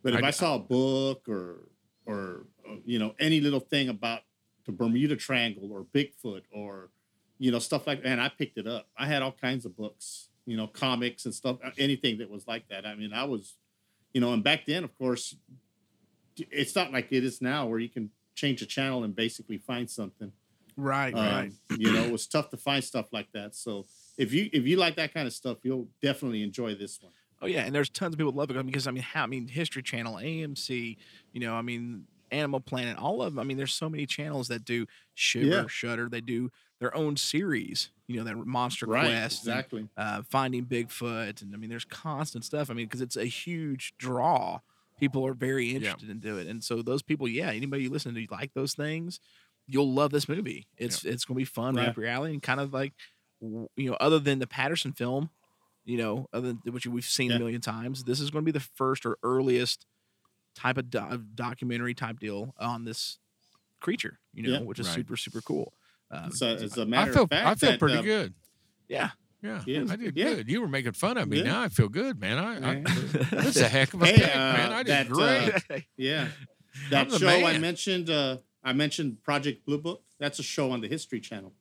But 0.02 0.16
if 0.16 0.24
I, 0.24 0.28
I- 0.28 0.32
saw 0.32 0.56
a 0.56 0.60
book 0.60 1.30
or 1.30 1.70
or 2.06 2.48
uh, 2.68 2.76
you 2.86 2.98
know 2.98 3.14
any 3.20 3.40
little 3.40 3.60
thing 3.60 3.90
about 3.90 4.22
the 4.66 4.72
Bermuda 4.72 5.16
Triangle 5.16 5.70
or 5.72 5.86
Bigfoot 5.94 6.42
or 6.52 6.90
you 7.38 7.52
know 7.52 7.60
stuff 7.60 7.86
like 7.86 8.02
that, 8.02 8.10
and 8.10 8.20
I 8.22 8.30
picked 8.30 8.58
it 8.58 8.68
up. 8.68 8.88
I 8.98 9.06
had 9.06 9.22
all 9.22 9.32
kinds 9.34 9.66
of 9.66 9.78
books, 9.78 10.30
you 10.46 10.58
know, 10.58 10.66
comics 10.68 11.26
and 11.26 11.34
stuff, 11.36 11.58
uh, 11.64 11.70
anything 11.78 12.18
that 12.18 12.30
was 12.32 12.48
like 12.48 12.68
that. 12.70 12.86
I 12.86 12.96
mean, 12.96 13.14
I 13.14 13.26
was, 13.26 13.58
you 14.14 14.22
know, 14.22 14.34
and 14.34 14.44
back 14.44 14.66
then, 14.66 14.84
of 14.84 14.98
course, 14.98 15.36
it's 16.38 16.76
not 16.76 16.92
like 16.92 17.10
it 17.12 17.24
is 17.24 17.42
now 17.42 17.68
where 17.68 17.80
you 17.80 17.90
can 17.90 18.10
change 18.34 18.62
a 18.64 18.66
channel 18.66 19.04
and 19.04 19.16
basically 19.16 19.58
find 19.60 19.88
something. 19.90 20.32
Right, 20.78 21.14
Um, 21.14 21.52
you 21.78 21.92
know, 21.92 22.04
it 22.06 22.12
was 22.12 22.28
tough 22.28 22.50
to 22.52 22.58
find 22.58 22.84
stuff 22.84 23.12
like 23.12 23.32
that. 23.34 23.56
So 23.56 23.86
if 24.18 24.34
you 24.34 24.50
if 24.54 24.66
you 24.66 24.78
like 24.78 24.96
that 24.96 25.14
kind 25.14 25.28
of 25.28 25.34
stuff, 25.34 25.58
you'll 25.64 25.90
definitely 26.02 26.44
enjoy 26.44 26.76
this 26.76 27.02
one. 27.02 27.12
Oh 27.42 27.46
yeah, 27.48 27.66
and 27.66 27.76
there's 27.76 27.90
tons 27.90 28.14
of 28.14 28.18
people 28.18 28.32
that 28.32 28.38
love 28.38 28.50
it 28.52 28.66
because 28.66 28.88
I 28.88 28.92
mean, 28.92 29.04
how, 29.04 29.24
I 29.24 29.28
mean, 29.28 29.48
History 29.48 29.84
Channel, 29.84 30.16
AMC, 30.16 30.98
you 31.34 31.40
know, 31.40 31.54
I 31.54 31.62
mean, 31.62 32.06
Animal 32.32 32.60
Planet, 32.62 32.98
all 32.98 33.22
of 33.22 33.34
them. 33.34 33.40
I 33.40 33.44
mean, 33.44 33.58
there's 33.58 33.74
so 33.74 33.90
many 33.90 34.06
channels 34.06 34.48
that 34.48 34.66
do 34.66 34.88
Shiver, 35.14 35.46
Yeah. 35.48 35.68
Shudder. 35.68 36.10
They 36.10 36.22
do 36.22 36.50
their 36.80 36.96
own 36.96 37.16
series. 37.16 37.90
You 38.08 38.18
know, 38.18 38.24
that 38.24 38.38
Monster 38.38 38.86
Right, 38.86 39.06
Quest, 39.08 39.46
and, 39.46 39.54
exactly. 39.54 39.90
uh, 39.98 40.22
Finding 40.24 40.66
Bigfoot, 40.66 41.42
and 41.42 41.54
I 41.54 41.58
mean, 41.58 41.70
there's 41.70 41.86
constant 41.86 42.46
stuff. 42.46 42.70
I 42.72 42.74
mean, 42.74 42.86
because 42.86 43.02
it's 43.02 43.18
a 43.18 43.26
huge 43.26 43.94
draw. 43.98 44.60
People 45.00 45.28
are 45.28 45.34
very 45.36 45.76
interested 45.76 46.10
in 46.10 46.20
do 46.20 46.38
it, 46.40 46.48
and 46.48 46.64
so 46.64 46.82
those 46.82 47.04
people, 47.04 47.28
yeah, 47.28 47.50
anybody 47.52 47.84
you 47.84 47.90
listen 47.92 48.16
to, 48.16 48.20
you 48.22 48.28
like 48.32 48.54
those 48.56 48.74
things, 48.74 49.20
you'll 49.68 49.92
love 49.94 50.12
this 50.12 50.28
movie. 50.30 50.68
It's 50.78 51.04
it's 51.06 51.26
gonna 51.26 51.38
be 51.38 51.46
fun, 51.46 51.76
right 51.76 51.84
Right. 51.84 51.90
up 51.90 51.98
your 51.98 52.08
alley, 52.08 52.32
and 52.34 52.42
kind 52.42 52.60
of 52.60 52.74
like, 52.74 52.94
you 53.42 53.68
know, 53.90 53.98
other 54.00 54.20
than 54.20 54.40
the 54.40 54.48
Patterson 54.48 54.94
film, 54.94 55.30
you 55.86 55.98
know, 55.98 56.28
other 56.34 56.48
than 56.64 56.74
which 56.74 56.86
we've 56.88 57.06
seen 57.06 57.32
a 57.32 57.40
million 57.40 57.62
times, 57.62 58.04
this 58.06 58.20
is 58.20 58.30
going 58.30 58.44
to 58.44 58.52
be 58.52 58.58
the 58.58 58.66
first 58.76 59.06
or 59.06 59.18
earliest 59.24 59.86
type 60.56 60.78
of 60.78 60.90
do- 60.90 61.24
documentary 61.36 61.94
type 61.94 62.20
deal 62.20 62.54
on 62.60 62.84
this 62.86 63.20
creature, 63.80 64.20
you 64.34 64.44
know, 64.44 64.50
Yeah. 64.54 64.60
which 64.62 64.80
is 64.80 64.88
Right. 64.88 64.96
super 64.96 65.16
super 65.18 65.42
cool. 65.42 65.74
Um, 66.10 66.32
So 66.32 66.48
as 66.56 66.78
a 66.78 66.82
I 66.82 66.86
matter 66.86 67.14
feel 67.14 67.24
of 67.24 67.30
fact, 67.30 67.46
I 67.48 67.56
feel 67.56 67.70
that, 67.72 67.80
pretty 67.80 67.98
uh, 67.98 68.02
good. 68.02 68.34
yeah, 68.88 69.12
Yeah, 69.44 69.62
Yeah. 69.68 69.86
I 69.90 69.96
did 69.98 70.18
Yeah. 70.18 70.34
good. 70.34 70.50
You 70.50 70.62
were 70.62 70.68
making 70.68 70.94
fun 70.94 71.16
of 71.18 71.28
me. 71.30 71.38
Yeah. 71.38 71.44
Now 71.44 71.62
I 71.62 71.70
feel 71.70 71.90
good, 71.90 72.20
man. 72.20 72.40
I, 72.40 72.56
I 72.58 72.76
Yeah. 72.78 72.84
that's 73.30 73.58
a 73.58 73.68
heck 73.68 73.94
of 73.94 74.02
a 74.02 74.06
Hey, 74.08 74.16
pick, 74.18 74.36
uh, 74.36 74.38
man. 74.40 74.72
I 74.72 74.78
did 74.84 74.88
that, 74.88 75.12
uh, 75.12 75.60
great. 75.70 75.86
Yeah, 75.98 76.30
that 76.90 77.10
the 77.10 77.20
show 77.20 77.28
I 77.46 77.60
mentioned. 77.60 78.10
Uh, 78.10 78.38
I 78.68 78.74
mentioned 78.74 79.24
Project 79.24 79.66
Blue 79.66 79.78
Book. 79.78 80.04
That's 80.20 80.40
a 80.40 80.44
show 80.44 80.72
on 80.72 80.82
the 80.82 80.90
History 80.90 81.22
Channel. 81.22 81.54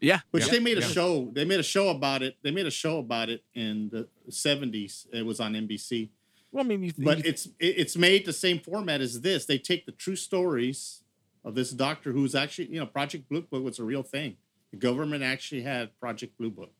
yeah, 0.00 0.20
Which 0.32 0.46
Yeah, 0.46 0.52
they 0.52 0.58
made 0.58 0.78
a 0.78 0.80
yeah. 0.80 0.86
show. 0.88 1.30
They 1.32 1.44
made 1.44 1.60
a 1.60 1.62
show 1.62 1.90
about 1.90 2.22
it. 2.22 2.36
They 2.42 2.50
made 2.50 2.66
a 2.66 2.70
show 2.72 2.98
about 2.98 3.28
it 3.28 3.44
in 3.54 3.88
the 3.90 4.08
seventies. 4.32 5.06
It 5.12 5.24
was 5.24 5.38
on 5.38 5.52
NBC. 5.54 6.08
Well, 6.50 6.64
I 6.64 6.66
mean, 6.68 6.82
you, 6.82 6.92
But 6.98 7.18
you- 7.18 7.24
it's 7.30 7.48
it's 7.60 7.96
made 7.96 8.24
the 8.26 8.32
same 8.32 8.58
format 8.58 9.00
as 9.00 9.20
this. 9.20 9.46
They 9.46 9.58
take 9.58 9.86
the 9.86 9.92
true 9.92 10.16
stories 10.16 11.04
of 11.44 11.54
this 11.54 11.70
doctor 11.70 12.10
who's 12.12 12.34
actually, 12.34 12.68
you 12.72 12.80
know, 12.80 12.86
Project 12.86 13.28
Blue 13.28 13.42
Book 13.42 13.62
was 13.62 13.78
a 13.78 13.84
real 13.84 14.02
thing. 14.02 14.36
The 14.72 14.76
government 14.78 15.22
actually 15.22 15.62
had 15.62 15.96
Project 16.00 16.36
Blue 16.36 16.50
Book, 16.50 16.74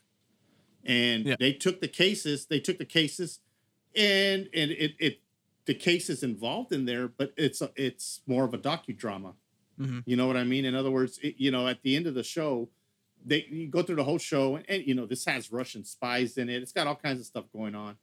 and 0.85 1.27
Yeah. 1.27 1.37
they 1.39 1.53
took 1.53 1.81
the 1.81 1.89
cases. 1.89 2.47
They 2.47 2.59
took 2.61 2.79
the 2.79 2.85
cases, 2.99 3.39
and 3.95 4.49
and 4.53 4.73
it 4.73 4.97
it 4.99 5.21
the 5.67 5.75
cases 5.75 6.23
involved 6.25 6.73
in 6.73 6.87
there, 6.87 7.07
but 7.07 7.33
it's 7.37 7.61
a, 7.61 7.71
it's 7.77 8.23
more 8.27 8.45
of 8.45 8.53
a 8.55 8.59
docudrama. 8.59 9.35
Mhm. 9.81 10.03
You 10.07 10.17
know 10.17 10.27
what 10.27 10.37
I 10.37 10.45
mean? 10.45 10.65
In 10.65 10.75
other 10.75 10.91
words, 10.91 11.19
it, 11.23 11.37
you 11.39 11.51
know, 11.51 11.67
at 11.67 11.83
the 11.83 11.97
end 11.97 12.07
of 12.07 12.15
the 12.15 12.23
show, 12.23 12.69
they 13.25 13.47
you 13.51 13.69
go 13.69 13.83
through 13.83 13.97
the 13.97 14.05
whole 14.05 14.19
show, 14.19 14.57
and, 14.57 14.65
and 14.69 14.87
you 14.87 14.95
know 14.95 15.07
this 15.07 15.25
has 15.25 15.51
Russian 15.53 15.85
spies 15.85 16.37
in 16.39 16.49
it. 16.49 16.63
It's 16.63 16.73
got 16.73 16.87
all 16.87 16.97
kinds 16.97 17.21
of 17.21 17.27
stuff 17.27 17.45
going 17.53 17.75
on. 17.75 17.97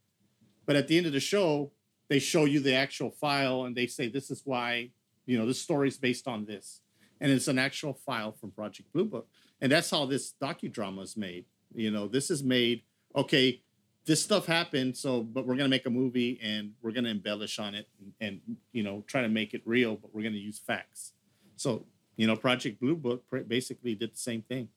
But 0.66 0.76
at 0.76 0.88
the 0.88 0.98
end 0.98 1.06
of 1.06 1.14
the 1.14 1.20
show, 1.20 1.72
they 2.10 2.20
show 2.20 2.46
you 2.46 2.60
the 2.60 2.74
actual 2.74 3.12
file 3.12 3.66
and 3.66 3.76
they 3.76 3.88
say 3.88 4.08
this 4.10 4.30
is 4.32 4.42
why 4.46 4.92
you 5.26 5.38
know 5.38 5.46
this 5.46 5.62
story 5.62 5.88
is 5.88 5.98
based 5.98 6.28
on 6.28 6.46
this, 6.46 6.82
and 7.20 7.32
it's 7.32 7.48
an 7.48 7.60
actual 7.60 7.94
file 7.94 8.32
from 8.32 8.52
Project 8.52 8.92
Blue 8.94 9.06
Book, 9.06 9.28
and 9.62 9.72
that's 9.72 9.90
how 9.92 10.06
this 10.06 10.34
docudrama 10.42 11.04
is 11.04 11.16
made. 11.18 11.46
You 11.76 11.92
know, 11.92 12.08
this 12.08 12.30
is 12.32 12.44
made. 12.44 12.84
Okay, 13.16 13.62
this 14.06 14.22
stuff 14.24 14.46
happened. 14.46 14.96
So, 14.98 15.22
but 15.22 15.46
we're 15.46 15.56
gonna 15.56 15.70
make 15.70 15.86
a 15.86 15.92
movie 15.92 16.40
and 16.42 16.74
we're 16.82 16.92
gonna 16.92 17.10
embellish 17.10 17.60
on 17.60 17.76
it 17.76 17.88
and, 18.00 18.14
and 18.22 18.58
you 18.72 18.84
know 18.84 19.04
try 19.08 19.22
to 19.22 19.30
make 19.30 19.54
it 19.54 19.62
real, 19.66 19.96
but 19.96 20.14
we're 20.14 20.24
gonna 20.24 20.38
use 20.38 20.60
facts. 20.60 21.14
So, 21.58 21.86
you 22.16 22.26
know, 22.28 22.36
Project 22.36 22.80
Blue 22.80 22.96
Book 22.96 23.24
basically 23.48 23.96
did 23.96 24.14
the 24.14 24.18
same 24.18 24.42
thing. 24.44 24.70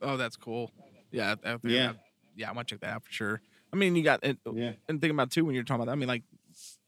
Oh, 0.00 0.16
that's 0.16 0.36
cool. 0.36 0.70
Yeah, 1.10 1.36
I, 1.44 1.52
I 1.52 1.58
Yeah. 1.62 1.90
I- 1.92 1.94
yeah, 2.34 2.48
I 2.48 2.52
want 2.52 2.66
to 2.68 2.74
check 2.74 2.80
that 2.80 2.94
out 2.94 3.04
for 3.04 3.12
sure. 3.12 3.42
I 3.72 3.76
mean, 3.76 3.94
you 3.94 4.02
got 4.02 4.20
and, 4.22 4.38
Yeah. 4.54 4.72
and 4.88 5.00
think 5.00 5.12
about 5.12 5.30
too 5.30 5.44
when 5.44 5.54
you're 5.54 5.64
talking 5.64 5.82
about 5.82 5.90
that. 5.92 5.92
I 5.92 5.96
mean, 5.96 6.08
like 6.08 6.22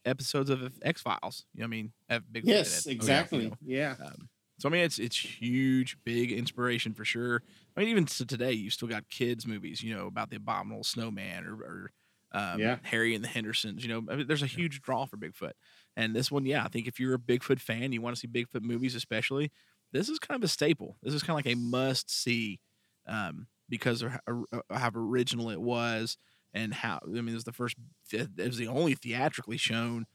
episodes 0.07 0.49
of 0.51 0.73
X 0.83 1.03
Files. 1.03 1.45
You 1.55 1.61
know, 1.61 1.65
what 1.65 1.67
I 1.67 1.71
mean, 1.71 1.93
have 2.09 2.23
Bigfoot 2.33 2.43
Yes, 2.47 2.87
in 2.87 2.93
it. 2.93 2.95
exactly. 2.95 3.45
You 3.45 3.51
know? 3.51 3.57
Yeah. 3.65 3.95
Um, 4.03 4.29
so 4.59 4.69
I 4.69 4.73
mean, 4.73 4.83
it's 4.85 4.99
it's 4.99 5.17
huge, 5.17 5.99
big 6.05 6.33
inspiration 6.33 6.95
for 6.95 7.05
sure. 7.05 7.43
I 7.77 7.81
mean, 7.81 7.89
even 7.91 8.07
to 8.07 8.25
today, 8.27 8.53
you 8.53 8.71
still 8.71 8.89
got 8.89 9.09
kids 9.11 9.47
movies, 9.47 9.83
you 9.83 9.95
know, 9.95 10.07
about 10.07 10.31
the 10.31 10.37
abominable 10.37 10.85
snowman 10.85 11.45
or, 11.45 11.55
or 11.57 11.91
um, 12.33 12.59
Yeah. 12.61 12.79
Harry 12.85 13.15
and 13.15 13.23
the 13.23 13.29
Hendersons. 13.29 13.83
You 13.85 13.89
know, 13.89 14.13
I 14.13 14.17
mean, 14.17 14.27
there's 14.27 14.43
a 14.43 14.47
huge 14.47 14.81
draw 14.81 15.05
for 15.07 15.17
Bigfoot, 15.19 15.53
and 15.97 16.15
this 16.15 16.31
one, 16.31 16.47
yeah, 16.47 16.65
I 16.65 16.69
think 16.69 16.87
if 16.87 16.99
you're 16.99 17.15
a 17.15 17.19
Bigfoot 17.19 17.61
fan, 17.61 17.93
you 17.93 18.01
want 18.03 18.17
to 18.17 18.21
see 18.21 18.29
Bigfoot 18.29 18.63
movies, 18.63 18.95
especially, 18.95 19.53
this 19.93 20.09
is 20.09 20.19
kind 20.19 20.37
of 20.37 20.45
a 20.45 20.49
staple. 20.49 20.97
This 21.03 21.15
is 21.15 21.23
kind 21.23 21.39
of 21.39 21.45
like 21.47 21.55
a 21.55 21.59
must 21.59 22.11
see 22.11 22.61
um, 23.07 23.47
because 23.69 24.03
of 24.03 24.13
how, 24.27 24.45
how 24.71 24.91
original 24.95 25.51
it 25.51 25.61
was 25.61 26.17
and 26.53 26.75
how 26.75 27.01
I 27.05 27.09
mean, 27.09 27.29
it 27.31 27.35
was 27.35 27.45
the 27.45 27.53
first, 27.53 27.77
it 28.13 28.31
was 28.37 28.59
the 28.59 28.69
only 28.69 28.95
theatrically 28.95 29.57
shown 29.57 30.07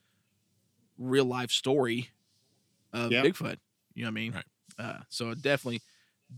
real 0.98 1.26
life 1.26 1.52
story 1.52 2.10
of 2.94 3.12
Yep. 3.12 3.24
Bigfoot. 3.24 3.58
You 3.94 4.04
know 4.04 4.08
what 4.08 4.12
I 4.12 4.14
mean? 4.14 4.34
Right. 4.34 4.46
Uh, 4.78 5.00
so 5.10 5.34
definitely, 5.34 5.82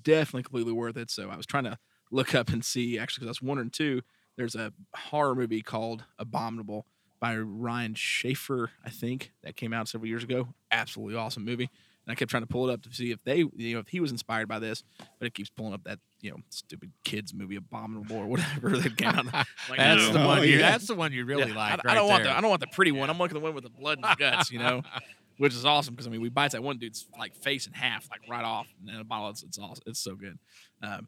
definitely 0.01 0.43
completely 0.43 0.73
worth 0.73 0.97
it. 0.97 1.11
So 1.11 1.29
I 1.29 1.35
was 1.37 1.45
trying 1.45 1.65
to 1.65 1.77
look 2.11 2.35
up 2.35 2.49
and 2.49 2.63
see 2.63 2.97
actually 2.99 3.21
because 3.21 3.27
I 3.27 3.41
was 3.41 3.41
wondering 3.41 3.69
too. 3.71 4.01
There's 4.37 4.55
a 4.55 4.73
horror 4.95 5.35
movie 5.35 5.61
called 5.61 6.05
Abominable 6.17 6.87
by 7.21 7.37
Ryan 7.37 7.93
Schaefer, 7.93 8.71
I 8.83 8.89
think, 8.89 9.31
that 9.43 9.55
came 9.55 9.71
out 9.71 9.87
several 9.87 10.09
years 10.09 10.23
ago. 10.23 10.49
Absolutely 10.71 11.15
awesome 11.15 11.45
movie. 11.45 11.69
And 12.05 12.11
I 12.11 12.15
kept 12.15 12.31
trying 12.31 12.41
to 12.41 12.47
pull 12.47 12.67
it 12.67 12.73
up 12.73 12.81
to 12.81 12.93
see 12.93 13.11
if 13.11 13.23
they, 13.23 13.37
you 13.55 13.73
know, 13.75 13.79
if 13.79 13.87
he 13.87 13.99
was 13.99 14.09
inspired 14.11 14.47
by 14.47 14.57
this, 14.57 14.83
but 15.19 15.27
it 15.27 15.35
keeps 15.35 15.51
pulling 15.51 15.73
up 15.73 15.83
that, 15.83 15.99
you 16.19 16.31
know, 16.31 16.37
stupid 16.49 16.91
kids 17.03 17.31
movie 17.31 17.55
Abominable 17.57 18.17
or 18.17 18.25
whatever 18.25 18.69
that 18.77 18.97
came 18.97 19.09
out. 19.09 19.25
Like, 19.69 19.77
That's 19.77 20.07
no. 20.07 20.13
the 20.13 20.23
Oh, 20.23 20.27
one. 20.27 20.41
You, 20.41 20.49
yeah. 20.57 20.71
that's 20.71 20.87
the 20.87 20.95
one 20.95 21.13
you 21.13 21.23
really 21.25 21.51
Yeah, 21.51 21.55
like. 21.55 21.85
I, 21.85 21.91
I 21.91 21.95
don't 21.95 22.09
want 22.09 22.23
the. 22.23 22.35
I 22.35 22.41
don't 22.41 22.49
want 22.49 22.61
the 22.61 22.67
pretty 22.73 22.91
one. 22.91 23.09
I'm 23.11 23.19
looking 23.19 23.37
at 23.37 23.39
the 23.39 23.43
one 23.45 23.53
with 23.53 23.63
the 23.63 23.69
blood 23.69 23.99
and 23.99 24.03
the 24.03 24.15
guts, 24.17 24.51
you 24.51 24.57
know, 24.57 24.81
which 25.37 25.53
is 25.53 25.63
awesome 25.63 25.93
because 25.93 26.07
I 26.07 26.09
mean 26.09 26.21
we 26.21 26.29
bites 26.29 26.53
that 26.53 26.63
one 26.63 26.79
dude's 26.79 27.05
like 27.19 27.35
face 27.35 27.67
in 27.67 27.73
half, 27.73 28.09
like 28.09 28.21
right 28.27 28.43
off, 28.43 28.67
and 28.79 28.89
then 28.89 28.97
the 28.97 29.03
bottle 29.03 29.29
it's, 29.29 29.43
it's 29.43 29.59
awesome. 29.59 29.83
It's 29.85 29.99
so 29.99 30.15
good. 30.15 30.39
Um, 30.81 31.05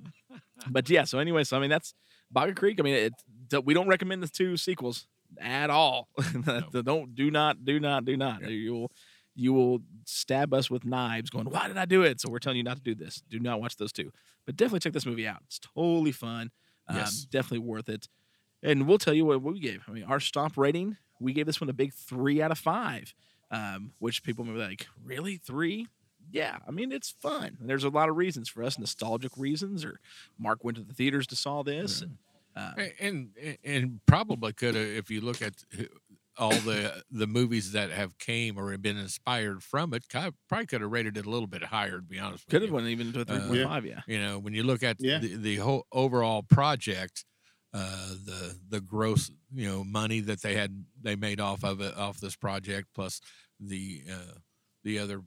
but 0.70 0.88
yeah, 0.92 1.06
so 1.06 1.18
anyway, 1.18 1.44
so 1.44 1.58
I 1.58 1.60
mean 1.60 1.72
that's 1.72 1.96
Boggy 2.32 2.54
Creek. 2.54 2.80
I 2.80 2.84
mean 2.84 3.12
it, 3.52 3.66
we 3.66 3.74
don't 3.74 3.88
recommend 3.88 4.22
the 4.22 4.28
two 4.28 4.58
sequels 4.58 5.08
at 5.40 5.70
all. 5.70 6.10
don't 6.84 7.16
do 7.16 7.32
not 7.32 7.64
do 7.66 7.80
not 7.80 8.06
do 8.06 8.18
not. 8.18 8.50
You 8.50 8.74
will 8.74 8.92
you 9.36 9.54
will 9.54 9.80
stab 10.06 10.54
us 10.54 10.70
with 10.70 10.86
knives 10.86 11.30
going, 11.30 11.46
why 11.50 11.68
did 11.68 11.78
I 11.78 11.86
do 11.86 12.04
it? 12.04 12.22
So 12.22 12.30
we're 12.30 12.40
telling 12.40 12.58
you 12.58 12.64
not 12.64 12.78
to 12.78 12.84
do 12.84 12.94
this. 12.96 13.24
Do 13.30 13.40
not 13.40 13.60
watch 13.60 13.78
those 13.78 13.92
two. 13.92 14.12
But 14.46 14.56
definitely 14.56 14.82
check 14.82 14.94
this 14.94 15.06
movie 15.06 15.28
out. 15.28 15.40
It's 15.48 15.60
totally 15.60 16.12
fun. 16.12 16.52
Um, 16.88 16.98
Yes. 16.98 17.26
Definitely 17.26 17.60
worth 17.68 17.90
it. 17.90 18.08
And 18.62 18.88
we'll 18.88 18.98
tell 18.98 19.14
you 19.14 19.26
what 19.26 19.42
we 19.42 19.60
gave. 19.60 19.84
I 19.88 19.92
mean, 19.92 20.04
our 20.04 20.20
stomp 20.20 20.58
rating, 20.58 20.98
we 21.20 21.34
gave 21.34 21.46
this 21.46 21.60
one 21.60 21.70
a 21.70 21.74
big 21.74 21.94
three 21.94 22.42
out 22.42 22.52
of 22.52 22.58
five, 22.58 23.14
um, 23.52 23.94
which 24.00 24.24
people 24.24 24.46
may 24.46 24.54
be 24.54 24.60
like, 24.60 24.88
really? 25.04 25.38
Three? 25.38 25.88
Yeah. 26.32 26.58
I 26.68 26.72
mean, 26.72 26.92
it's 26.92 27.10
fun. 27.10 27.58
And 27.60 27.70
there's 27.70 27.84
a 27.84 27.90
lot 27.90 28.10
of 28.10 28.16
reasons 28.18 28.50
for 28.50 28.64
us, 28.64 28.78
nostalgic 28.78 29.32
reasons, 29.38 29.84
or 29.84 30.00
Mark 30.38 30.64
went 30.64 30.78
to 30.78 30.84
the 30.84 30.94
theaters 30.94 31.28
to 31.28 31.36
saw 31.36 31.64
this. 31.64 32.02
And, 32.02 32.18
uh, 32.56 32.74
A- 32.78 32.94
and 33.04 33.30
and 33.64 34.00
probably 34.06 34.54
could 34.54 34.76
have 34.76 34.86
if 34.88 35.10
you 35.10 35.22
look 35.22 35.42
at 35.42 35.54
all 36.38 36.52
the 36.52 37.04
the 37.12 37.28
movies 37.28 37.72
that 37.74 37.92
have 37.92 38.18
came 38.18 38.58
or 38.58 38.72
have 38.72 38.82
been 38.82 38.98
inspired 38.98 39.64
from 39.64 39.94
it 39.94 40.04
probably 40.10 40.66
could 40.66 40.82
have 40.82 40.92
rated 40.92 41.16
it 41.18 41.26
a 41.26 41.30
little 41.30 41.48
bit 41.48 41.64
higher 41.64 41.98
to 41.98 42.08
be 42.08 42.18
honest 42.20 42.46
could 42.48 42.62
with 42.62 42.62
have 42.64 42.70
you 42.70 42.76
went 42.76 42.88
even 42.88 43.14
to 43.14 43.20
a 43.20 43.24
Uh, 43.24 43.48
3.5, 43.50 43.86
yeah. 43.86 44.02
you 44.08 44.20
know 44.20 44.40
when 44.40 44.54
you 44.54 44.64
look 44.64 44.82
at 44.84 44.98
Yeah. 45.00 45.20
the, 45.20 45.36
the 45.36 45.56
whole 45.58 45.86
overall 45.92 46.42
project 46.44 47.26
uh 47.74 48.10
the 48.26 48.60
the 48.70 48.82
gross 48.82 49.32
you 49.54 49.68
know 49.68 49.84
money 49.84 50.20
that 50.22 50.42
they 50.42 50.56
had 50.56 50.86
they 51.02 51.16
made 51.16 51.40
off 51.40 51.64
of 51.64 51.82
it 51.82 51.96
off 51.96 52.20
this 52.20 52.36
project 52.36 52.88
plus 52.96 53.20
the 53.60 54.02
uh 54.12 54.34
the 54.84 55.00
other 55.00 55.22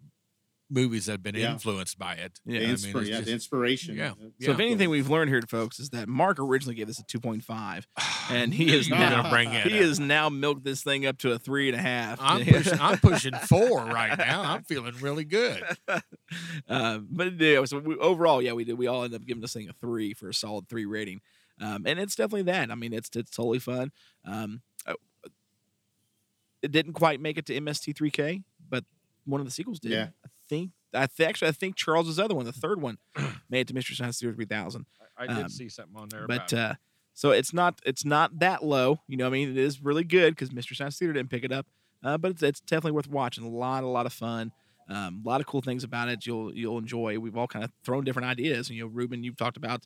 movies 0.69 1.07
that 1.07 1.13
have 1.13 1.23
been 1.23 1.37
Yeah. 1.37 1.53
influenced 1.53 1.97
by 1.97 2.15
it 2.15 2.41
Yeah. 2.45 2.59
The 2.59 2.65
I 2.65 2.67
mean, 2.67 3.07
yeah, 3.07 3.17
just- 3.19 3.25
the 3.27 3.33
inspiration. 3.33 3.95
yeah. 3.97 4.15
So 4.15 4.33
Yeah. 4.41 4.51
if 4.51 4.59
anything 4.59 4.91
we've 4.91 5.09
learned 5.09 5.31
here, 5.31 5.41
folks, 5.43 5.79
is 5.79 5.91
that 5.91 6.09
Mark 6.09 6.41
originally 6.41 6.75
gave 6.75 6.89
this 6.89 6.99
a 6.99 7.05
2.5, 7.05 7.87
and 8.31 8.53
he 8.53 8.75
is 8.75 8.89
gonna 8.89 9.11
now 9.11 9.31
bring 9.31 9.53
it 9.53 9.67
he 9.69 9.79
up. 9.79 9.85
has 9.85 10.01
now 10.01 10.29
milked 10.29 10.65
this 10.65 10.83
thing 10.83 11.07
up 11.07 11.19
to 11.19 11.31
a 11.31 11.39
three 11.39 11.69
and 11.69 11.79
a 11.79 11.81
half. 11.81 12.19
I'm 12.21 12.45
pushing, 12.47 12.81
I'm 12.81 12.99
pushing 12.99 13.35
four 13.35 13.85
right 13.85 14.19
now. 14.19 14.43
I'm 14.43 14.65
feeling 14.65 14.95
really 15.01 15.25
good. 15.25 15.63
uh, 16.69 16.99
but 16.99 17.41
yeah, 17.41 17.65
so 17.65 17.79
we, 17.79 17.95
overall, 17.97 18.43
yeah, 18.43 18.53
we 18.53 18.65
did. 18.65 18.75
We 18.77 18.89
all 18.89 19.05
ended 19.05 19.21
up 19.21 19.27
giving 19.27 19.43
this 19.43 19.53
thing 19.53 19.69
a 19.69 19.73
three 19.75 20.15
for 20.15 20.29
a 20.29 20.35
solid 20.35 20.69
three 20.69 20.85
rating, 20.85 21.21
um, 21.61 21.87
and 21.87 22.01
it's 22.01 22.17
definitely 22.17 22.43
that. 22.43 22.73
I 22.73 22.75
mean, 22.75 22.93
it's 22.93 23.09
it's 23.15 23.31
totally 23.31 23.61
fun. 23.61 23.93
Um, 24.25 24.63
uh, 24.85 24.95
it 26.63 26.73
didn't 26.73 26.95
quite 26.95 27.21
make 27.21 27.39
it 27.39 27.47
to 27.47 27.55
MST3K, 27.61 28.43
but 28.69 28.85
one 29.25 29.41
of 29.41 29.47
the 29.47 29.51
sequels 29.53 29.79
did. 29.79 29.93
Yeah. 29.93 30.09
I 30.25 30.29
think. 30.49 30.73
I 30.95 31.07
th- 31.07 31.29
actually 31.29 31.49
I 31.49 31.53
think 31.53 31.77
Charles's 31.77 32.19
other 32.19 32.35
one, 32.35 32.45
the 32.47 32.53
third 32.65 32.81
one, 32.81 32.99
made 33.51 33.61
it 33.61 33.69
to 33.69 33.75
Mystery 33.75 33.97
Science 33.97 34.19
Theater 34.21 34.35
3000. 34.35 34.87
I 35.19 35.27
did 35.27 35.37
Um, 35.45 35.49
see 35.49 35.69
something 35.69 35.97
on 35.97 36.09
there. 36.11 36.27
But 36.27 36.53
uh, 36.53 36.75
so 37.15 37.31
it's 37.31 37.53
not 37.53 37.81
it's 37.85 38.05
not 38.05 38.39
that 38.41 38.65
low. 38.65 39.01
You 39.09 39.17
know, 39.17 39.25
what 39.25 39.31
I 39.31 39.33
mean, 39.33 39.51
it 39.51 39.57
is 39.59 39.83
really 39.83 40.05
good 40.05 40.35
because 40.35 40.53
Mystery 40.53 40.77
Science 40.77 40.99
Theater 40.99 41.13
didn't 41.15 41.31
pick 41.31 41.45
it 41.45 41.53
up. 41.53 41.67
Uh, 42.05 42.19
but 42.19 42.31
it's, 42.33 42.43
it's 42.43 42.61
definitely 42.61 42.93
worth 42.93 43.09
watching. 43.09 43.45
A 43.45 43.49
lot, 43.49 43.83
a 43.83 43.87
lot 43.89 44.07
of 44.07 44.13
fun. 44.13 44.53
Um, 44.89 45.23
a 45.25 45.29
lot 45.29 45.41
of 45.41 45.47
cool 45.47 45.63
things 45.63 45.83
about 45.83 46.09
it. 46.09 46.27
You'll 46.27 46.55
you'll 46.55 46.79
enjoy. 46.79 47.19
We've 47.19 47.37
all 47.37 47.49
kind 47.49 47.65
of 47.65 47.73
thrown 47.85 48.05
different 48.05 48.29
ideas. 48.29 48.69
And, 48.69 48.77
you 48.77 48.85
know, 48.85 48.91
Ruben, 48.91 49.25
you've 49.25 49.37
talked 49.37 49.57
about 49.57 49.85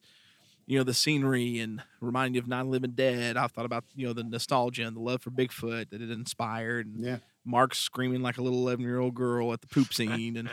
you 0.66 0.76
know 0.78 0.84
the 0.84 0.92
scenery 0.94 1.58
and 1.60 1.82
reminding 2.00 2.34
you 2.34 2.40
of 2.40 2.48
Non 2.48 2.70
Living 2.70 2.90
Dead. 2.92 3.36
I've 3.36 3.52
thought 3.52 3.64
about 3.64 3.84
you 3.94 4.06
know 4.06 4.12
the 4.12 4.24
nostalgia 4.24 4.84
and 4.86 4.94
the 4.96 5.00
love 5.00 5.22
for 5.22 5.30
Bigfoot 5.30 5.90
that 5.90 6.02
it 6.02 6.10
inspired. 6.10 6.86
And 6.86 7.04
Yeah. 7.04 7.18
Mark's 7.44 7.78
screaming 7.78 8.20
like 8.22 8.36
a 8.38 8.42
little 8.42 8.58
eleven 8.58 8.84
year 8.84 8.98
old 8.98 9.14
girl 9.14 9.52
at 9.52 9.60
the 9.62 9.66
poop 9.66 9.94
scene, 9.94 10.36
and 10.36 10.50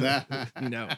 you 0.62 0.68
know, 0.70 0.88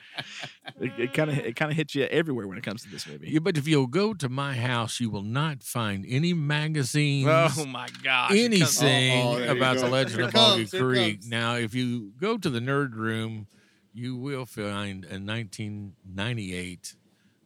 it 0.80 1.12
kind 1.12 1.30
of 1.30 1.38
it 1.38 1.56
kind 1.56 1.70
of 1.70 1.76
hits 1.76 1.94
you 1.94 2.04
everywhere 2.04 2.46
when 2.46 2.56
it 2.56 2.62
comes 2.64 2.82
to 2.84 2.88
this 2.90 3.06
movie. 3.06 3.30
Yeah, 3.30 3.40
but 3.40 3.56
if 3.56 3.66
you'll 3.66 3.86
go 3.88 4.14
to 4.14 4.28
my 4.28 4.54
house, 4.54 5.00
you 5.00 5.10
will 5.10 5.22
not 5.22 5.62
find 5.62 6.04
any 6.08 6.32
magazines, 6.34 7.26
Oh 7.28 7.66
my 7.66 7.88
gosh! 8.02 8.30
it 8.32 8.50
comes- 8.58 8.80
anything 8.82 9.22
Oh, 9.26 9.38
oh, 9.38 9.52
about 9.56 9.78
the. 9.78 9.88
Legend 9.88 10.20
of 10.22 10.32
Boggy 10.32 10.66
Creek. 10.66 11.20
Now, 11.26 11.56
if 11.56 11.74
you 11.74 12.12
go 12.20 12.38
to 12.38 12.48
the 12.50 12.60
nerd 12.60 12.94
room, 12.94 13.46
you 13.92 14.16
will 14.16 14.46
find 14.46 15.04
a 15.04 15.18
1998 15.18 16.94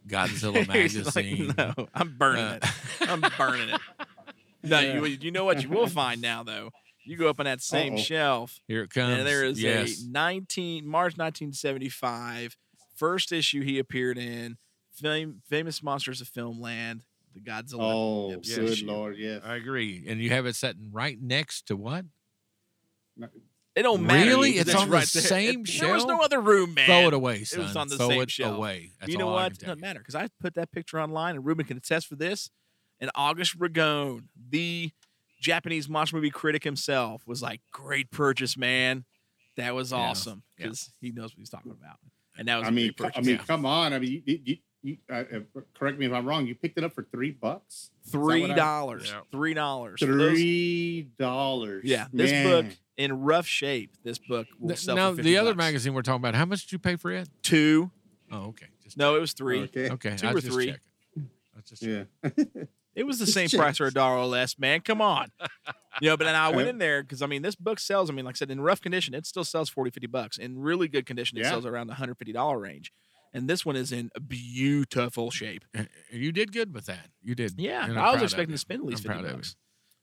Godzilla 0.06 0.66
magazine. 0.68 1.48
like, 1.56 1.56
no, 1.78 1.88
I'm 1.94 2.16
burning 2.16 2.44
Uh, 2.44 2.58
it. 3.00 3.08
I'm 3.10 3.20
burning 3.36 3.68
it. 3.70 3.80
No, 4.60 4.80
you 4.80 5.04
you 5.04 5.30
know 5.30 5.44
what 5.44 5.62
you 5.62 5.68
will 5.68 5.86
find 5.86 6.20
now 6.20 6.42
though. 6.42 6.72
You 7.08 7.16
go 7.16 7.28
up 7.28 7.40
on 7.40 7.46
that 7.46 7.60
same 7.62 7.94
Uh-oh. 7.94 8.02
shelf, 8.02 8.60
Here 8.68 8.82
it 8.82 8.90
comes. 8.90 9.18
and 9.18 9.26
there 9.26 9.44
is 9.44 9.60
yes. 9.62 10.02
a 10.02 10.10
19 10.10 10.86
March 10.86 11.16
1975 11.16 12.56
first 12.96 13.32
issue 13.32 13.62
he 13.62 13.78
appeared 13.78 14.18
in, 14.18 14.58
fam- 14.92 15.40
famous 15.48 15.82
monsters 15.82 16.20
of 16.20 16.28
filmland, 16.28 17.00
the 17.34 17.40
Godzilla. 17.40 17.78
Oh, 17.80 18.30
Yep, 18.30 18.42
good 18.42 18.70
issue. 18.70 18.86
lord, 18.86 19.16
yes. 19.16 19.40
I 19.44 19.54
agree. 19.56 20.04
And 20.06 20.20
you 20.20 20.30
have 20.30 20.44
it 20.46 20.54
sitting 20.56 20.90
right 20.92 21.16
next 21.20 21.66
to 21.68 21.76
what? 21.76 22.04
It 23.74 23.82
don't 23.82 24.02
matter. 24.02 24.26
Really? 24.28 24.52
because 24.52 24.68
It's 24.68 24.76
on 24.76 24.88
the 24.90 24.96
there. 24.96 25.06
same 25.06 25.60
It- 25.60 25.80
There 25.80 25.94
was 25.94 26.04
no 26.04 26.20
other 26.20 26.40
room, 26.40 26.74
man. 26.74 26.86
Throw 26.86 27.06
it 27.08 27.14
away, 27.14 27.44
son. 27.44 27.60
was 27.62 27.76
on 27.76 27.88
the 27.88 27.96
Throw 27.96 28.08
same 28.08 28.22
it 28.22 28.30
shelf. 28.30 28.56
away. 28.56 28.92
That's 28.98 29.12
you 29.12 29.18
know 29.18 29.28
all 29.28 29.34
what? 29.34 29.52
It 29.52 29.58
doesn't 29.60 29.76
you. 29.78 29.80
matter 29.80 30.00
because 30.00 30.14
I 30.16 30.28
put 30.40 30.54
that 30.54 30.72
picture 30.72 31.00
online, 31.00 31.36
and 31.36 31.44
Ruben 31.46 31.64
can 31.64 31.76
attest 31.76 32.06
for 32.08 32.16
this. 32.16 32.50
And 33.00 33.10
August 33.14 33.56
Ragone, 33.58 34.24
the 34.50 34.90
Japanese 35.40 35.88
monster 35.88 36.16
movie 36.16 36.30
critic 36.30 36.64
himself, 36.64 37.26
was 37.26 37.42
like, 37.42 37.60
"Great 37.72 38.10
purchase, 38.10 38.56
man. 38.56 39.04
That 39.56 39.74
was 39.74 39.92
Yeah. 39.92 39.98
awesome 39.98 40.42
Yeah. 40.58 40.66
because 40.66 40.92
he 41.00 41.10
knows 41.12 41.30
what 41.32 41.38
he's 41.38 41.50
talking 41.50 41.72
about." 41.72 41.98
And 42.36 42.46
that 42.48 42.56
was 42.58 42.66
I 42.66 42.68
a 42.68 42.72
mean, 42.72 42.86
great 42.86 42.96
purchase. 42.96 43.18
I 43.18 43.20
mean, 43.22 43.36
yeah. 43.36 43.44
come 43.44 43.66
on. 43.66 43.92
I 43.92 43.98
mean, 43.98 44.22
you, 44.26 44.40
you, 44.44 44.56
you 44.82 44.96
uh, 45.10 45.12
uh, 45.14 45.60
correct 45.74 45.98
me 45.98 46.06
if 46.06 46.12
I'm 46.12 46.24
wrong. 46.26 46.46
You 46.46 46.54
picked 46.54 46.78
it 46.78 46.84
up 46.84 46.92
for 46.94 47.02
three 47.10 47.32
bucks. 47.32 47.90
three 48.10 48.42
what 48.42 48.52
I- 48.52 48.54
dollars, 48.54 49.10
Yeah. 49.10 49.20
three 49.32 49.54
dollars, 49.54 50.00
Three 50.00 51.02
dollars. 51.18 51.84
Yeah, 51.84 52.06
this 52.12 52.30
Man. 52.30 52.44
book 52.46 52.76
in 52.96 53.12
rough 53.20 53.46
shape. 53.46 53.96
This 54.04 54.18
book 54.18 54.46
will 54.58 54.76
sell. 54.76 54.94
Now, 54.96 55.10
for 55.10 55.16
50 55.16 55.30
the 55.30 55.36
other 55.38 55.50
bucks. 55.50 55.58
magazine 55.58 55.94
we're 55.94 56.02
talking 56.02 56.20
about, 56.22 56.34
how 56.34 56.44
much 56.44 56.62
did 56.62 56.72
you 56.72 56.78
pay 56.78 56.96
for 56.96 57.10
it? 57.12 57.28
two. 57.42 57.90
Oh, 58.30 58.46
okay. 58.48 58.66
Just 58.84 58.96
No, 58.96 59.16
it 59.16 59.20
was 59.20 59.32
three. 59.32 59.62
Okay. 59.62 59.90
Okay, 59.90 60.16
two 60.16 60.26
I 60.28 60.30
or 60.32 60.40
just 60.40 60.46
three. 60.52 60.66
checking. 60.66 60.80
I 61.54 61.56
was 61.56 61.64
just 61.64 61.82
Yeah. 61.82 62.04
It 62.98 63.06
was 63.06 63.18
the 63.18 63.24
Just 63.26 63.34
same 63.34 63.48
check. 63.48 63.60
price 63.60 63.76
for 63.78 63.86
a 63.86 63.92
dollar 63.92 64.16
or 64.18 64.26
less, 64.26 64.58
man. 64.58 64.80
Come 64.80 65.00
on. 65.00 65.30
you 66.00 66.08
know, 66.08 66.16
but 66.16 66.24
then 66.24 66.34
I 66.34 66.48
went 66.50 66.68
in 66.68 66.78
there 66.78 67.02
because 67.02 67.22
I 67.22 67.26
mean, 67.26 67.42
this 67.42 67.54
book 67.54 67.78
sells. 67.78 68.10
I 68.10 68.12
mean, 68.12 68.24
like 68.24 68.34
I 68.34 68.38
said, 68.38 68.50
in 68.50 68.60
rough 68.60 68.80
condition, 68.80 69.14
it 69.14 69.24
still 69.24 69.44
sells 69.44 69.68
40, 69.70 69.90
50 69.92 70.06
bucks. 70.08 70.36
In 70.38 70.58
really 70.58 70.88
good 70.88 71.06
condition, 71.06 71.38
it 71.38 71.42
Yeah. 71.42 71.50
sells 71.50 71.64
around 71.64 71.86
the 71.86 71.94
$150 71.94 72.60
range. 72.60 72.92
and 73.34 73.48
this 73.48 73.64
one 73.64 73.76
is 73.76 73.92
in 73.92 74.10
beautiful 74.26 75.30
shape. 75.30 75.62
Eh, 75.74 75.82
eh, 75.82 76.16
you 76.16 76.32
did 76.32 76.50
good 76.50 76.74
with 76.74 76.86
that. 76.86 77.08
You 77.22 77.34
did. 77.34 77.54
Yeah, 77.58 77.82
I'm 77.84 77.90
I 77.90 77.94
proud 77.94 78.14
was 78.14 78.22
expecting 78.32 78.54
to 78.54 78.58
spend 78.58 78.80
at 78.80 78.86
least 78.86 79.04
I'm 79.06 79.12
fifty 79.12 79.22
proud 79.22 79.24
of 79.26 79.30
you. 79.30 79.36
bucks. 79.36 79.56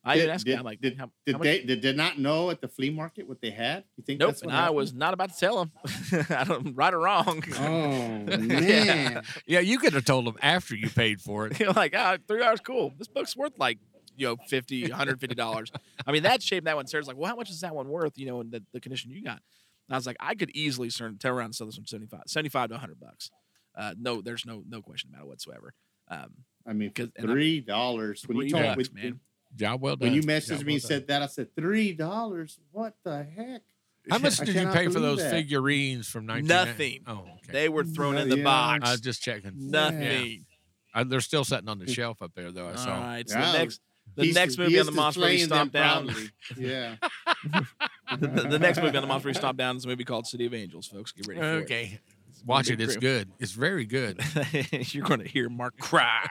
I 0.08 0.16
even 0.18 0.28
Did- 0.28 0.34
asked 0.34 0.46
did, 0.46 0.58
him 0.60 0.64
like, 0.64 0.82
did, 0.82 0.98
how, 0.98 1.10
did 1.26 1.32
how 1.34 1.40
much- 1.40 1.46
they 1.46 1.64
did, 1.64 1.82
did 1.82 1.98
not 1.98 2.20
know 2.20 2.52
at 2.52 2.62
the 2.62 2.68
flea 2.68 2.92
market 2.92 3.28
what 3.28 3.42
they 3.42 3.50
had? 3.50 3.84
You 3.98 4.04
think 4.04 4.20
Nope, 4.20 4.30
that's 4.30 4.42
and 4.44 4.52
what 4.52 4.58
I 4.60 4.70
was 4.70 4.94
not 4.94 5.14
about 5.16 5.34
to 5.34 5.40
tell 5.40 5.62
him. 5.62 5.72
I 6.30 6.44
don't 6.44 6.76
right 6.76 6.94
or 6.94 7.00
wrong. 7.00 7.44
Oh 7.58 8.20
man. 8.38 9.24
Yeah, 9.48 9.60
you 9.62 9.80
could 9.80 9.94
have 9.94 10.06
told 10.06 10.26
them 10.28 10.36
after 10.42 10.76
you 10.76 10.90
paid 10.90 11.22
for 11.22 11.48
it. 11.48 11.60
You're 11.60 11.72
like, 11.74 11.94
ah, 11.98 12.18
three 12.28 12.44
hours, 12.44 12.60
cool. 12.62 12.94
This 12.98 13.08
book's 13.08 13.36
worth 13.36 13.58
like, 13.58 13.80
you 14.16 14.28
know, 14.28 14.36
50 14.48 14.90
$150. 14.90 15.72
I 16.08 16.12
mean, 16.12 16.24
that 16.24 16.42
shape, 16.44 16.66
that 16.66 16.76
one, 16.76 16.88
Sarah's 16.88 17.08
like, 17.08 17.18
well, 17.18 17.30
how 17.30 17.36
much 17.36 17.50
is 17.50 17.62
that 17.62 17.76
one 17.76 17.90
worth, 17.90 18.18
you 18.18 18.28
know, 18.28 18.42
in 18.42 18.50
the, 18.52 18.64
the 18.74 18.80
condition 18.80 19.12
you 19.12 19.24
got? 19.24 19.42
And 19.88 19.94
I 19.94 19.98
was 19.98 20.06
like, 20.08 20.18
I 20.20 20.36
could 20.36 20.52
easily 20.56 20.90
turn, 20.90 21.18
turn 21.18 21.34
around 21.34 21.46
and 21.46 21.56
sell 21.56 21.68
this 21.68 21.78
one 21.78 21.86
75, 21.88 22.22
75 22.28 22.70
to 22.70 22.74
100 22.76 23.00
bucks. 23.00 23.30
Uh, 23.76 23.94
no, 24.00 24.22
there's 24.22 24.46
no 24.46 24.64
no 24.70 24.82
question 24.82 25.10
about 25.14 25.24
it 25.24 25.28
whatsoever. 25.28 25.74
Um, 26.10 26.32
I 26.66 26.74
mean, 26.74 26.92
for 26.92 27.08
'Cause- 27.08 27.12
three 27.20 27.60
dollars 27.60 28.24
when 28.26 28.38
three 28.38 28.46
you 28.46 28.52
told 28.54 28.64
bucks, 28.76 28.90
when, 28.94 29.04
man. 29.04 29.20
Job 29.56 29.82
well 29.82 29.96
done. 29.96 30.08
when 30.08 30.14
you 30.16 30.22
Job 30.22 30.30
messaged 30.30 30.60
me 30.60 30.66
well 30.66 30.74
and 30.76 30.82
said 30.84 31.08
that, 31.08 31.22
I 31.22 31.28
said 31.28 31.56
three 31.56 31.94
dollars. 31.94 32.60
What 32.72 32.96
the 33.04 33.24
heck? 33.24 33.62
How 34.10 34.20
much 34.20 34.38
did 34.38 34.50
you 34.56 34.68
pay 34.68 34.88
for 34.88 35.00
those 35.00 35.18
that. 35.20 35.32
figurines 35.32 36.08
from 36.08 36.28
19? 36.28 36.48
Nothing. 36.48 37.00
Oh, 37.08 37.22
okay. 37.38 37.52
They 37.52 37.70
were 37.70 37.84
thrown 37.84 38.18
in 38.18 38.30
the 38.30 38.38
Yeah. 38.38 38.44
box. 38.44 38.88
I 38.88 38.92
was 38.92 39.02
just 39.02 39.22
checking. 39.24 39.52
Nothing. 39.72 40.46
Uh, 40.94 41.04
they're 41.06 41.22
still 41.22 41.44
sitting 41.44 41.68
on 41.68 41.80
the 41.80 41.92
shelf 41.92 42.22
up 42.22 42.32
there, 42.36 42.52
though. 42.52 42.68
I 42.70 42.76
saw. 42.76 43.00
right. 43.02 43.28
So 43.28 43.40
Yeah. 43.40 43.52
the 43.52 43.58
next 43.58 43.82
the 44.16 44.24
He's- 44.24 44.36
next 44.36 44.58
movie 44.60 44.80
on 44.80 44.86
the 44.86 44.92
monster 44.92 45.22
we 45.22 45.38
displaying 45.38 45.50
them 45.50 45.70
stomp 45.70 45.74
down. 45.74 46.32
Yeah. 46.56 46.96
the, 47.44 47.66
the- 48.18 48.48
the 48.50 48.60
next 48.60 48.78
movie 48.80 48.96
on 48.96 49.02
the 49.02 49.08
monster 49.08 49.28
we 49.30 49.34
stomp 49.34 49.58
down 49.58 49.76
is 49.78 49.86
a 49.86 49.88
movie 49.88 50.04
called 50.04 50.28
City 50.28 50.46
of 50.46 50.54
Angels, 50.54 50.88
folks. 50.88 51.12
Get 51.12 51.26
ready 51.28 51.40
for 51.42 51.46
Okay. 51.64 52.00
Watch 52.46 52.68
big 52.68 52.80
it. 52.80 52.84
It's 52.84 52.94
crew. 52.94 53.02
good. 53.02 53.32
It's 53.40 53.54
very 53.54 53.86
good. 53.86 54.22
You're 54.94 55.06
going 55.08 55.22
to 55.22 55.28
hear 55.28 55.50
Mark 55.50 55.78
cry. 55.80 56.28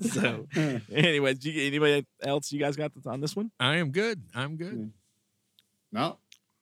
so, 0.12 0.46
anyways, 0.92 1.38
do 1.38 1.50
you, 1.50 1.66
anybody 1.66 2.06
else 2.22 2.52
you 2.52 2.58
guys 2.58 2.76
got 2.76 2.92
on 3.06 3.20
this 3.20 3.36
one? 3.36 3.50
I 3.60 3.76
am 3.76 3.90
good. 3.90 4.22
I'm 4.34 4.56
good. 4.56 4.92
No, 5.92 6.18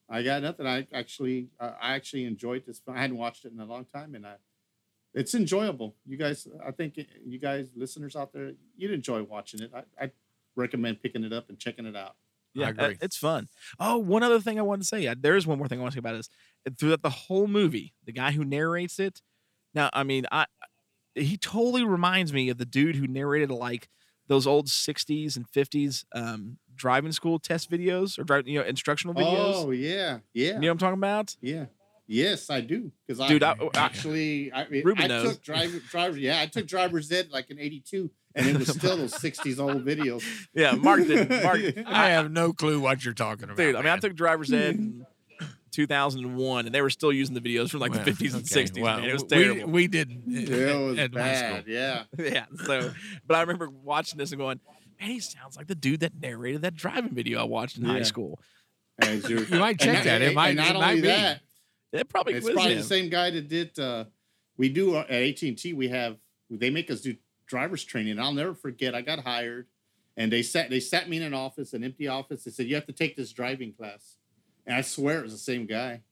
I 0.09 0.23
got 0.23 0.43
nothing. 0.43 0.67
I 0.67 0.87
actually, 0.93 1.49
uh, 1.61 1.73
I 1.81 1.95
actually 1.95 2.25
enjoyed 2.25 2.65
this. 2.67 2.81
I 2.89 3.01
hadn't 3.01 3.17
watched 3.17 3.45
it 3.45 3.53
in 3.53 3.61
a 3.61 3.65
long 3.65 3.85
time, 3.95 4.15
and 4.15 4.27
I, 4.27 4.35
it's 5.15 5.35
enjoyable. 5.35 5.95
You 6.07 6.17
guys, 6.17 6.49
I 6.67 6.71
think 6.73 6.99
you 7.25 7.39
guys, 7.39 7.69
listeners 7.77 8.17
out 8.17 8.33
there, 8.33 8.53
you'd 8.77 8.91
enjoy 8.91 9.23
watching 9.23 9.63
it. 9.63 9.71
I, 9.75 10.05
I 10.05 10.11
recommend 10.57 11.03
picking 11.03 11.25
it 11.25 11.33
up 11.33 11.49
and 11.49 11.59
checking 11.59 11.87
it 11.87 11.95
out. 11.97 12.17
Yeah, 12.55 12.71
agree. 12.71 12.85
uh, 12.85 12.95
it's 13.03 13.17
fun. 13.17 13.49
Oh, 13.79 13.99
one 13.99 14.23
other 14.23 14.41
thing 14.41 14.59
I 14.59 14.63
wanted 14.63 14.83
to 14.83 14.89
say. 14.89 15.07
uh, 15.07 15.15
There 15.19 15.37
is 15.37 15.47
one 15.47 15.59
more 15.59 15.69
thing 15.69 15.79
I 15.79 15.83
want 15.83 15.93
to 15.93 15.97
say 15.97 16.01
about 16.01 16.17
this. 16.17 16.29
Throughout 16.79 17.03
the 17.03 17.11
whole 17.11 17.47
movie, 17.47 17.93
the 18.05 18.13
guy 18.13 18.33
who 18.33 18.45
narrates 18.45 18.99
it. 18.99 19.21
Now, 19.75 19.91
I 19.93 20.03
mean, 20.03 20.27
I 20.33 20.47
he 21.19 21.37
totally 21.37 21.85
reminds 21.85 22.33
me 22.33 22.49
of 22.51 22.59
the 22.59 22.65
dude 22.67 22.97
who 22.97 23.07
narrated 23.07 23.51
like 23.51 23.89
those 24.29 24.47
old 24.47 24.67
'60s 24.67 25.37
and 25.37 25.47
'50s 25.51 26.05
um, 26.15 26.59
driving 26.75 27.13
school 27.13 27.39
test 27.39 27.71
videos 27.71 28.19
or 28.19 28.25
driving, 28.25 28.53
you 28.53 28.61
know, 28.61 28.65
instructional 28.67 29.15
videos. 29.15 29.55
Oh 29.57 29.71
yeah, 29.71 30.19
yeah, 30.35 30.47
You 30.47 30.53
know 30.55 30.59
what 30.69 30.71
I'm 30.73 30.79
talking 30.79 30.99
about? 30.99 31.37
yeah. 31.41 31.67
Yes, 32.11 32.49
I 32.49 32.63
do. 32.63 32.91
Because 33.07 33.21
I, 33.21 33.27
I- 33.35 33.55
I- 33.63 33.69
actually, 33.75 34.51
I, 34.51 34.67
mean, 34.69 34.83
I 34.97 35.07
knows. 35.09 35.33
took 35.35 35.43
driver, 35.43 35.79
driver. 35.91 36.17
Yeah, 36.17 36.41
I 36.41 36.47
took 36.47 36.67
driver's 36.67 37.13
ed 37.13 37.29
like 37.31 37.51
in 37.51 37.59
'82, 37.59 38.11
and 38.35 38.47
it 38.47 38.57
was 38.59 38.69
still 38.69 38.97
those 38.97 39.13
'60s 39.13 39.59
old 39.59 39.85
videos. 39.85 40.25
Yeah, 40.55 40.73
Mark 40.73 41.07
did. 41.07 41.29
Mark, 41.29 41.61
I 41.87 42.09
have 42.11 42.31
no 42.31 42.55
clue 42.55 42.81
what 42.81 43.05
you're 43.05 43.13
talking 43.13 43.45
about. 43.45 43.59
dude. 43.59 43.77
I 43.77 43.83
mean, 43.83 43.91
I 43.93 43.99
took 43.99 44.15
driver's 44.15 44.51
ed 44.53 44.77
in 44.77 45.07
2001, 45.71 46.67
and 46.67 46.75
they 46.75 46.83
were 46.83 46.91
still 46.91 47.13
using 47.13 47.35
the 47.35 47.41
videos 47.41 47.71
from 47.71 47.81
like 47.81 47.93
Well, 47.93 48.05
the 48.05 48.11
50s 48.13 48.35
and 48.35 48.43
okay, 48.45 48.65
60s. 48.65 48.83
well, 48.83 49.01
man. 49.01 49.09
It 49.09 49.13
was 49.13 49.23
we- 49.23 49.29
terrible. 49.29 49.71
We, 49.73 49.87
didn't. 49.89 50.23
It 50.29 50.79
was 50.79 50.99
at 50.99 51.13
bad. 51.13 51.63
school. 51.65 51.73
Yeah. 51.75 52.03
yeah. 52.19 52.47
So, 52.65 52.93
but 53.27 53.37
I 53.37 53.41
remember 53.43 53.69
watching 53.71 54.19
this 54.19 54.33
and 54.33 54.39
going, 54.39 54.61
man, 55.01 55.11
he 55.11 55.21
sounds 55.21 55.57
like 55.57 55.67
the 55.67 55.75
dude 55.75 56.01
that 56.01 56.13
narrated 56.21 56.63
that 56.63 56.75
driving 56.75 57.15
video 57.15 57.41
I 57.41 57.45
watched 57.45 57.79
in 57.79 57.85
high 57.85 58.03
school. 58.03 58.39
As 59.01 59.29
you're- 59.29 59.47
might 59.59 59.79
check 59.79 59.95
not- 59.95 60.05
that. 60.05 60.23
It 60.23 60.35
might- 60.35 60.57
not 60.57 60.71
it 60.71 60.75
might 60.75 60.89
only 60.91 61.01
be. 61.03 61.07
that, 61.09 61.41
It 61.93 62.09
probably 62.09 62.35
it's 62.35 62.47
probably 62.51 62.73
him. 62.73 62.79
the 62.79 62.85
same 62.85 63.09
guy 63.09 63.31
that 63.31 63.49
did. 63.49 63.79
Uh, 63.79 64.05
we 64.57 64.69
do 64.69 64.97
uh, 64.97 65.01
at 65.09 65.23
AT 65.23 65.43
and 65.43 65.57
T. 65.57 65.73
We 65.73 65.89
have 65.89 66.17
they 66.51 66.71
make 66.71 66.91
us 66.91 67.01
do 67.03 67.15
driver's 67.47 67.85
training. 67.85 68.19
I'll 68.19 68.33
never 68.33 68.55
forget. 68.55 68.95
I 68.95 69.03
got 69.03 69.21
hired, 69.21 69.67
and 70.17 70.33
they 70.33 70.43
sat 70.43 70.69
they 70.69 70.81
sat 70.81 71.09
me 71.09 71.17
in 71.19 71.23
an 71.23 71.33
office, 71.35 71.73
an 71.75 71.85
empty 71.85 72.09
office. 72.09 72.43
They 72.45 72.51
said 72.51 72.67
you 72.67 72.75
have 72.75 72.87
to 72.87 72.93
take 72.93 73.17
this 73.17 73.33
driving 73.33 73.73
class, 73.73 74.17
and 74.69 74.77
I 74.77 74.83
swear 74.83 75.19
it 75.19 75.23
was 75.25 75.33
the 75.33 75.39
same 75.39 75.67
guy 75.67 76.03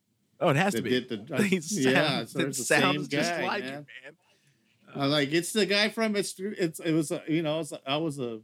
Oh, 0.41 0.49
it 0.51 0.57
has 0.57 0.75
to 0.75 0.83
be. 0.83 0.91
did 0.91 1.09
the. 1.09 1.43
He 1.45 1.57
yeah, 1.83 2.25
so 2.27 2.41
it 2.41 2.49
it's 2.49 2.59
the 2.59 2.65
sounds 2.65 2.97
same 2.97 3.09
just 3.09 3.31
guy, 3.31 3.43
like 3.47 3.65
man. 3.65 3.73
it, 3.73 3.87
man. 4.05 5.03
I'm 5.03 5.11
like, 5.11 5.33
it's 5.33 5.53
the 5.53 5.65
guy 5.67 5.89
from 5.89 6.15
it's 6.17 6.35
it's 6.39 6.79
it 6.81 6.93
was 6.93 7.11
uh, 7.13 7.21
you 7.29 7.43
know 7.43 7.61
it's, 7.61 7.73
I 7.87 7.97
was 7.97 8.19
a 8.19 8.41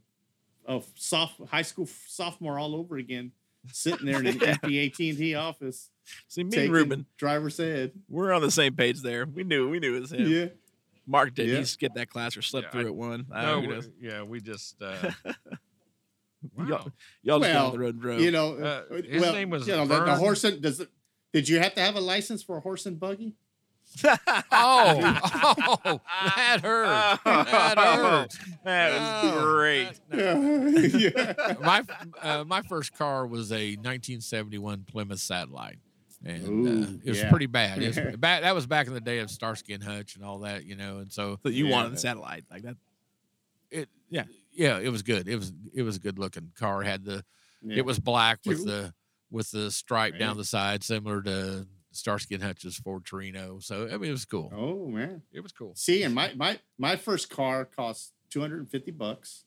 a 0.66 0.80
soft 0.94 1.40
high 1.50 1.62
school 1.62 1.86
sophomore 2.06 2.58
all 2.58 2.74
over 2.76 2.96
again, 2.96 3.32
sitting 3.72 4.06
there 4.06 4.20
in 4.20 4.26
an 4.28 4.38
Yeah. 4.40 4.48
empty 4.62 4.86
AT 4.86 4.98
and 5.00 5.18
T 5.18 5.34
office. 5.34 5.90
See, 6.28 6.44
me 6.44 6.56
and 6.64 6.72
Ruben, 6.72 7.06
driver 7.18 7.50
said, 7.50 7.92
we're 8.08 8.32
on 8.32 8.40
the 8.42 8.50
same 8.50 8.74
page 8.74 9.02
there. 9.02 9.24
We 9.26 9.44
knew, 9.44 9.68
we 9.68 9.78
knew 9.78 9.96
it 9.96 10.00
was 10.00 10.12
him. 10.12 10.26
Yeah. 10.28 10.46
Mark 11.06 11.34
did. 11.34 11.48
Yeah. 11.48 11.58
He 11.58 11.64
skipped 11.64 11.94
that 11.96 12.08
class 12.10 12.36
or 12.36 12.42
slept 12.42 12.66
Yeah, 12.66 12.70
through 12.72 12.80
I- 12.82 12.86
it 12.88 12.94
one. 12.94 13.26
I 13.32 13.42
No, 13.42 13.48
don't 13.48 13.54
know. 13.54 13.60
Who 13.62 13.68
we- 13.68 13.74
knows? 13.74 13.90
yeah, 14.00 14.22
we 14.22 14.40
just. 14.40 14.80
Uh, 14.82 15.10
Y'all, 15.24 15.34
wow. 16.56 16.64
y'all 16.66 16.78
just 16.78 16.86
got 17.24 17.40
Well, 17.40 17.66
on 17.66 17.72
the 17.72 17.78
road 17.78 17.94
and 17.94 18.02
drove. 18.02 18.20
You 18.20 18.30
know, 18.30 18.54
Uh, 18.56 18.84
uh, 18.90 19.02
his 19.02 19.20
well, 19.22 19.32
name 19.32 19.50
was 19.50 19.66
you 19.66 19.74
know 19.76 19.86
the, 19.86 20.04
the 20.04 20.14
horse 20.16 20.44
and 20.44 20.60
does 20.62 20.80
it. 20.80 20.88
Did 21.32 21.48
you 21.48 21.58
have 21.60 21.74
to 21.74 21.80
have 21.80 21.96
a 21.96 22.00
license 22.00 22.42
for 22.42 22.56
a 22.56 22.60
horse 22.60 22.84
and 22.86 22.98
buggy? 23.00 23.34
Oh, 24.04 24.10
oh, 25.84 26.00
that 26.36 26.60
hurt. 26.62 27.20
That 27.24 27.78
hurt. 27.78 28.32
that 28.64 28.92
was 28.92 29.32
Oh, 29.34 29.42
great. 29.54 30.00
that- 30.10 31.36
yeah. 31.38 31.54
my 31.60 31.82
uh, 32.22 32.44
my 32.44 32.62
first 32.62 32.94
car 32.96 33.26
was 33.26 33.50
a 33.52 33.76
1971 33.76 34.84
Plymouth 34.90 35.18
Satellite, 35.20 35.78
and 36.24 36.66
uh, 36.66 36.98
it 37.04 37.08
was 37.10 37.18
yeah. 37.18 37.30
pretty 37.30 37.46
bad. 37.46 37.82
It 37.82 37.88
was 37.96 38.16
back, 38.16 38.42
that 38.42 38.54
was 38.54 38.66
back 38.66 38.86
in 38.86 38.94
the 38.94 39.00
day 39.00 39.18
of 39.18 39.30
Starsky 39.30 39.74
and 39.74 39.82
Hutch 39.82 40.16
and 40.16 40.24
all 40.24 40.38
that, 40.40 40.64
you 40.64 40.76
know. 40.76 40.98
And 40.98 41.12
so 41.12 41.38
So 41.42 41.48
you 41.50 41.66
Yeah. 41.66 41.72
wanted 41.72 41.92
the 41.92 41.98
satellite 41.98 42.44
like 42.50 42.62
that? 42.62 42.76
it, 43.70 43.88
Yeah. 44.10 44.24
Yeah, 44.52 44.78
it 44.78 44.90
was 44.90 45.02
good. 45.02 45.28
It 45.28 45.36
was 45.36 45.52
it 45.74 45.82
was 45.82 45.96
a 45.96 46.00
good 46.00 46.18
looking 46.18 46.52
car. 46.56 46.82
Had 46.82 47.04
the 47.04 47.24
Yeah. 47.62 47.78
it 47.78 47.84
was 47.84 47.98
black 47.98 48.40
with 48.46 48.64
the 48.64 48.92
with 49.30 49.50
the 49.50 49.70
stripe 49.70 50.18
down 50.18 50.36
the 50.36 50.44
side, 50.44 50.82
similar 50.84 51.22
to 51.22 51.66
Starsky 51.90 52.34
and 52.34 52.42
Hutch's 52.44 52.76
Ford 52.76 53.04
Torino. 53.04 53.58
So 53.60 53.88
I 53.92 53.96
mean, 53.96 54.08
it 54.08 54.12
was 54.12 54.24
cool. 54.24 54.52
Oh 54.54 54.86
man. 54.88 55.22
It 55.32 55.40
was 55.40 55.52
cool. 55.52 55.74
See, 55.74 56.02
and 56.02 56.14
my 56.14 56.32
my 56.36 56.58
my 56.78 56.96
first 56.96 57.30
car 57.30 57.64
cost 57.64 58.12
two 58.30 58.40
hundred 58.40 58.60
and 58.60 58.70
fifty 58.70 58.90
bucks. 58.90 59.44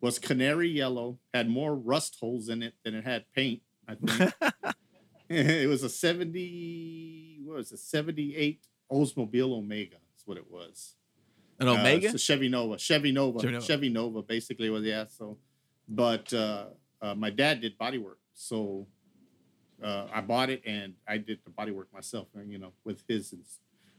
Was 0.00 0.18
canary 0.18 0.68
yellow, 0.68 1.20
had 1.32 1.48
more 1.48 1.76
rust 1.76 2.16
holes 2.18 2.48
in 2.48 2.60
it 2.60 2.74
than 2.84 2.94
it 2.96 3.04
had 3.04 3.24
paint. 3.36 3.62
I 3.86 3.94
think 3.94 4.32
it 5.28 5.68
was 5.68 5.84
a 5.84 5.88
seventy. 5.88 7.38
What 7.44 7.56
was 7.58 7.70
it? 7.72 7.78
Seventy 7.78 8.34
eight 8.36 8.66
Oldsmobile 8.90 9.52
Omega. 9.58 9.96
That's 10.10 10.26
what 10.26 10.36
it 10.38 10.50
was. 10.50 10.94
An 11.60 11.68
Uh, 11.68 11.72
Omega? 11.72 12.06
it's 12.06 12.14
a 12.14 12.18
Chevy 12.18 12.48
Nova. 12.48 12.78
Chevy 12.78 13.12
Nova. 13.12 13.40
Chevy 13.40 13.60
Chevy 13.60 13.88
Nova. 13.88 14.14
Nova. 14.16 14.26
basically 14.26 14.70
was 14.70 14.84
yeah. 14.84 15.04
So, 15.06 15.38
but 15.88 16.32
uh, 16.32 16.66
uh, 17.00 17.14
my 17.14 17.30
dad 17.30 17.60
did 17.60 17.76
body 17.78 17.98
work, 17.98 18.18
so 18.34 18.86
uh, 19.82 20.06
I 20.12 20.20
bought 20.20 20.50
it 20.50 20.62
and 20.66 20.94
I 21.06 21.18
did 21.18 21.40
the 21.44 21.50
body 21.50 21.72
work 21.72 21.92
myself. 21.92 22.28
and, 22.34 22.50
You 22.50 22.58
know, 22.58 22.72
with 22.84 23.02
his 23.08 23.34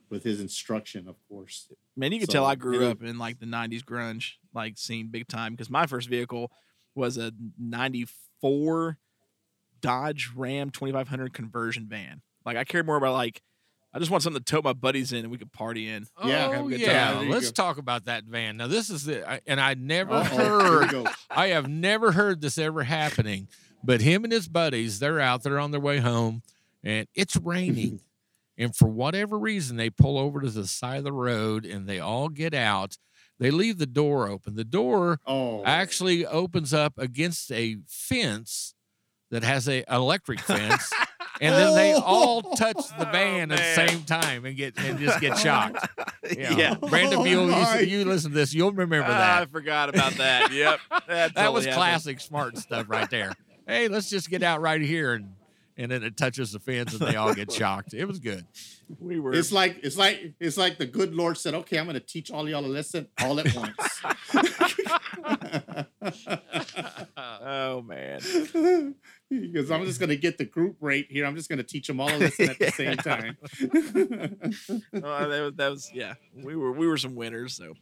with 0.09 0.23
his 0.23 0.39
instruction, 0.41 1.07
of 1.07 1.15
course. 1.27 1.69
Man, 1.95 2.11
you 2.11 2.19
could 2.19 2.29
So, 2.29 2.33
tell 2.33 2.45
I 2.45 2.55
grew 2.55 2.85
up 2.87 3.01
in 3.03 3.17
like 3.17 3.39
the 3.39 3.45
'90s 3.47 3.83
grunge 3.83 4.33
like 4.53 4.77
scene 4.77 5.07
big 5.07 5.27
time 5.27 5.53
because 5.53 5.69
my 5.69 5.85
first 5.87 6.09
vehicle 6.09 6.51
was 6.95 7.17
a 7.17 7.31
'94 7.57 8.97
Dodge 9.81 10.31
Ram 10.35 10.69
2500 10.69 11.33
conversion 11.33 11.87
van. 11.87 12.21
Like 12.45 12.57
I 12.57 12.63
cared 12.63 12.85
more 12.85 12.95
about 12.97 13.13
like 13.13 13.41
I 13.93 13.99
just 13.99 14.09
want 14.09 14.23
something 14.23 14.41
to 14.41 14.51
tote 14.51 14.63
my 14.63 14.73
buddies 14.73 15.11
in 15.13 15.19
and 15.19 15.31
we 15.31 15.37
could 15.37 15.51
party 15.51 15.87
in. 15.87 16.07
Yeah, 16.25 16.47
Oh 16.47 16.51
have 16.51 16.61
a 16.61 16.63
oh, 16.63 16.69
good 16.69 16.79
yeah. 16.79 17.13
time. 17.13 17.29
Let's 17.29 17.51
go. 17.51 17.63
talk 17.63 17.77
about 17.77 18.05
that 18.05 18.23
van. 18.23 18.57
Now 18.57 18.67
this 18.67 18.89
is 18.89 19.05
the 19.05 19.29
I, 19.29 19.41
and 19.45 19.61
I 19.61 19.75
never 19.75 20.13
Uh-oh, 20.13 20.23
heard. 20.23 21.07
I 21.29 21.47
have 21.49 21.67
never 21.67 22.11
heard 22.11 22.41
this 22.41 22.57
ever 22.57 22.83
happening, 22.83 23.47
but 23.83 24.01
him 24.01 24.23
and 24.23 24.33
his 24.33 24.47
buddies, 24.47 24.99
they're 24.99 25.19
out 25.19 25.43
there 25.43 25.59
on 25.59 25.71
their 25.71 25.79
way 25.81 25.99
home 25.99 26.41
and 26.83 27.07
it's 27.13 27.35
raining. 27.37 27.99
and 28.57 28.75
for 28.75 28.87
whatever 28.87 29.37
reason, 29.37 29.77
they 29.77 29.89
pull 29.91 30.17
over 30.17 30.41
to 30.41 30.49
the 30.49 30.65
side 30.67 30.97
of 30.97 31.03
the 31.03 31.11
road 31.13 31.65
and 31.65 31.87
they 31.87 31.99
all 31.99 32.29
get 32.29 32.53
out. 32.53 32.97
They 33.39 33.51
leave 33.51 33.77
the 33.77 33.85
door 33.85 34.27
open. 34.29 34.55
The 34.55 34.63
door 34.63 35.19
Oh, 35.25 35.63
actually 35.65 36.25
opens 36.25 36.73
up 36.73 36.93
against 36.97 37.51
a 37.51 37.77
fence 37.87 38.73
that 39.33 39.43
has 39.43 39.67
a 39.67 39.83
electric 39.91 40.39
fence. 40.39 40.91
And 41.41 41.55
then 41.55 41.75
they 41.75 41.93
all 41.93 42.41
touch 42.55 42.77
the 42.99 43.05
van 43.05 43.51
at 43.51 43.57
the 43.57 43.83
oh, 43.83 43.87
same 43.87 44.03
time 44.03 44.45
and 44.45 44.55
get 44.55 44.77
and 44.77 44.99
just 44.99 45.19
get 45.19 45.37
shocked. 45.37 45.85
Yeah, 46.37 46.55
Yeah. 46.55 46.75
Brandon 46.75 47.19
Oh 47.19 47.23
Buell, 47.23 47.47
my. 47.47 47.81
you, 47.81 47.99
you 47.99 48.05
listen 48.05 48.31
to 48.31 48.35
this, 48.35 48.53
you'll 48.53 48.71
remember 48.71 49.11
ah, 49.11 49.17
that. 49.17 49.41
I 49.41 49.45
forgot 49.47 49.89
about 49.89 50.13
that. 50.13 50.53
Yep. 50.53 50.79
That, 50.89 51.07
that 51.07 51.35
totally 51.35 51.53
was 51.53 51.65
happened. 51.65 51.77
classic 51.77 52.19
smart 52.21 52.57
stuff 52.57 52.85
right 52.87 53.09
there. 53.09 53.33
Hey, 53.67 53.89
let's 53.89 54.09
just 54.09 54.29
get 54.29 54.41
out 54.41 54.61
right 54.61 54.79
here 54.79 55.13
and 55.15 55.33
and 55.75 55.91
then 55.91 56.03
it 56.03 56.15
touches 56.15 56.51
the 56.51 56.59
fins 56.59 56.93
and 56.93 57.01
they 57.01 57.15
all 57.15 57.33
get 57.33 57.51
shocked. 57.51 57.93
It 57.93 58.05
was 58.05 58.19
good. 58.19 58.45
We 58.99 59.19
were 59.19 59.33
It's 59.33 59.51
like 59.51 59.79
it's 59.83 59.97
like 59.97 60.33
it's 60.39 60.55
like 60.57 60.77
the 60.77 60.85
good 60.85 61.13
Lord 61.13 61.37
said, 61.37 61.53
"Okay, 61.55 61.77
I'm 61.77 61.85
going 61.85 61.95
to 61.95 61.99
teach 61.99 62.31
all 62.31 62.47
y'all 62.47 62.65
a 62.65 62.67
lesson 62.67 63.07
all 63.21 63.39
at 63.39 63.53
once." 63.55 64.01
oh 67.17 67.81
man. 67.81 68.95
Because 69.29 69.71
I'm 69.71 69.85
just 69.85 69.99
going 69.99 70.09
to 70.09 70.15
get 70.15 70.37
the 70.37 70.45
group 70.45 70.77
rate 70.79 71.07
here. 71.09 71.25
I'm 71.25 71.35
just 71.35 71.49
going 71.49 71.57
to 71.57 71.63
teach 71.63 71.87
them 71.87 71.99
all 71.99 72.09
of 72.09 72.19
this 72.19 72.39
at 72.39 72.59
the 72.59 72.71
same 72.75 72.97
time. 72.97 73.37
Oh, 75.05 75.29
that, 75.29 75.41
was, 75.41 75.53
that 75.55 75.71
was 75.71 75.91
yeah. 75.93 76.13
We 76.35 76.55
were 76.55 76.71
we 76.71 76.87
were 76.87 76.97
some 76.97 77.15
winners. 77.15 77.55
So, 77.55 77.73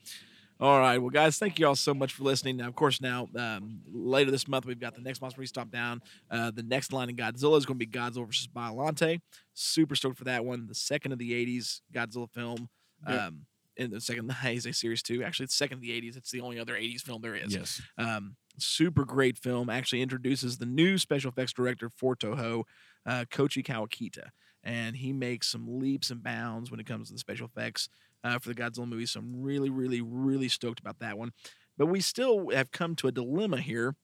all 0.59 0.79
right, 0.79 0.97
well, 0.97 1.09
guys, 1.09 1.37
thank 1.37 1.59
you 1.59 1.67
all 1.67 1.75
so 1.75 1.93
much 1.93 2.13
for 2.13 2.23
listening. 2.23 2.57
Now, 2.57 2.67
of 2.67 2.75
course, 2.75 3.01
now 3.01 3.27
um, 3.35 3.81
later 3.91 4.31
this 4.31 4.47
month 4.47 4.65
we've 4.65 4.79
got 4.79 4.95
the 4.95 5.01
next 5.01 5.21
monster 5.21 5.41
we 5.41 5.45
stop 5.45 5.69
down. 5.71 6.01
Uh, 6.29 6.51
the 6.51 6.63
next 6.63 6.93
line 6.93 7.09
in 7.09 7.15
Godzilla 7.15 7.57
is 7.57 7.65
going 7.65 7.79
to 7.79 7.85
be 7.85 7.87
Godzilla 7.87 8.25
versus 8.25 8.47
Biollante. 8.47 9.19
Super 9.53 9.95
stoked 9.95 10.17
for 10.17 10.23
that 10.25 10.45
one. 10.45 10.67
The 10.67 10.75
second 10.75 11.11
of 11.11 11.19
the 11.19 11.31
'80s 11.31 11.81
Godzilla 11.93 12.29
film. 12.29 12.69
Yeah. 13.07 13.27
Um, 13.27 13.45
in 13.77 13.91
the 13.91 14.01
second 14.01 14.27
the 14.27 14.33
Heisei 14.33 14.75
series 14.75 15.01
too. 15.01 15.23
Actually, 15.23 15.45
it's 15.45 15.55
second 15.55 15.77
of 15.77 15.81
the 15.81 15.89
'80s. 15.89 16.17
It's 16.17 16.31
the 16.31 16.41
only 16.41 16.59
other 16.59 16.73
'80s 16.75 17.01
film 17.01 17.21
there 17.21 17.35
is. 17.35 17.53
Yes. 17.53 17.81
Um, 17.97 18.35
super 18.61 19.05
great 19.05 19.37
film. 19.37 19.69
Actually 19.69 20.01
introduces 20.01 20.57
the 20.57 20.65
new 20.65 20.97
special 20.97 21.29
effects 21.29 21.53
director 21.53 21.89
for 21.89 22.15
Toho, 22.15 22.63
uh, 23.05 23.25
Koichi 23.29 23.65
Kawakita, 23.65 24.29
and 24.63 24.95
he 24.95 25.13
makes 25.13 25.47
some 25.47 25.79
leaps 25.79 26.09
and 26.09 26.23
bounds 26.23 26.71
when 26.71 26.79
it 26.79 26.85
comes 26.85 27.07
to 27.07 27.13
the 27.13 27.19
special 27.19 27.47
effects 27.47 27.89
uh, 28.23 28.39
for 28.39 28.49
the 28.49 28.55
Godzilla 28.55 28.87
movie. 28.87 29.05
So 29.05 29.19
I'm 29.19 29.41
really, 29.41 29.69
really, 29.69 30.01
really 30.01 30.47
stoked 30.47 30.79
about 30.79 30.99
that 30.99 31.17
one. 31.17 31.31
But 31.77 31.87
we 31.87 32.01
still 32.01 32.49
have 32.49 32.71
come 32.71 32.95
to 32.97 33.07
a 33.07 33.11
dilemma 33.11 33.59
here 33.59 33.95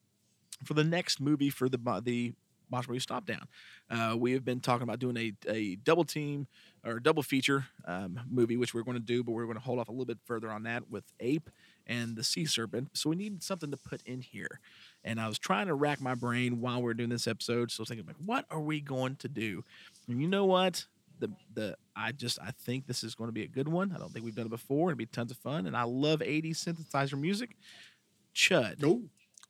for 0.64 0.74
the 0.74 0.84
next 0.84 1.20
movie 1.20 1.50
for 1.50 1.68
the 1.68 1.78
the 2.02 2.34
Movie 2.70 2.98
Stop 2.98 3.24
Down. 3.24 3.46
Uh, 3.90 4.14
we 4.18 4.32
have 4.32 4.44
been 4.44 4.60
talking 4.60 4.82
about 4.82 4.98
doing 4.98 5.16
a, 5.16 5.32
a 5.48 5.76
double 5.76 6.04
team 6.04 6.46
or 6.84 7.00
double 7.00 7.22
feature 7.22 7.66
um, 7.86 8.20
movie, 8.28 8.56
which 8.56 8.74
we're 8.74 8.82
going 8.82 8.96
to 8.96 9.02
do, 9.02 9.24
but 9.24 9.32
we're 9.32 9.44
going 9.44 9.56
to 9.56 9.62
hold 9.62 9.78
off 9.78 9.88
a 9.88 9.92
little 9.92 10.04
bit 10.04 10.18
further 10.24 10.50
on 10.50 10.64
that 10.64 10.90
with 10.90 11.04
Ape 11.20 11.48
and 11.88 12.14
the 12.16 12.22
Sea 12.24 12.44
Serpent. 12.44 12.90
So 12.92 13.08
we 13.10 13.16
need 13.16 13.42
something 13.42 13.70
to 13.70 13.76
put 13.76 14.02
in 14.02 14.20
here. 14.20 14.60
And 15.04 15.20
I 15.20 15.26
was 15.28 15.38
trying 15.38 15.68
to 15.68 15.74
rack 15.74 16.00
my 16.00 16.14
brain 16.14 16.60
while 16.60 16.82
we 16.82 16.90
are 16.90 16.94
doing 16.94 17.08
this 17.08 17.26
episode. 17.26 17.70
So 17.70 17.80
I 17.80 17.82
was 17.82 17.88
thinking, 17.88 18.06
like, 18.06 18.16
what 18.24 18.44
are 18.50 18.60
we 18.60 18.80
going 18.80 19.16
to 19.16 19.28
do? 19.28 19.64
And 20.08 20.20
you 20.20 20.28
know 20.28 20.44
what? 20.44 20.84
The 21.20 21.30
the 21.54 21.76
I 21.96 22.12
just 22.12 22.38
I 22.40 22.52
think 22.52 22.86
this 22.86 23.02
is 23.02 23.14
going 23.16 23.28
to 23.28 23.32
be 23.32 23.42
a 23.42 23.48
good 23.48 23.68
one. 23.68 23.92
I 23.94 23.98
don't 23.98 24.12
think 24.12 24.24
we've 24.24 24.34
done 24.36 24.46
it 24.46 24.50
before. 24.50 24.90
It'll 24.90 24.98
be 24.98 25.06
tons 25.06 25.30
of 25.32 25.36
fun. 25.38 25.66
And 25.66 25.76
I 25.76 25.82
love 25.82 26.20
80s 26.20 26.56
synthesizer 26.64 27.18
music. 27.18 27.56
Chud. 28.34 28.84
oh, 28.84 29.02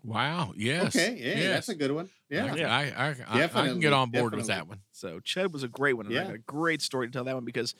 Wow. 0.04 0.52
Yes. 0.56 0.94
okay, 0.96 1.16
yeah, 1.18 1.34
yes. 1.34 1.52
that's 1.54 1.68
a 1.70 1.74
good 1.74 1.90
one. 1.90 2.08
Yeah, 2.30 2.44
I, 2.54 2.64
I, 2.64 3.08
I, 3.08 3.14
I, 3.28 3.44
I 3.44 3.48
can 3.48 3.80
get 3.80 3.92
on 3.92 4.10
board 4.10 4.34
with 4.34 4.46
that 4.46 4.68
one. 4.68 4.80
So 4.92 5.18
Chud 5.20 5.50
was 5.50 5.62
a 5.64 5.68
great 5.68 5.94
one. 5.94 6.06
And 6.06 6.14
I 6.16 6.20
Yeah. 6.20 6.26
got 6.28 6.34
a 6.36 6.38
great 6.38 6.80
story 6.82 7.08
to 7.08 7.12
tell 7.12 7.24
that 7.24 7.34
one 7.34 7.44
because 7.44 7.74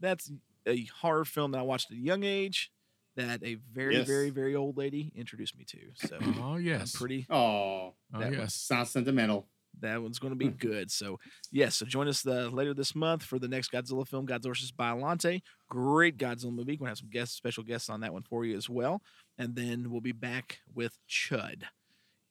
that's 0.00 0.30
a 0.66 0.84
horror 1.00 1.24
film 1.24 1.52
that 1.52 1.58
I 1.58 1.62
watched 1.62 1.90
at 1.92 1.96
a 1.96 2.00
young 2.00 2.24
age 2.24 2.70
that 3.16 3.42
a 3.42 3.56
very, 3.72 3.96
Yes. 3.96 4.06
very, 4.06 4.30
very 4.30 4.54
old 4.54 4.76
lady 4.76 5.12
introduced 5.14 5.56
me 5.58 5.64
to. 5.64 5.78
So 5.94 6.18
Oh 6.20 6.54
I'm 6.54 6.62
yes. 6.62 6.94
pretty 6.94 7.26
Oh, 7.30 7.94
Oh 8.14 8.18
that 8.18 8.32
yes. 8.32 8.54
sounds 8.54 8.90
sentimental. 8.90 9.48
that 9.80 10.02
one's 10.02 10.18
going 10.18 10.32
to 10.32 10.36
be 10.36 10.48
hmm. 10.48 10.56
good. 10.56 10.90
So 10.90 11.18
yes, 11.52 11.76
so 11.76 11.86
join 11.86 12.08
us 12.08 12.22
the, 12.22 12.50
later 12.50 12.74
this 12.74 12.94
month 12.94 13.22
for 13.22 13.38
the 13.38 13.48
next 13.48 13.70
Godzilla 13.72 14.06
film, 14.06 14.26
Godzilla 14.26 14.48
vs. 14.48 14.72
Biollante. 14.72 15.42
Great 15.68 16.18
Godzilla 16.18 16.52
movie. 16.52 16.72
We're 16.72 16.78
gonna 16.78 16.90
have 16.90 16.98
some 16.98 17.10
guests, 17.10 17.36
special 17.36 17.62
guests 17.62 17.88
on 17.88 18.00
that 18.00 18.12
one 18.12 18.22
for 18.22 18.44
you 18.44 18.56
as 18.56 18.68
well. 18.68 19.00
And 19.38 19.54
then 19.54 19.90
we'll 19.90 20.00
be 20.00 20.12
back 20.12 20.58
with 20.74 20.98
Chud. 21.08 21.62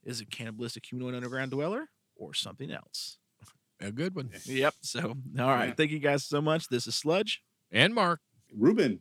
Is 0.03 0.21
it 0.21 0.29
cannibalistic 0.31 0.85
humanoid 0.85 1.15
underground 1.15 1.51
dweller 1.51 1.89
or 2.15 2.33
something 2.33 2.71
else? 2.71 3.17
A 3.81 3.91
good 3.91 4.13
one. 4.15 4.29
Yep. 4.45 4.73
So 4.81 5.15
all 5.39 5.47
right. 5.47 5.67
Yeah. 5.67 5.73
Thank 5.73 5.91
you 5.91 5.99
guys 5.99 6.25
so 6.25 6.41
much. 6.41 6.67
This 6.67 6.85
is 6.87 6.95
Sludge. 6.95 7.41
And 7.71 7.93
Mark. 7.95 8.19
Ruben, 8.53 8.99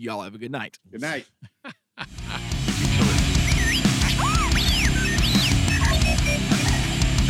Y'all 0.00 0.22
have 0.22 0.34
a 0.34 0.38
good 0.38 0.52
night. 0.52 0.78
good 0.90 1.00
night. 1.00 1.26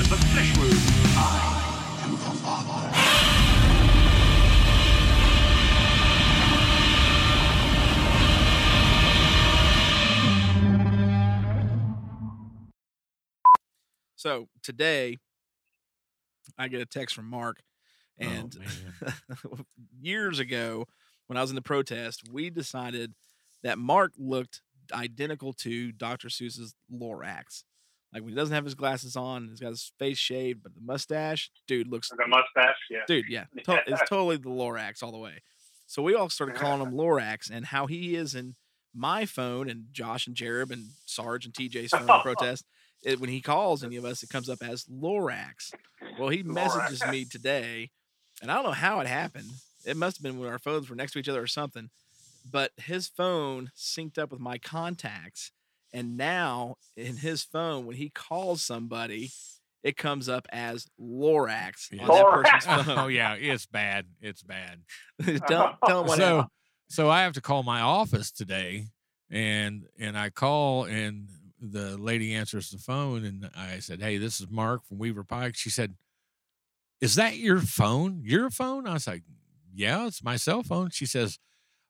The 0.09 0.17
flesh 0.17 0.57
wound. 0.57 0.73
am 2.03 2.13
the 2.13 2.39
father. 2.43 3.99
So 14.17 14.49
today, 14.63 15.17
I 16.59 16.69
get 16.69 16.81
a 16.81 16.87
text 16.87 17.15
from 17.15 17.27
Mark, 17.27 17.59
Oh, 18.21 18.25
and 18.27 18.57
man. 18.59 19.15
years 20.01 20.41
ago, 20.41 20.87
when 21.29 21.37
I 21.37 21.41
was 21.41 21.51
in 21.51 21.57
the 21.57 21.63
protest, 21.63 22.23
we 22.31 22.51
decided 22.51 23.15
that 23.63 23.79
Mark 23.79 24.13
looked 24.19 24.61
identical 24.93 25.53
to 25.53 25.93
Dr. 25.93 26.29
Seuss's 26.29 26.75
Lorax. 26.93 27.63
Like 28.13 28.23
when 28.23 28.31
he 28.31 28.35
doesn't 28.37 28.55
have 28.55 28.65
his 28.65 28.75
glasses 28.75 29.17
on, 29.17 29.49
he's 29.49 29.61
got 29.61 29.69
his 29.69 29.93
face 29.99 30.19
shaved, 30.19 30.63
but 30.63 30.75
the 30.75 30.81
mustache, 30.81 31.51
dude, 31.67 31.89
looks 31.89 32.09
The 32.09 32.27
mustache, 32.27 32.77
yeah. 32.91 33.01
dude, 33.07 33.27
yeah, 33.29 33.45
to- 33.65 33.83
it's 33.87 34.09
totally 34.09 34.37
the 34.39 34.49
Lorax 34.49 35.03
all 35.03 35.13
the 35.13 35.19
way. 35.19 35.43
So 35.87 36.03
we 36.03 36.15
all 36.15 36.29
started 36.31 36.57
calling 36.57 36.81
him 36.83 36.93
Lorax, 36.95 37.51
and 37.51 37.67
how 37.67 37.87
he 37.87 38.15
is 38.15 38.35
in 38.35 38.57
my 38.95 39.27
phone, 39.27 39.69
and 39.71 39.85
Josh 39.93 40.27
and 40.27 40.35
Jared 40.35 40.71
and 40.71 40.89
Sarge 41.07 41.45
and 41.45 41.55
TJ's 41.55 41.91
phone 41.91 42.01
in 42.03 42.07
the 42.07 42.19
protest. 42.23 42.65
It, 43.05 43.21
when 43.21 43.31
he 43.31 43.41
calls 43.41 43.85
any 43.85 43.97
of 43.97 44.05
us, 44.05 44.23
it 44.23 44.29
comes 44.29 44.49
up 44.49 44.59
as 44.63 44.85
Lorax. 44.85 45.73
Well, 46.19 46.31
he 46.31 46.43
messages 46.43 47.03
me 47.11 47.25
today, 47.27 47.91
and 48.43 48.51
I 48.51 48.55
don't 48.55 48.65
know 48.65 48.73
how 48.73 49.01
it 49.01 49.07
happened. 49.07 49.51
It 49.89 49.97
must 49.97 50.19
have 50.19 50.23
been 50.23 50.39
when 50.39 50.49
our 50.51 50.59
phones 50.59 50.89
were 50.91 50.97
next 50.97 51.13
to 51.13 51.19
each 51.19 51.29
other 51.29 51.43
or 51.43 51.47
something. 51.47 51.91
But 52.51 52.73
his 52.77 53.09
phone 53.09 53.73
synced 53.77 54.19
up 54.19 54.31
with 54.31 54.41
my 54.41 54.59
contacts, 54.59 55.51
and 55.93 56.17
now 56.17 56.77
in 56.97 57.17
his 57.19 57.43
phone, 57.43 57.85
when 57.87 57.97
he 57.97 58.11
calls 58.11 58.63
somebody, 58.63 59.31
it 59.83 59.97
comes 59.97 60.29
up 60.29 60.47
as 60.51 60.87
Lorax 61.01 61.89
Yeah. 61.91 62.03
on 62.03 62.09
that 62.09 62.27
person's 62.63 62.65
phone. 62.87 62.99
oh 62.99 63.09
yeah, 63.09 63.35
it's 63.35 63.67
bad. 63.67 64.07
It's 64.21 64.43
bad. 64.43 64.81
tell, 65.49 65.77
tell 65.87 66.01
him 66.03 66.07
what 66.07 66.19
so 66.19 66.25
happened. 66.37 66.51
so 66.89 67.09
I 67.11 67.23
have 67.23 67.33
to 67.35 67.41
call 67.41 67.63
my 67.63 67.81
office 67.81 68.31
today, 68.31 68.87
and 69.31 69.87
and 69.99 70.17
I 70.19 70.31
call 70.31 70.85
and 70.85 71.29
the 71.61 71.99
lady 71.99 72.35
answers 72.35 72.71
the 72.71 72.79
phone, 72.79 73.25
and 73.25 73.51
I 73.57 73.81
said, 73.81 74.01
"Hey, 74.01 74.17
this 74.19 74.41
is 74.41 74.49
Mark 74.51 74.85
from 74.87 74.99
Weaver 74.99 75.25
Pike." 75.25 75.55
She 75.57 75.71
said, 75.71 75.95
"Is 77.01 77.15
that 77.17 77.37
your 77.37 77.61
phone? 77.61 78.23
Your 78.25 78.49
phone?" 78.51 78.87
I 78.87 78.95
was 78.95 79.07
like, 79.07 79.23
"Yeah, 79.75 80.07
it's 80.07 80.23
my 80.23 80.37
cell 80.37 80.63
phone." 80.63 80.91
She 80.91 81.07
says. 81.07 81.39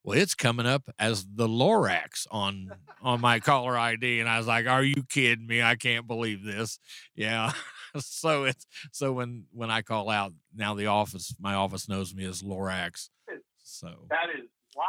Well, 0.05 0.17
it's 0.17 0.35
coming 0.35 0.65
up 0.65 0.85
as 0.99 1.27
the 1.27 1.49
Lorax 1.49 2.27
on 2.31 2.71
on 3.03 3.21
my 3.21 3.41
caller 3.41 3.77
ID, 3.77 4.21
and 4.21 4.29
I 4.29 4.39
was 4.39 4.47
like, 4.47 4.67
"Are 4.67 4.83
you 4.83 5.03
kidding 5.03 5.47
me? 5.47 5.61
I 5.61 5.75
can't 5.75 6.07
believe 6.07 6.45
this." 6.45 6.79
Yeah, 7.17 7.53
so 7.99 8.45
it's 8.45 8.65
so 8.93 9.13
when 9.13 9.47
when 9.53 9.71
I 9.73 9.83
call 9.83 10.09
out 10.09 10.33
now, 10.55 10.73
the 10.75 10.87
office 10.87 11.35
my 11.41 11.55
office 11.55 11.89
knows 11.89 12.15
me 12.15 12.25
as 12.25 12.43
Lorax. 12.43 13.11
So 13.59 14.07
That 14.09 14.29
is 14.39 14.49
wow. 14.77 14.85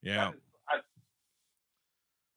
yeah, 0.00 0.26
That 0.30 0.34
is, 0.34 0.40
I, 0.70 0.76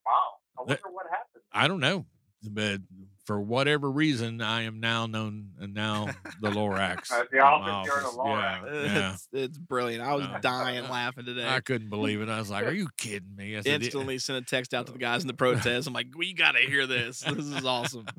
wow. 0.06 0.32
I 0.58 0.66
That- 0.68 0.84
wonder 0.84 0.96
what 0.96 1.06
happened. 1.10 1.44
I 1.54 1.68
don't 1.68 1.80
know, 1.80 2.06
but 2.52 2.82
for 3.26 3.40
whatever 3.40 3.90
reason, 3.92 4.42
I 4.42 4.64
am 4.64 4.80
now 4.80 5.08
known 5.08 5.50
and 5.60 5.74
now 5.74 6.10
the 6.42 6.50
Lorax. 6.52 7.12
At 7.12 7.30
the 7.32 7.38
at 7.38 7.44
my 7.44 7.70
office, 7.70 7.92
you're 7.94 8.12
the 8.12 8.24
Yeah, 8.26 8.84
yeah. 8.94 9.14
It's, 9.14 9.28
it's 9.34 9.58
brilliant. 9.58 10.04
I 10.04 10.14
was 10.16 10.26
Uh, 10.26 10.40
dying 10.42 10.88
laughing 10.90 11.26
today. 11.26 11.48
I 11.48 11.60
couldn't 11.60 11.90
believe 11.90 12.22
it. 12.22 12.30
I 12.30 12.40
was 12.40 12.50
like, 12.50 12.66
"Are 12.66 12.72
you 12.74 12.90
kidding 12.98 13.36
me?" 13.36 13.58
I 13.58 13.62
said, 13.62 13.82
Instantly 13.84 14.20
sent 14.20 14.44
a 14.44 14.46
text 14.48 14.74
out 14.74 14.86
to 14.88 14.92
the 14.92 15.00
guys 15.00 15.22
in 15.22 15.28
the 15.28 15.34
protest. 15.34 15.88
I'm 15.88 15.94
like, 15.94 16.08
we 16.16 16.34
got 16.34 16.54
to 16.54 16.60
hear 16.62 16.86
this. 16.88 17.22
This 17.22 17.46
is 17.46 17.66
awesome. 17.66 18.06